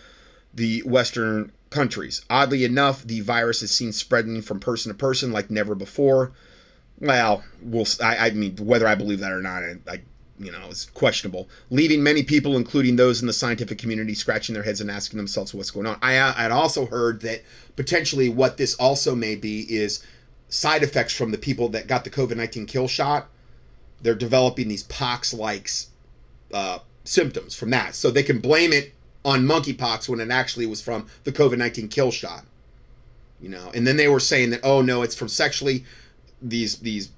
[0.55, 2.25] the Western countries.
[2.31, 6.33] Oddly enough, the virus is seen spreading from person to person like never before.
[7.01, 10.03] Well, we'll I, I mean whether I believe that or not, I, I
[10.39, 14.63] you know, is questionable, leaving many people, including those in the scientific community, scratching their
[14.63, 15.99] heads and asking themselves what's going on.
[16.03, 17.43] I had also heard that
[17.77, 20.05] potentially what this also may be is
[20.49, 23.29] side effects from the people that got the COVID 19 kill shot.
[24.01, 25.69] They're developing these pox like
[26.53, 27.95] uh, symptoms from that.
[27.95, 28.94] So they can blame it
[29.25, 32.45] on monkeypox when it actually was from the COVID 19 kill shot.
[33.41, 35.85] You know, and then they were saying that, oh no, it's from sexually
[36.41, 37.11] these these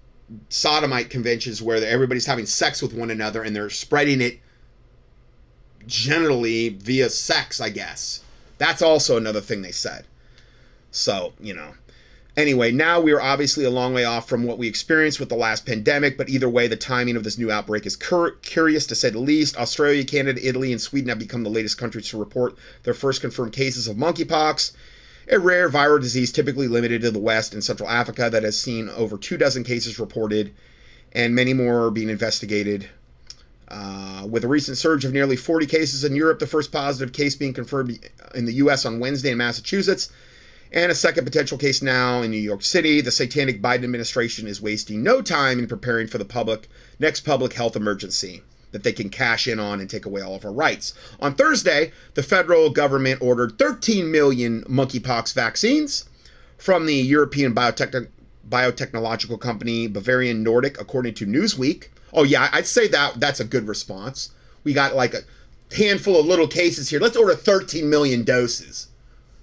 [0.48, 4.40] sodomite conventions where everybody's having sex with one another and they're spreading it
[5.86, 8.22] generally via sex, I guess.
[8.58, 10.04] That's also another thing they said.
[10.90, 11.74] So, you know.
[12.36, 15.34] Anyway, now we are obviously a long way off from what we experienced with the
[15.34, 18.94] last pandemic, but either way, the timing of this new outbreak is cur- curious to
[18.94, 19.56] say the least.
[19.56, 23.52] Australia, Canada, Italy, and Sweden have become the latest countries to report their first confirmed
[23.52, 24.72] cases of monkeypox
[25.28, 28.88] a rare viral disease typically limited to the West and Central Africa that has seen
[28.90, 30.54] over two dozen cases reported
[31.12, 32.88] and many more being investigated.
[33.68, 37.34] Uh, with a recent surge of nearly 40 cases in Europe, the first positive case
[37.34, 37.98] being confirmed
[38.34, 38.86] in the U.S.
[38.86, 40.10] on Wednesday in Massachusetts,
[40.76, 44.60] and a second potential case now in New York City, the satanic Biden administration is
[44.60, 48.42] wasting no time in preparing for the public next public health emergency
[48.72, 50.92] that they can cash in on and take away all of our rights.
[51.18, 56.10] On Thursday, the federal government ordered 13 million monkeypox vaccines
[56.58, 58.08] from the European biotech-
[58.46, 61.88] biotechnological company Bavarian Nordic, according to Newsweek.
[62.12, 64.30] Oh yeah, I'd say that that's a good response.
[64.62, 65.22] We got like a
[65.74, 67.00] handful of little cases here.
[67.00, 68.88] Let's order 13 million doses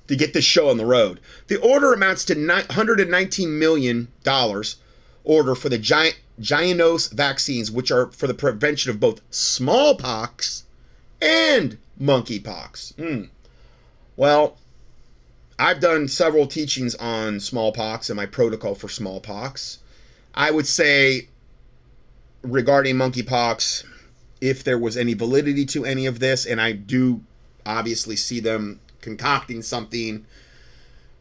[0.07, 1.19] to get this show on the road.
[1.47, 4.77] The order amounts to 119 million dollars
[5.23, 10.63] order for the giant Jynneos vaccines, which are for the prevention of both smallpox
[11.21, 12.93] and monkeypox.
[12.95, 13.29] Mm.
[14.15, 14.57] Well,
[15.57, 19.79] I've done several teachings on smallpox and my protocol for smallpox.
[20.33, 21.29] I would say
[22.41, 23.85] regarding monkeypox,
[24.41, 27.21] if there was any validity to any of this, and I do
[27.65, 30.25] obviously see them concocting something,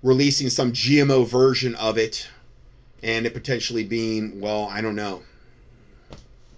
[0.03, 2.29] releasing some GMO version of it
[3.03, 5.23] and it potentially being, well, I don't know.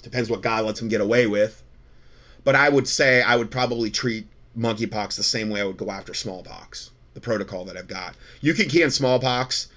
[0.03, 1.63] Depends what God lets him get away with.
[2.45, 4.27] But I would say I would probably treat
[4.57, 8.15] monkeypox the same way I would go after smallpox, the protocol that I've got.
[8.43, 9.69] You can key in smallpox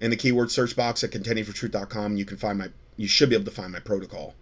[0.00, 2.18] in the keyword search box at contendingfortruth.com.
[2.18, 2.68] You can find my,
[2.98, 4.34] you should be able to find my protocol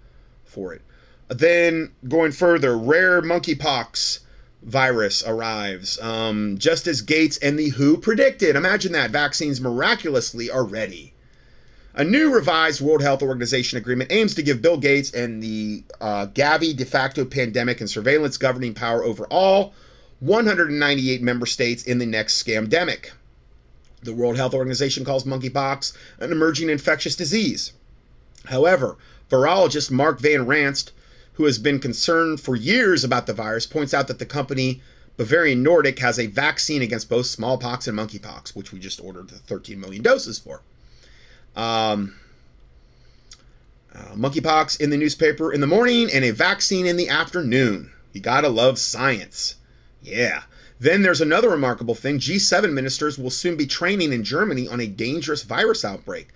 [0.45, 0.83] for it.
[1.29, 4.21] Then going further, rare monkeypox
[4.63, 5.99] virus arrives.
[6.01, 8.57] Um, just as Gates and the WHO predicted.
[8.57, 11.15] Imagine that vaccines miraculously are ready.
[11.95, 16.27] A new revised World Health Organization agreement aims to give Bill Gates and the uh,
[16.27, 19.75] Gavi de facto pandemic and surveillance governing power over all
[20.21, 23.11] 198 member states in the next scamdemic.
[24.03, 27.73] The World Health Organization calls monkeypox an emerging infectious disease.
[28.45, 28.97] However,
[29.29, 30.93] virologist Marc Van Ranst,
[31.39, 34.83] who has been concerned for years about the virus, points out that the company
[35.17, 39.79] Bavarian Nordic has a vaccine against both smallpox and monkeypox, which we just ordered 13
[39.79, 40.63] million doses for.
[41.55, 42.17] Um,
[43.95, 47.93] uh, monkeypox in the newspaper in the morning and a vaccine in the afternoon.
[48.13, 49.55] You gotta love science.
[50.03, 50.43] Yeah.
[50.81, 54.89] Then there's another remarkable thing G7 ministers will soon be training in Germany on a
[54.89, 56.31] dangerous virus outbreak.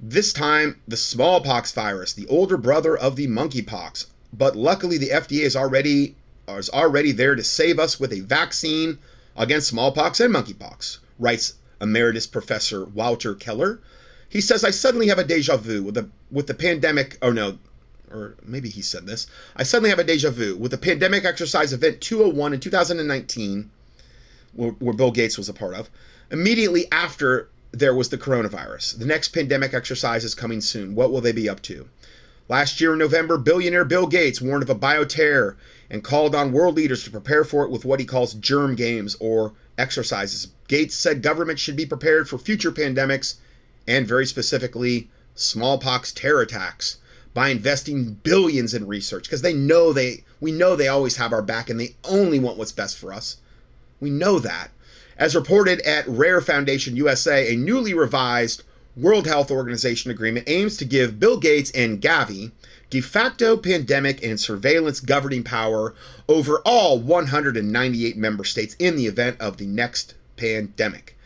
[0.00, 4.06] This time, the smallpox virus, the older brother of the monkeypox.
[4.32, 6.16] But luckily, the FDA is already
[6.48, 8.98] is already there to save us with a vaccine
[9.36, 13.80] against smallpox and monkeypox, writes Emeritus Professor Walter Keller,
[14.28, 17.18] he says, I suddenly have a deja vu with the with the pandemic.
[17.22, 17.58] Oh no,
[18.10, 19.26] or maybe he said this.
[19.56, 23.70] I suddenly have a deja vu with the pandemic exercise event 201 in 2019,
[24.54, 25.88] where, where Bill Gates was a part of.
[26.30, 28.98] Immediately after there was the coronavirus.
[28.98, 30.94] The next pandemic exercise is coming soon.
[30.94, 31.88] What will they be up to?
[32.48, 35.56] Last year in November, billionaire Bill Gates warned of a bioterror
[35.90, 39.16] and called on world leaders to prepare for it with what he calls germ games
[39.18, 40.48] or exercises.
[40.68, 43.36] Gates said governments should be prepared for future pandemics
[43.86, 46.98] and very specifically smallpox terror attacks.
[47.34, 51.42] by investing billions in research because they know they we know they always have our
[51.42, 53.36] back and they only want what's best for us.
[54.00, 54.70] We know that.
[55.18, 58.62] As reported at RAIR Foundation USA, a newly revised
[58.96, 62.52] World Health Organization agreement aims to give Bill Gates and Gavi
[62.88, 65.94] de facto pandemic and surveillance governing power
[66.28, 71.16] over all 198 member states in the event of the next pandemic.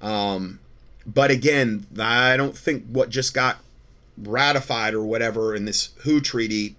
[0.00, 0.58] Um,
[1.06, 3.58] but again, I don't think what just got
[4.18, 6.74] ratified or whatever in this WHO treaty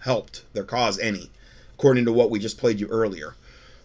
[0.00, 1.30] helped their cause any,
[1.74, 3.36] according to what we just played you earlier.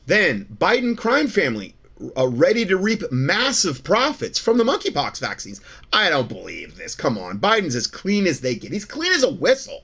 [0.08, 1.76] Then, Biden crime family
[2.18, 5.62] uh, ready to reap massive profits from the monkeypox vaccines.
[5.92, 6.96] I don't believe this.
[6.96, 7.40] Come on.
[7.40, 8.72] Biden's as clean as they get.
[8.72, 9.84] He's clean as a whistle.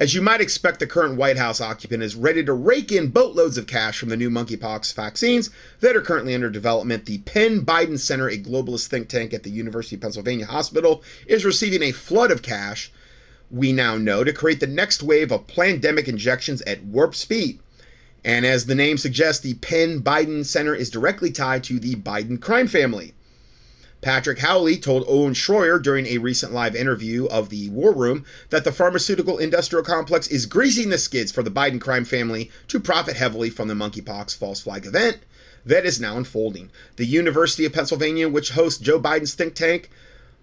[0.00, 3.58] As you might expect, the current White House occupant is ready to rake in boatloads
[3.58, 5.50] of cash from the new monkeypox vaccines
[5.80, 7.04] that are currently under development.
[7.04, 11.44] The Penn Biden Center, a globalist think tank at the University of Pennsylvania Hospital, is
[11.44, 12.90] receiving a flood of cash,
[13.50, 17.60] we now know, to create the next wave of pandemic injections at warp speed.
[18.24, 22.40] And as the name suggests, the Penn Biden Center is directly tied to the Biden
[22.40, 23.14] crime family.
[24.02, 28.64] Patrick Howley told Owen Schroyer during a recent live interview of the War Room that
[28.64, 33.16] the pharmaceutical industrial complex is greasing the skids for the Biden crime family to profit
[33.16, 35.18] heavily from the monkeypox false flag event
[35.64, 36.70] that is now unfolding.
[36.96, 39.90] The University of Pennsylvania, which hosts Joe Biden's think tank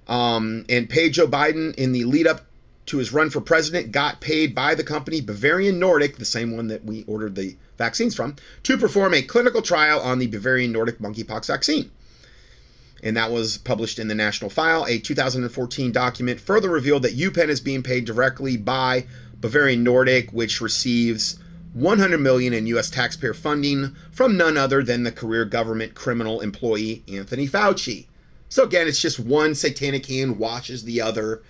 [0.07, 2.41] um, and paid Joe Biden in the lead up
[2.87, 6.67] to his run for president, got paid by the company Bavarian Nordic, the same one
[6.67, 10.99] that we ordered the vaccines from, to perform a clinical trial on the Bavarian Nordic
[10.99, 11.91] monkeypox vaccine
[13.03, 14.85] and that was published in the National File.
[14.87, 19.05] A 2014 document further revealed that UPenn is being paid directly by
[19.39, 21.39] Bavarian Nordic, which receives
[21.73, 22.89] 100 million in U.S.
[22.89, 28.07] taxpayer funding from none other than the career government criminal employee Anthony Fauci.
[28.49, 31.43] So again, it's just one satanic hand washes the other,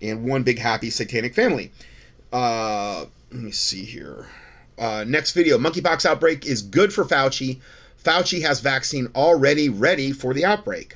[0.00, 1.70] and one big happy satanic family.
[2.32, 4.26] Uh, let me see here.
[4.78, 7.58] Uh, next video: monkeypox outbreak is good for Fauci.
[8.02, 10.94] Fauci has vaccine already ready for the outbreak.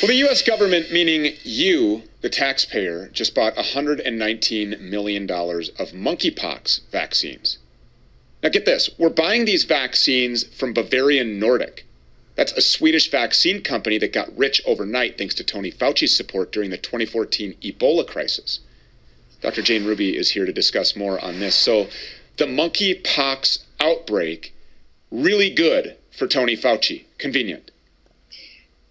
[0.00, 0.42] Well, the U.S.
[0.42, 7.58] government, meaning you, the taxpayer, just bought $119 million of monkeypox vaccines.
[8.42, 11.84] Now, get this we're buying these vaccines from Bavarian Nordic.
[12.36, 16.70] That's a Swedish vaccine company that got rich overnight thanks to Tony Fauci's support during
[16.70, 18.60] the 2014 Ebola crisis.
[19.40, 19.62] Dr.
[19.62, 21.56] Jane Ruby is here to discuss more on this.
[21.56, 21.88] So,
[22.38, 24.54] the monkeypox outbreak,
[25.10, 27.04] really good for Tony Fauci.
[27.18, 27.70] Convenient.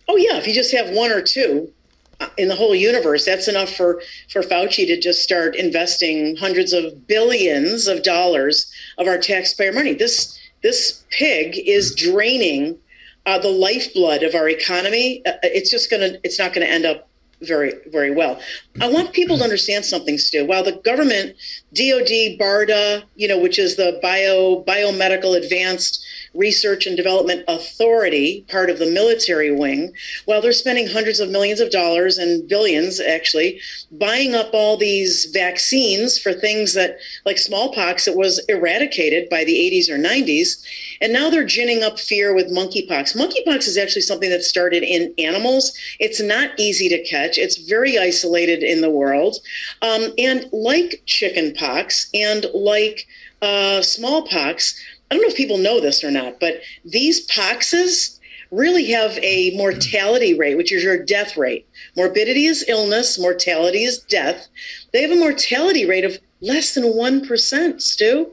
[0.07, 1.71] Oh yeah, if you just have one or two
[2.19, 6.73] uh, in the whole universe, that's enough for for Fauci to just start investing hundreds
[6.73, 9.93] of billions of dollars of our taxpayer money.
[9.93, 12.77] This this pig is draining
[13.25, 15.21] uh, the lifeblood of our economy.
[15.25, 16.17] Uh, it's just gonna.
[16.23, 17.06] It's not gonna end up
[17.41, 18.39] very very well.
[18.81, 20.45] I want people to understand something, Stew.
[20.45, 21.35] While the government,
[21.73, 26.03] DoD, BARDA, you know, which is the bio biomedical advanced
[26.37, 29.93] Research and Development Authority, part of the military wing,
[30.25, 33.59] while they're spending hundreds of millions of dollars and billions actually
[33.91, 39.55] buying up all these vaccines for things that, like smallpox, it was eradicated by the
[39.55, 40.63] 80s or 90s.
[41.01, 43.15] And now they're ginning up fear with monkeypox.
[43.15, 45.73] Monkeypox is actually something that started in animals.
[45.99, 49.37] It's not easy to catch, it's very isolated in the world.
[49.81, 53.07] Um, and like chickenpox and like
[53.41, 54.79] uh, smallpox,
[55.09, 58.17] I don't know if people know this or not, but these poxes
[58.51, 61.67] really have a mortality rate, which is your death rate.
[61.95, 64.47] Morbidity is illness, mortality is death.
[64.93, 68.31] They have a mortality rate of less than 1%, Stew.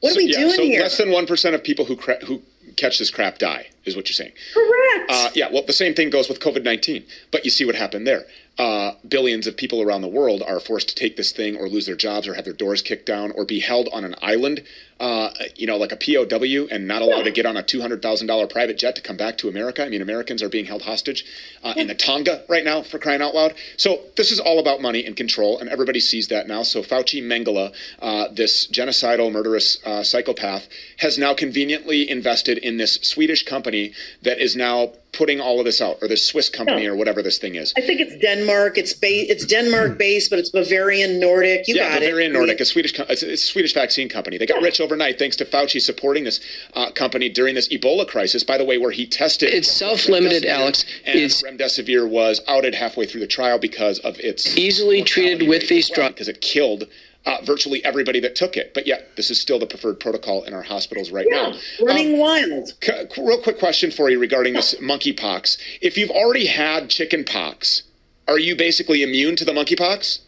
[0.00, 0.82] What so, are we yeah, doing so here?
[0.82, 2.42] Less than 1% of people who, cra- who
[2.76, 4.32] catch this crap die, is what you're saying.
[4.54, 5.10] Correct.
[5.10, 8.06] Uh, yeah, well, the same thing goes with COVID 19, but you see what happened
[8.06, 8.24] there
[8.58, 11.86] uh, billions of people around the world are forced to take this thing or lose
[11.86, 14.62] their jobs or have their doors kicked down or be held on an island,
[15.02, 18.78] uh, you know, like a POW and not allowed to get on a $200,000 private
[18.78, 19.84] jet to come back to America.
[19.84, 21.24] I mean, Americans are being held hostage
[21.64, 23.52] uh, in the Tonga right now for crying out loud.
[23.76, 26.62] So this is all about money and control, and everybody sees that now.
[26.62, 30.68] So Fauci Mengele, uh, this genocidal, murderous uh, psychopath,
[30.98, 35.80] has now conveniently invested in this Swedish company that is now putting all of this
[35.80, 37.72] out, or this Swiss company, or whatever this thing is.
[37.76, 38.78] I think it's Denmark.
[38.78, 41.68] It's ba- it's Denmark based, but it's Bavarian Nordic.
[41.68, 41.84] You got it.
[41.84, 42.34] yeah, got Bavarian it.
[42.34, 44.38] Nordic, a Swedish, it's a Swedish vaccine company.
[44.38, 44.64] They got yeah.
[44.64, 46.38] rich overnight thanks to Fauci supporting this
[46.74, 48.44] uh, company during this Ebola crisis.
[48.44, 50.84] By the way, where he tested it's self-limited, Alex.
[51.06, 55.68] And it's remdesivir was outed halfway through the trial because of its easily treated with
[55.68, 56.88] these drugs because it killed
[57.24, 58.74] uh, virtually everybody that took it.
[58.74, 61.86] But yet, this is still the preferred protocol in our hospitals right yeah, now.
[61.86, 62.68] Running um, wild.
[62.82, 65.56] C- real quick question for you regarding this monkeypox.
[65.80, 67.84] If you've already had chickenpox,
[68.28, 70.18] are you basically immune to the monkeypox?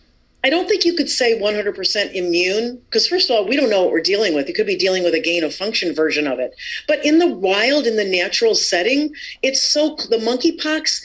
[0.44, 3.82] I don't think you could say 100% immune because, first of all, we don't know
[3.82, 4.46] what we're dealing with.
[4.46, 6.54] You could be dealing with a gain of function version of it.
[6.86, 11.00] But in the wild, in the natural setting, it's so the monkeypox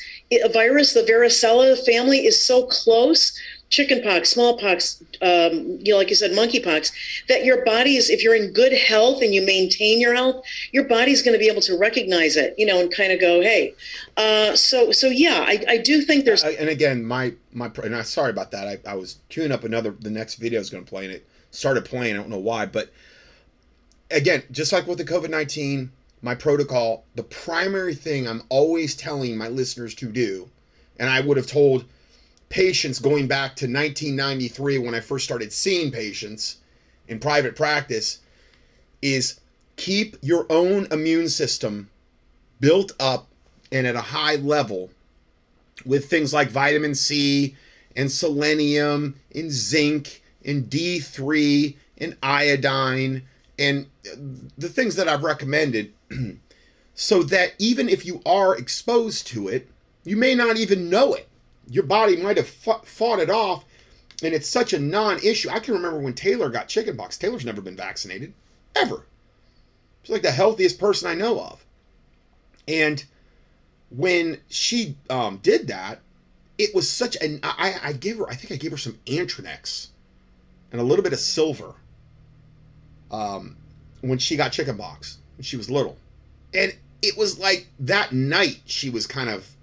[0.52, 3.32] virus, the varicella family, is so close
[3.70, 6.92] chickenpox, smallpox, um, you know, like you said, monkeypox,
[7.28, 10.84] that your body is, if you're in good health and you maintain your health, your
[10.84, 13.74] body's going to be able to recognize it, you know, and kind of go, hey.
[14.18, 16.44] Uh, so, so yeah, I, I do think there's.
[16.44, 18.68] And again, my my and I sorry about that.
[18.68, 19.92] I, I was queuing up another.
[19.92, 22.16] The next video is going to play, and it started playing.
[22.16, 22.92] I don't know why, but
[24.12, 25.92] again, just like with the COVID nineteen,
[26.22, 30.50] my protocol, the primary thing I'm always telling my listeners to do,
[30.98, 31.86] and I would have told
[32.50, 36.58] patients going back to 1993 when I first started seeing patients
[37.08, 38.20] in private practice
[39.02, 39.40] is
[39.76, 41.90] keep your own immune system
[42.60, 43.28] built up
[43.72, 44.90] and at a high level
[45.86, 47.56] with things like vitamin C
[47.96, 53.24] and selenium and zinc and D3 and iodine
[53.58, 53.88] and
[54.58, 55.94] the things that I've recommended.
[56.96, 59.70] So that even if you are exposed to it,
[60.04, 61.29] you may not even know it
[61.70, 63.66] your body might have fought it off
[64.24, 65.50] and it's such a non-issue.
[65.50, 67.18] I can remember when Taylor got chickenpox.
[67.18, 68.34] Taylor's never been vaccinated,
[68.76, 69.06] ever.
[70.04, 71.66] She's like the healthiest person I know of.
[72.68, 73.04] And
[73.90, 76.02] when she um, did that,
[76.58, 79.88] it was such an I, I gave her I think I gave her some Antronex
[80.72, 81.76] and a little bit of silver.
[83.12, 83.56] Um,
[84.02, 85.98] when she got chickenpox when she was little,
[86.54, 89.56] and it was like that night she was kind of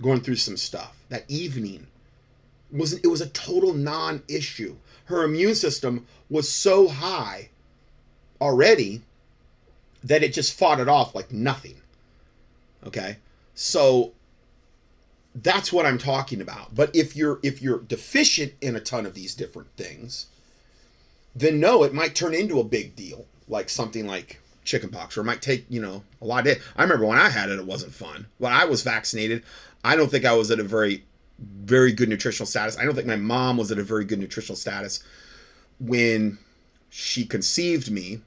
[0.00, 1.86] going through some stuff that evening
[2.70, 4.76] was it was a total non-issue.
[5.06, 7.48] Her immune system was so high
[8.40, 9.02] already
[10.04, 11.80] that it just fought it off like nothing.
[12.86, 13.16] Okay?
[13.54, 14.12] So
[15.34, 16.74] that's what I'm talking about.
[16.74, 20.26] But if you're if you're deficient in a ton of these different things,
[21.34, 25.24] then no, it might turn into a big deal, like something like chickenpox, or it
[25.24, 26.58] might take you know a lot of.
[26.76, 28.26] I remember when I had it, it wasn't fun.
[28.38, 29.42] When I was vaccinated,
[29.84, 31.04] I don't think I was at a very,
[31.38, 32.78] very good nutritional status.
[32.78, 35.02] I don't think my mom was at a very good nutritional status
[35.80, 36.38] when
[36.90, 38.20] she conceived me.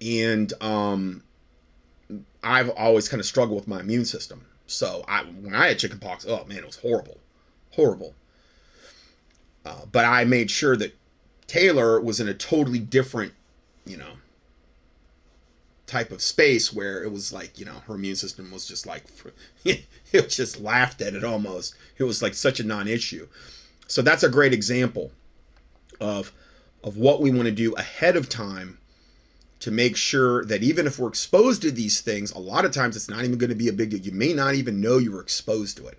[0.00, 1.22] And um,
[2.42, 4.44] I've always kind of struggled with my immune system.
[4.66, 7.18] So I, when I had chickenpox, oh man, it was horrible,
[7.70, 8.14] horrible.
[9.64, 10.96] Uh, but I made sure that
[11.46, 13.32] Taylor was in a totally different,
[13.84, 14.12] you know,
[15.86, 19.04] type of space where it was like you know her immune system was just like
[19.64, 21.74] it just laughed at it almost.
[21.98, 23.28] It was like such a non-issue.
[23.86, 25.12] So that's a great example
[26.00, 26.32] of
[26.82, 28.78] of what we want to do ahead of time
[29.58, 32.94] to make sure that even if we're exposed to these things a lot of times
[32.94, 34.00] it's not even going to be a big deal.
[34.00, 35.98] You may not even know you were exposed to it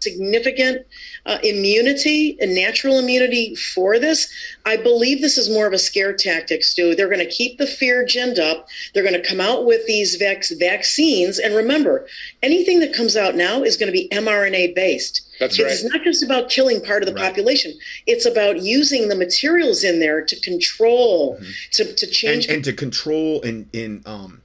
[0.00, 0.86] significant
[1.26, 4.32] uh, immunity and natural immunity for this.
[4.64, 6.94] I believe this is more of a scare tactic, Stew.
[6.94, 8.68] They're going to keep the fear ginned up.
[8.94, 11.38] They're going to come out with these vac- vaccines.
[11.38, 12.06] And remember,
[12.42, 15.26] anything that comes out now is going to be mRNA based.
[15.40, 15.70] That's right.
[15.70, 17.28] it's not just about killing part of the right.
[17.28, 17.72] population.
[18.06, 21.50] It's about using the materials in there to control, mm-hmm.
[21.72, 22.46] to, to change.
[22.46, 24.42] And, and to control and, and um,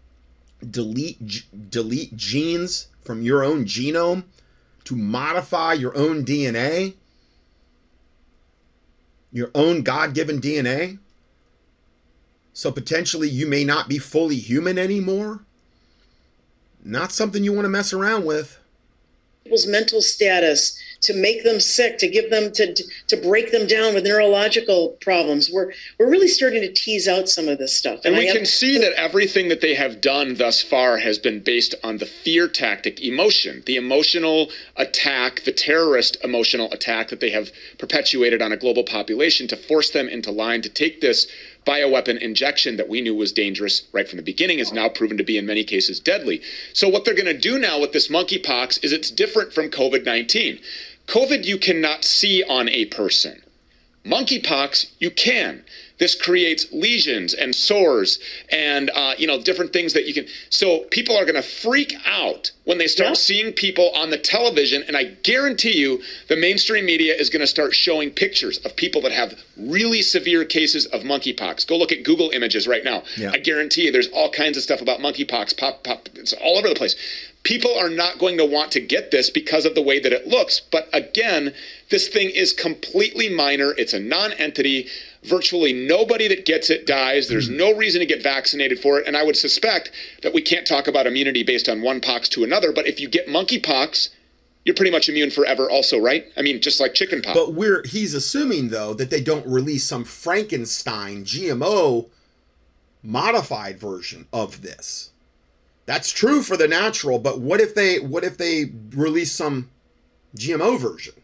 [0.69, 4.23] delete, delete genes from your own genome
[4.85, 6.95] to modify your own DNA,
[9.31, 10.99] your own God given DNA.
[12.53, 15.41] So potentially you may not be fully human anymore.
[16.83, 18.59] Not something you want to mess around with.
[19.43, 22.73] People's mental status, to make them sick, to give them to
[23.07, 25.49] to break them down with neurological problems.
[25.51, 27.99] We're we're really starting to tease out some of this stuff.
[28.05, 31.41] And, and we can see that everything that they have done thus far has been
[31.41, 37.29] based on the fear tactic, emotion, the emotional attack, the terrorist emotional attack that they
[37.31, 41.27] have perpetuated on a global population to force them into line to take this
[41.65, 45.23] bioweapon injection that we knew was dangerous right from the beginning is now proven to
[45.23, 46.41] be in many cases deadly.
[46.73, 50.61] So what they're going to do now with this monkeypox is it's different from COVID-19.
[51.07, 53.43] COVID you cannot see on a person.
[54.05, 55.63] Monkeypox you can.
[55.99, 58.19] This creates lesions and sores
[58.49, 60.25] and uh, you know different things that you can.
[60.49, 63.15] So people are going to freak out when they start yeah.
[63.15, 67.47] seeing people on the television, and I guarantee you, the mainstream media is going to
[67.47, 71.65] start showing pictures of people that have really severe cases of monkeypox.
[71.67, 73.03] Go look at Google Images right now.
[73.15, 73.31] Yeah.
[73.33, 75.57] I guarantee you, there's all kinds of stuff about monkeypox.
[75.57, 76.95] Pop, pop, it's all over the place
[77.43, 80.27] people are not going to want to get this because of the way that it
[80.27, 80.61] looks.
[80.71, 81.53] But again,
[81.89, 83.73] this thing is completely minor.
[83.77, 84.87] It's a non entity.
[85.23, 87.27] Virtually nobody that gets it dies.
[87.27, 87.57] There's hmm.
[87.57, 89.07] no reason to get vaccinated for it.
[89.07, 89.91] And I would suspect
[90.21, 92.71] that we can't talk about immunity based on one pox to another.
[92.73, 94.09] But if you get monkeypox,
[94.65, 96.25] you're pretty much immune forever, also, right?
[96.37, 99.83] I mean, just like chicken pox But we're he's assuming though that they don't release
[99.83, 102.09] some Frankenstein GMO
[103.01, 105.11] modified version of this.
[105.85, 109.69] That's true for the natural, but what if they what if they release some
[110.37, 111.15] GMO version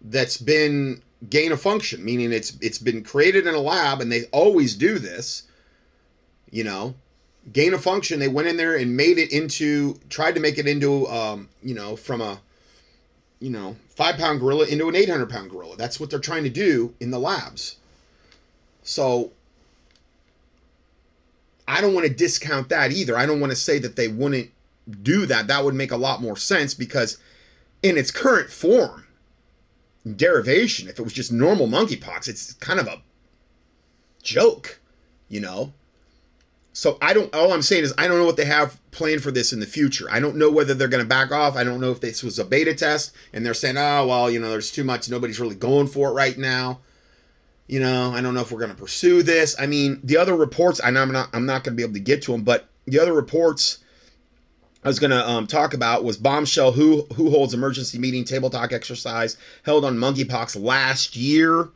[0.00, 4.24] that's been gain of function, meaning it's it's been created in a lab and they
[4.24, 5.44] always do this,
[6.50, 6.94] you know,
[7.52, 8.20] gain of function.
[8.20, 11.74] They went in there and made it into tried to make it into um, you
[11.74, 12.40] know, from a
[13.40, 15.76] you know, five pound gorilla into an 800 pound gorilla.
[15.76, 17.76] That's what they're trying to do in the labs.
[18.82, 19.32] So
[21.68, 23.16] I don't want to discount that either.
[23.16, 24.50] I don't want to say that they wouldn't
[25.02, 25.48] do that.
[25.48, 27.18] That would make a lot more sense because
[27.82, 29.06] in its current form,
[30.14, 33.02] derivation, if it was just normal monkeypox, it's kind of a
[34.22, 34.80] joke,
[35.28, 35.72] you know?
[36.72, 37.34] So I don't.
[37.34, 39.66] All I'm saying is I don't know what they have planned for this in the
[39.66, 40.08] future.
[40.10, 41.56] I don't know whether they're going to back off.
[41.56, 44.38] I don't know if this was a beta test and they're saying, oh well, you
[44.38, 45.08] know, there's too much.
[45.08, 46.80] Nobody's really going for it right now.
[47.66, 49.56] You know, I don't know if we're going to pursue this.
[49.58, 50.80] I mean, the other reports.
[50.82, 51.30] Know I'm not.
[51.32, 53.78] I'm not going to be able to get to them, but the other reports
[54.84, 56.72] I was going to um, talk about was bombshell.
[56.72, 61.70] Who who holds emergency meeting table talk exercise held on monkeypox last year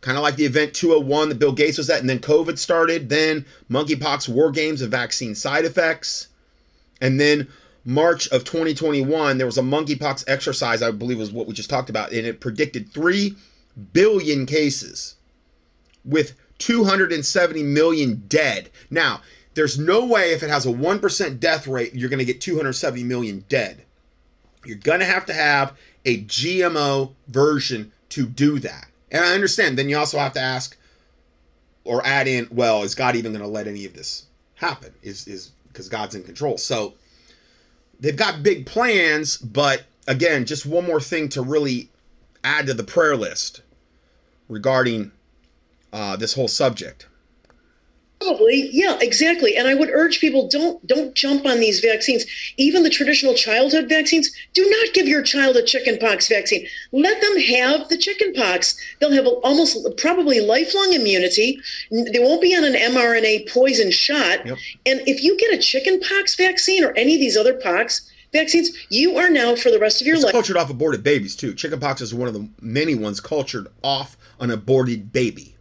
[0.00, 3.08] kind of like the event 201 that Bill Gates was at, and then COVID started,
[3.08, 6.28] then monkeypox war games and vaccine side effects.
[7.00, 7.48] And then
[7.84, 11.90] March of 2021, there was a monkeypox exercise, I believe was what we just talked
[11.90, 13.34] about, and it predicted 3
[13.92, 15.16] billion cases
[16.04, 18.70] with 270 million dead.
[18.90, 19.22] Now,
[19.54, 23.02] there's no way if it has a 1% death rate, you're going to get 270
[23.04, 23.82] million dead.
[24.64, 28.88] You're going to have to have a GMO version to do that.
[29.10, 29.78] And I understand.
[29.78, 30.76] Then you also have to ask
[31.84, 34.92] or add in, well, is God even going to let any of this happen?
[35.02, 36.58] Is is because God's in control.
[36.58, 36.94] So
[37.98, 41.90] they've got big plans, but again, just one more thing to really
[42.44, 43.62] add to the prayer list
[44.48, 45.12] regarding
[45.92, 47.06] uh, this whole subject.
[48.20, 49.56] Probably, yeah, exactly.
[49.56, 52.26] And I would urge people don't don't jump on these vaccines.
[52.58, 56.66] Even the traditional childhood vaccines, do not give your child a chickenpox vaccine.
[56.92, 58.76] Let them have the chickenpox.
[58.98, 61.60] They'll have almost probably lifelong immunity.
[61.90, 64.44] They won't be on an mRNA poison shot.
[64.44, 64.58] Yep.
[64.84, 69.16] And if you get a chickenpox vaccine or any of these other pox vaccines, you
[69.16, 70.32] are now for the rest of your It's life.
[70.32, 71.54] cultured off aborted babies too.
[71.54, 75.54] Chickenpox is one of the many ones cultured off an aborted baby.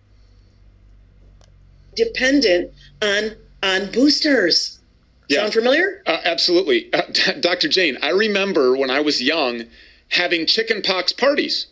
[1.96, 2.72] dependent
[3.02, 3.32] on
[3.62, 4.80] on boosters.
[5.28, 5.42] Yeah.
[5.42, 6.02] Sound familiar?
[6.08, 6.92] Uh, absolutely.
[6.94, 7.02] Uh,
[7.40, 7.68] Dr.
[7.68, 9.66] Jane, I remember when I was young
[10.10, 11.68] having chickenpox parties.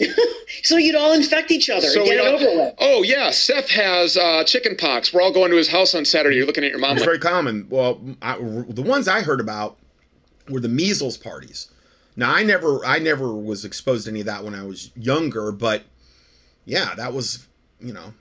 [0.64, 2.74] So you'd all infect each other and get it all- over with.
[2.78, 5.12] Oh, yeah, Seth has uh, chickenpox.
[5.12, 6.36] We're all going to his house on Saturday.
[6.36, 7.66] You're looking at your mom It's like, very common.
[7.70, 8.36] Well, I,
[8.68, 9.78] the ones I heard about
[10.48, 11.68] were the measles parties.
[12.16, 15.50] Now, I never, I never was exposed to any of that when I was younger,
[15.50, 15.84] but
[16.64, 17.46] yeah, that was,
[17.80, 18.14] you know,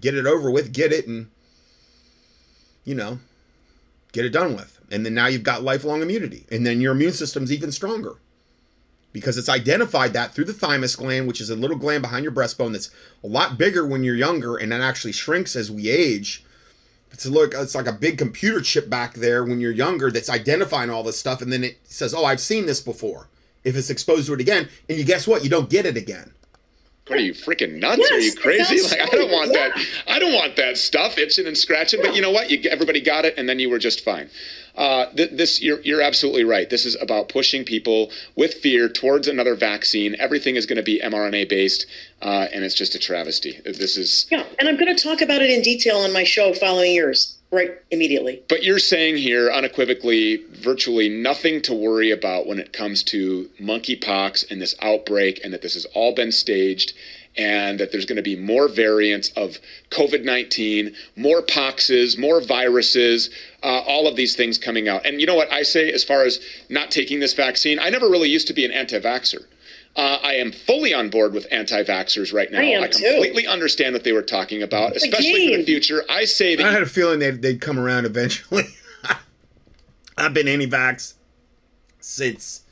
[0.00, 1.30] get it over with, get it, and
[2.84, 3.18] you know,
[4.12, 7.12] get it done with, and then now you've got lifelong immunity, and then your immune
[7.12, 8.16] system's even stronger
[9.16, 12.32] because it's identified that through the thymus gland, which is a little gland behind your
[12.32, 12.90] breastbone that's
[13.24, 16.44] a lot bigger when you're younger, and then actually shrinks as we age.
[17.12, 17.54] It's a look.
[17.54, 21.18] It's like a big computer chip back there when you're younger that's identifying all this
[21.18, 23.28] stuff, and then it says, "Oh, I've seen this before."
[23.64, 25.42] If it's exposed to it again, and you guess what?
[25.42, 26.32] You don't get it again.
[27.06, 28.10] What are you freaking nuts?
[28.10, 28.80] are you crazy?
[28.80, 29.78] that's Like I don't right, want that.
[30.08, 32.00] I don't want that stuff itching and scratching.
[32.02, 32.50] But you know what?
[32.50, 34.28] You everybody got it, and then you were just fine.
[34.76, 36.68] Uh, th- this you're you're absolutely right.
[36.68, 40.14] This is about pushing people with fear towards another vaccine.
[40.18, 41.86] Everything is going to be mRNA based,
[42.22, 43.60] uh, and it's just a travesty.
[43.64, 44.26] This is.
[44.30, 47.38] Yeah, and I'm going to talk about it in detail on my show following yours,
[47.50, 48.42] right immediately.
[48.48, 54.50] But you're saying here unequivocally, virtually nothing to worry about when it comes to monkeypox
[54.50, 56.92] and this outbreak, and that this has all been staged,
[57.36, 59.58] and that there's going to be more variants of
[59.90, 63.30] COVID 19, more poxes, more viruses,
[63.62, 65.04] uh, all of these things coming out.
[65.04, 67.78] And you know what I say as far as not taking this vaccine?
[67.78, 69.44] I never really used to be an anti vaxxer.
[69.96, 72.58] Uh, I am fully on board with anti vaxxers right now.
[72.58, 73.02] I am too.
[73.02, 76.04] completely understand what they were talking about, It's a especially for the future.
[76.10, 78.64] I say that I had a feeling they'd, they'd come around eventually.
[80.18, 81.14] I've been anti-vax
[82.00, 82.62] since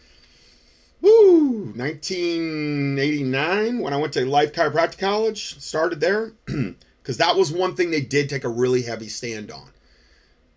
[1.05, 5.61] woo 1989 when I went to Life Chiropractic College.
[5.61, 9.71] Started there because that was one thing they did take a really heavy stand on.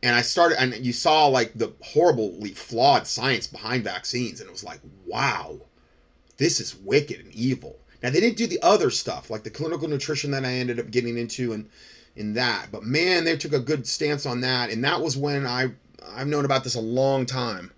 [0.01, 4.51] And I started, and you saw like the horribly flawed science behind vaccines, and it
[4.51, 5.59] was like, wow,
[6.37, 7.77] this is wicked and evil.
[8.01, 10.91] Now they didn't do the other stuff like the clinical nutrition that I ended up
[10.91, 11.69] getting into and
[12.15, 15.45] in that, but man, they took a good stance on that, and that was when
[15.45, 15.71] I
[16.15, 17.71] I've known about this a long time.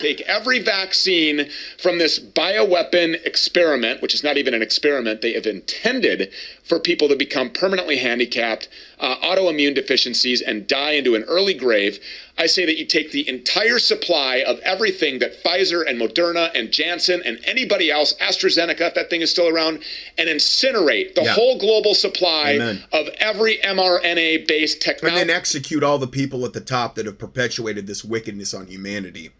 [0.00, 1.48] Take every vaccine
[1.78, 6.32] from this bioweapon experiment, which is not even an experiment, they have intended
[6.64, 8.68] for people to become permanently handicapped,
[8.98, 11.98] uh, autoimmune deficiencies, and die into an early grave.
[12.38, 16.70] I say that you take the entire supply of everything that Pfizer and Moderna and
[16.70, 19.82] Janssen and anybody else, AstraZeneca, if that thing is still around,
[20.16, 21.32] and incinerate the Yeah.
[21.34, 22.82] whole global supply Amen.
[22.92, 25.20] of every mRNA based technology.
[25.20, 28.66] And then execute all the people at the top that have perpetuated this wickedness on
[28.68, 29.30] humanity.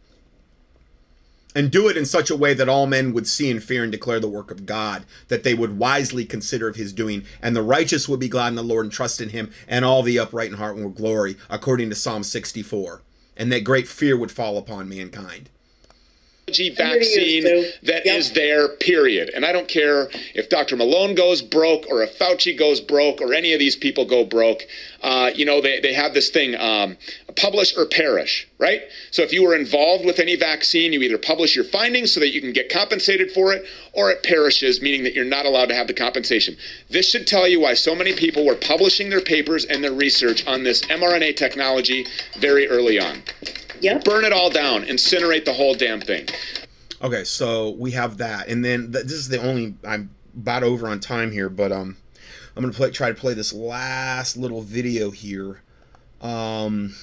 [1.55, 3.91] And do it in such a way that all men would see and fear and
[3.91, 7.63] declare the work of God, that they would wisely consider of his doing, and the
[7.63, 10.51] righteous would be glad in the Lord and trust in him, and all the upright
[10.51, 13.03] in heart will glory, according to Psalm 64.
[13.37, 15.51] And that great fear would fall upon mankind.
[16.77, 17.45] Vaccine
[17.83, 19.31] that is there, period.
[19.35, 20.77] And I don't care if Dr.
[20.77, 24.63] Malone goes broke or if Fauci goes broke or any of these people go broke.
[25.03, 26.97] Uh, you know, they, they have this thing um,
[27.37, 28.83] publish or perish, right?
[29.11, 32.31] So if you were involved with any vaccine, you either publish your findings so that
[32.31, 35.75] you can get compensated for it or it perishes, meaning that you're not allowed to
[35.75, 36.57] have the compensation.
[36.89, 40.47] This should tell you why so many people were publishing their papers and their research
[40.47, 42.07] on this mRNA technology
[42.39, 43.23] very early on.
[43.81, 44.05] Yep.
[44.05, 46.27] Burn it all down, incinerate the whole damn thing.
[47.03, 50.89] Okay, so we have that, and then th- this is the only I'm about over
[50.89, 51.97] on time here, but um,
[52.57, 55.63] I'm gonna play try to play this last little video here.
[56.21, 56.95] Um,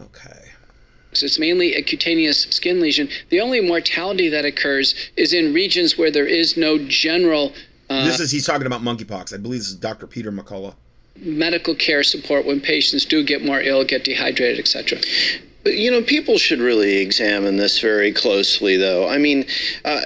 [0.00, 0.52] okay.
[1.12, 3.10] So It's mainly a cutaneous skin lesion.
[3.28, 7.52] The only mortality that occurs is in regions where there is no general
[7.92, 9.34] uh, this is he's talking about monkeypox.
[9.34, 10.06] I believe this is Dr.
[10.06, 10.74] Peter McCullough.
[11.16, 14.98] Medical care support when patients do get more ill, get dehydrated, etc.
[15.64, 19.08] You know, people should really examine this very closely, though.
[19.08, 19.46] I mean,
[19.84, 20.00] uh,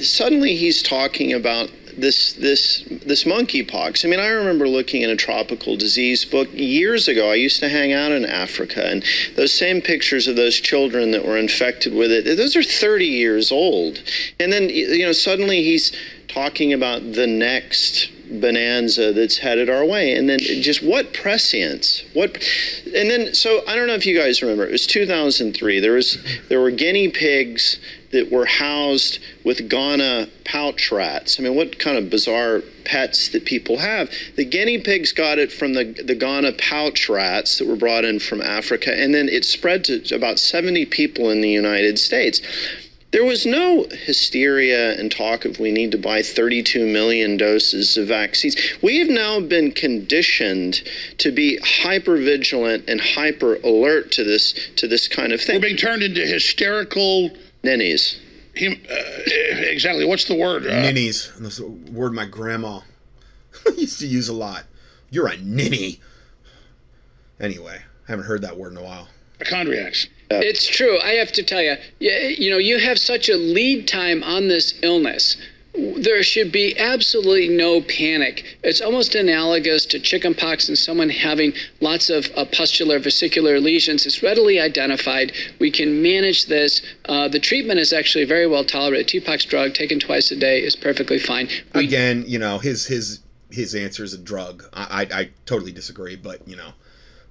[0.00, 4.04] suddenly he's talking about this this this monkeypox.
[4.04, 7.30] I mean, I remember looking in a tropical disease book years ago.
[7.30, 9.04] I used to hang out in Africa, and
[9.36, 12.36] those same pictures of those children that were infected with it.
[12.36, 14.02] Those are 30 years old,
[14.38, 15.92] and then you know suddenly he's
[16.28, 18.10] talking about the next
[18.40, 20.14] bonanza that's headed our way.
[20.14, 22.02] And then just what prescience?
[22.12, 22.36] What
[22.94, 26.18] and then so i don't know if you guys remember it was 2003 there was
[26.48, 27.78] there were guinea pigs
[28.10, 31.40] that were housed with ghana pouch rats.
[31.40, 34.10] I mean what kind of bizarre pets that people have.
[34.36, 38.20] The guinea pigs got it from the the ghana pouch rats that were brought in
[38.20, 38.94] from africa.
[38.94, 42.42] And then it spread to about 70 people in the united states
[43.12, 48.08] there was no hysteria and talk of we need to buy 32 million doses of
[48.08, 48.56] vaccines.
[48.82, 50.82] We have now been conditioned
[51.18, 55.56] to be hyper vigilant and hyper alert to this to this kind of thing.
[55.56, 57.30] We're being turned into hysterical
[57.62, 58.18] ninnies.
[58.54, 58.94] Him, uh,
[59.26, 60.04] exactly.
[60.04, 60.66] What's the word?
[60.66, 61.32] Uh, Ninnies.
[61.38, 62.80] That's a word my grandma
[63.76, 64.64] used to use a lot.
[65.10, 66.00] You're a ninny.
[67.40, 69.08] Anyway, I haven't heard that word in a while.
[69.38, 70.06] Hypochondriacs.
[70.40, 70.98] It's true.
[71.00, 74.48] I have to tell you, you, you know, you have such a lead time on
[74.48, 75.36] this illness.
[75.74, 78.58] There should be absolutely no panic.
[78.62, 84.04] It's almost analogous to chickenpox and someone having lots of uh, pustular vesicular lesions.
[84.04, 85.32] It's readily identified.
[85.58, 86.82] We can manage this.
[87.06, 89.24] Uh, the treatment is actually very well tolerated.
[89.24, 91.48] TPOXX drug taken twice a day is perfectly fine.
[91.74, 94.64] We Again, you know, his his his answer is a drug.
[94.74, 96.72] I I, I totally disagree, but you know,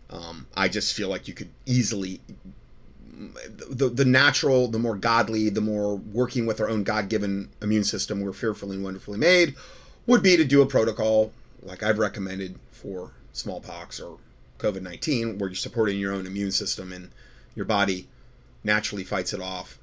[0.09, 2.21] um, I just feel like you could easily
[3.69, 7.83] the the natural, the more godly, the more working with our own God given immune
[7.83, 9.55] system, we're fearfully and wonderfully made,
[10.05, 11.31] would be to do a protocol
[11.61, 14.17] like I've recommended for smallpox or
[14.59, 17.09] COVID nineteen, where you're supporting your own immune system and
[17.55, 18.07] your body
[18.63, 19.79] naturally fights it off,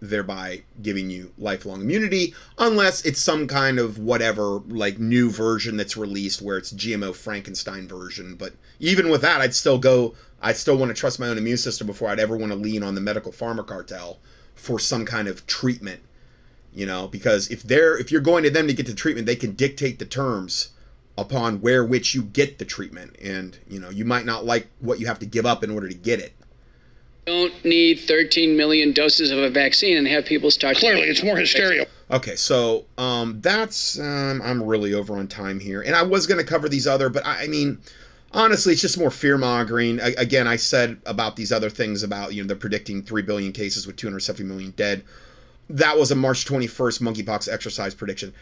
[0.00, 5.96] thereby giving you lifelong immunity, unless it's some kind of whatever like new version that's
[5.96, 8.34] released where it's GMO Frankenstein version.
[8.34, 10.14] But even with that, I'd still go.
[10.40, 12.82] I still want to trust my own immune system before I'd ever want to lean
[12.82, 14.18] on the medical pharma cartel
[14.54, 16.00] for some kind of treatment.
[16.72, 19.36] You know, because if they're if you're going to them to get the treatment, they
[19.36, 20.68] can dictate the terms
[21.18, 25.00] upon where which you get the treatment, and you know you might not like what
[25.00, 26.32] you have to give up in order to get it.
[27.26, 30.76] don't need 13 million doses of a vaccine and have people start.
[30.76, 31.86] Clearly, it's more hysteria.
[32.10, 36.38] Okay, so um, that's um, I'm really over on time here, and I was going
[36.38, 37.78] to cover these other, but I, I mean,
[38.32, 40.00] honestly, it's just more fear mongering.
[40.00, 43.86] Again, I said about these other things about you know they're predicting three billion cases
[43.86, 45.04] with 270 million dead.
[45.68, 48.34] That was a March 21st monkeypox exercise prediction.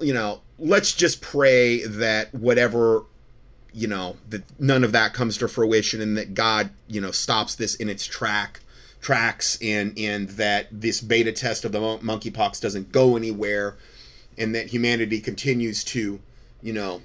[0.00, 3.04] You know, let's just pray that whatever
[3.72, 7.54] you know that none of that comes to fruition and that God you know stops
[7.54, 8.60] this in its track
[9.00, 13.76] tracks and and that this beta test of the monkeypox doesn't go anywhere
[14.36, 16.20] and that humanity continues to
[16.62, 17.00] you know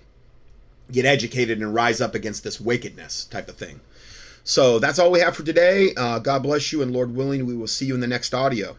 [0.92, 3.82] get educated and rise up against this wickedness type of thing
[4.44, 5.94] So that's all we have for today.
[5.98, 8.78] Uh, God bless you, and Lord willing, we will see you in the next audio.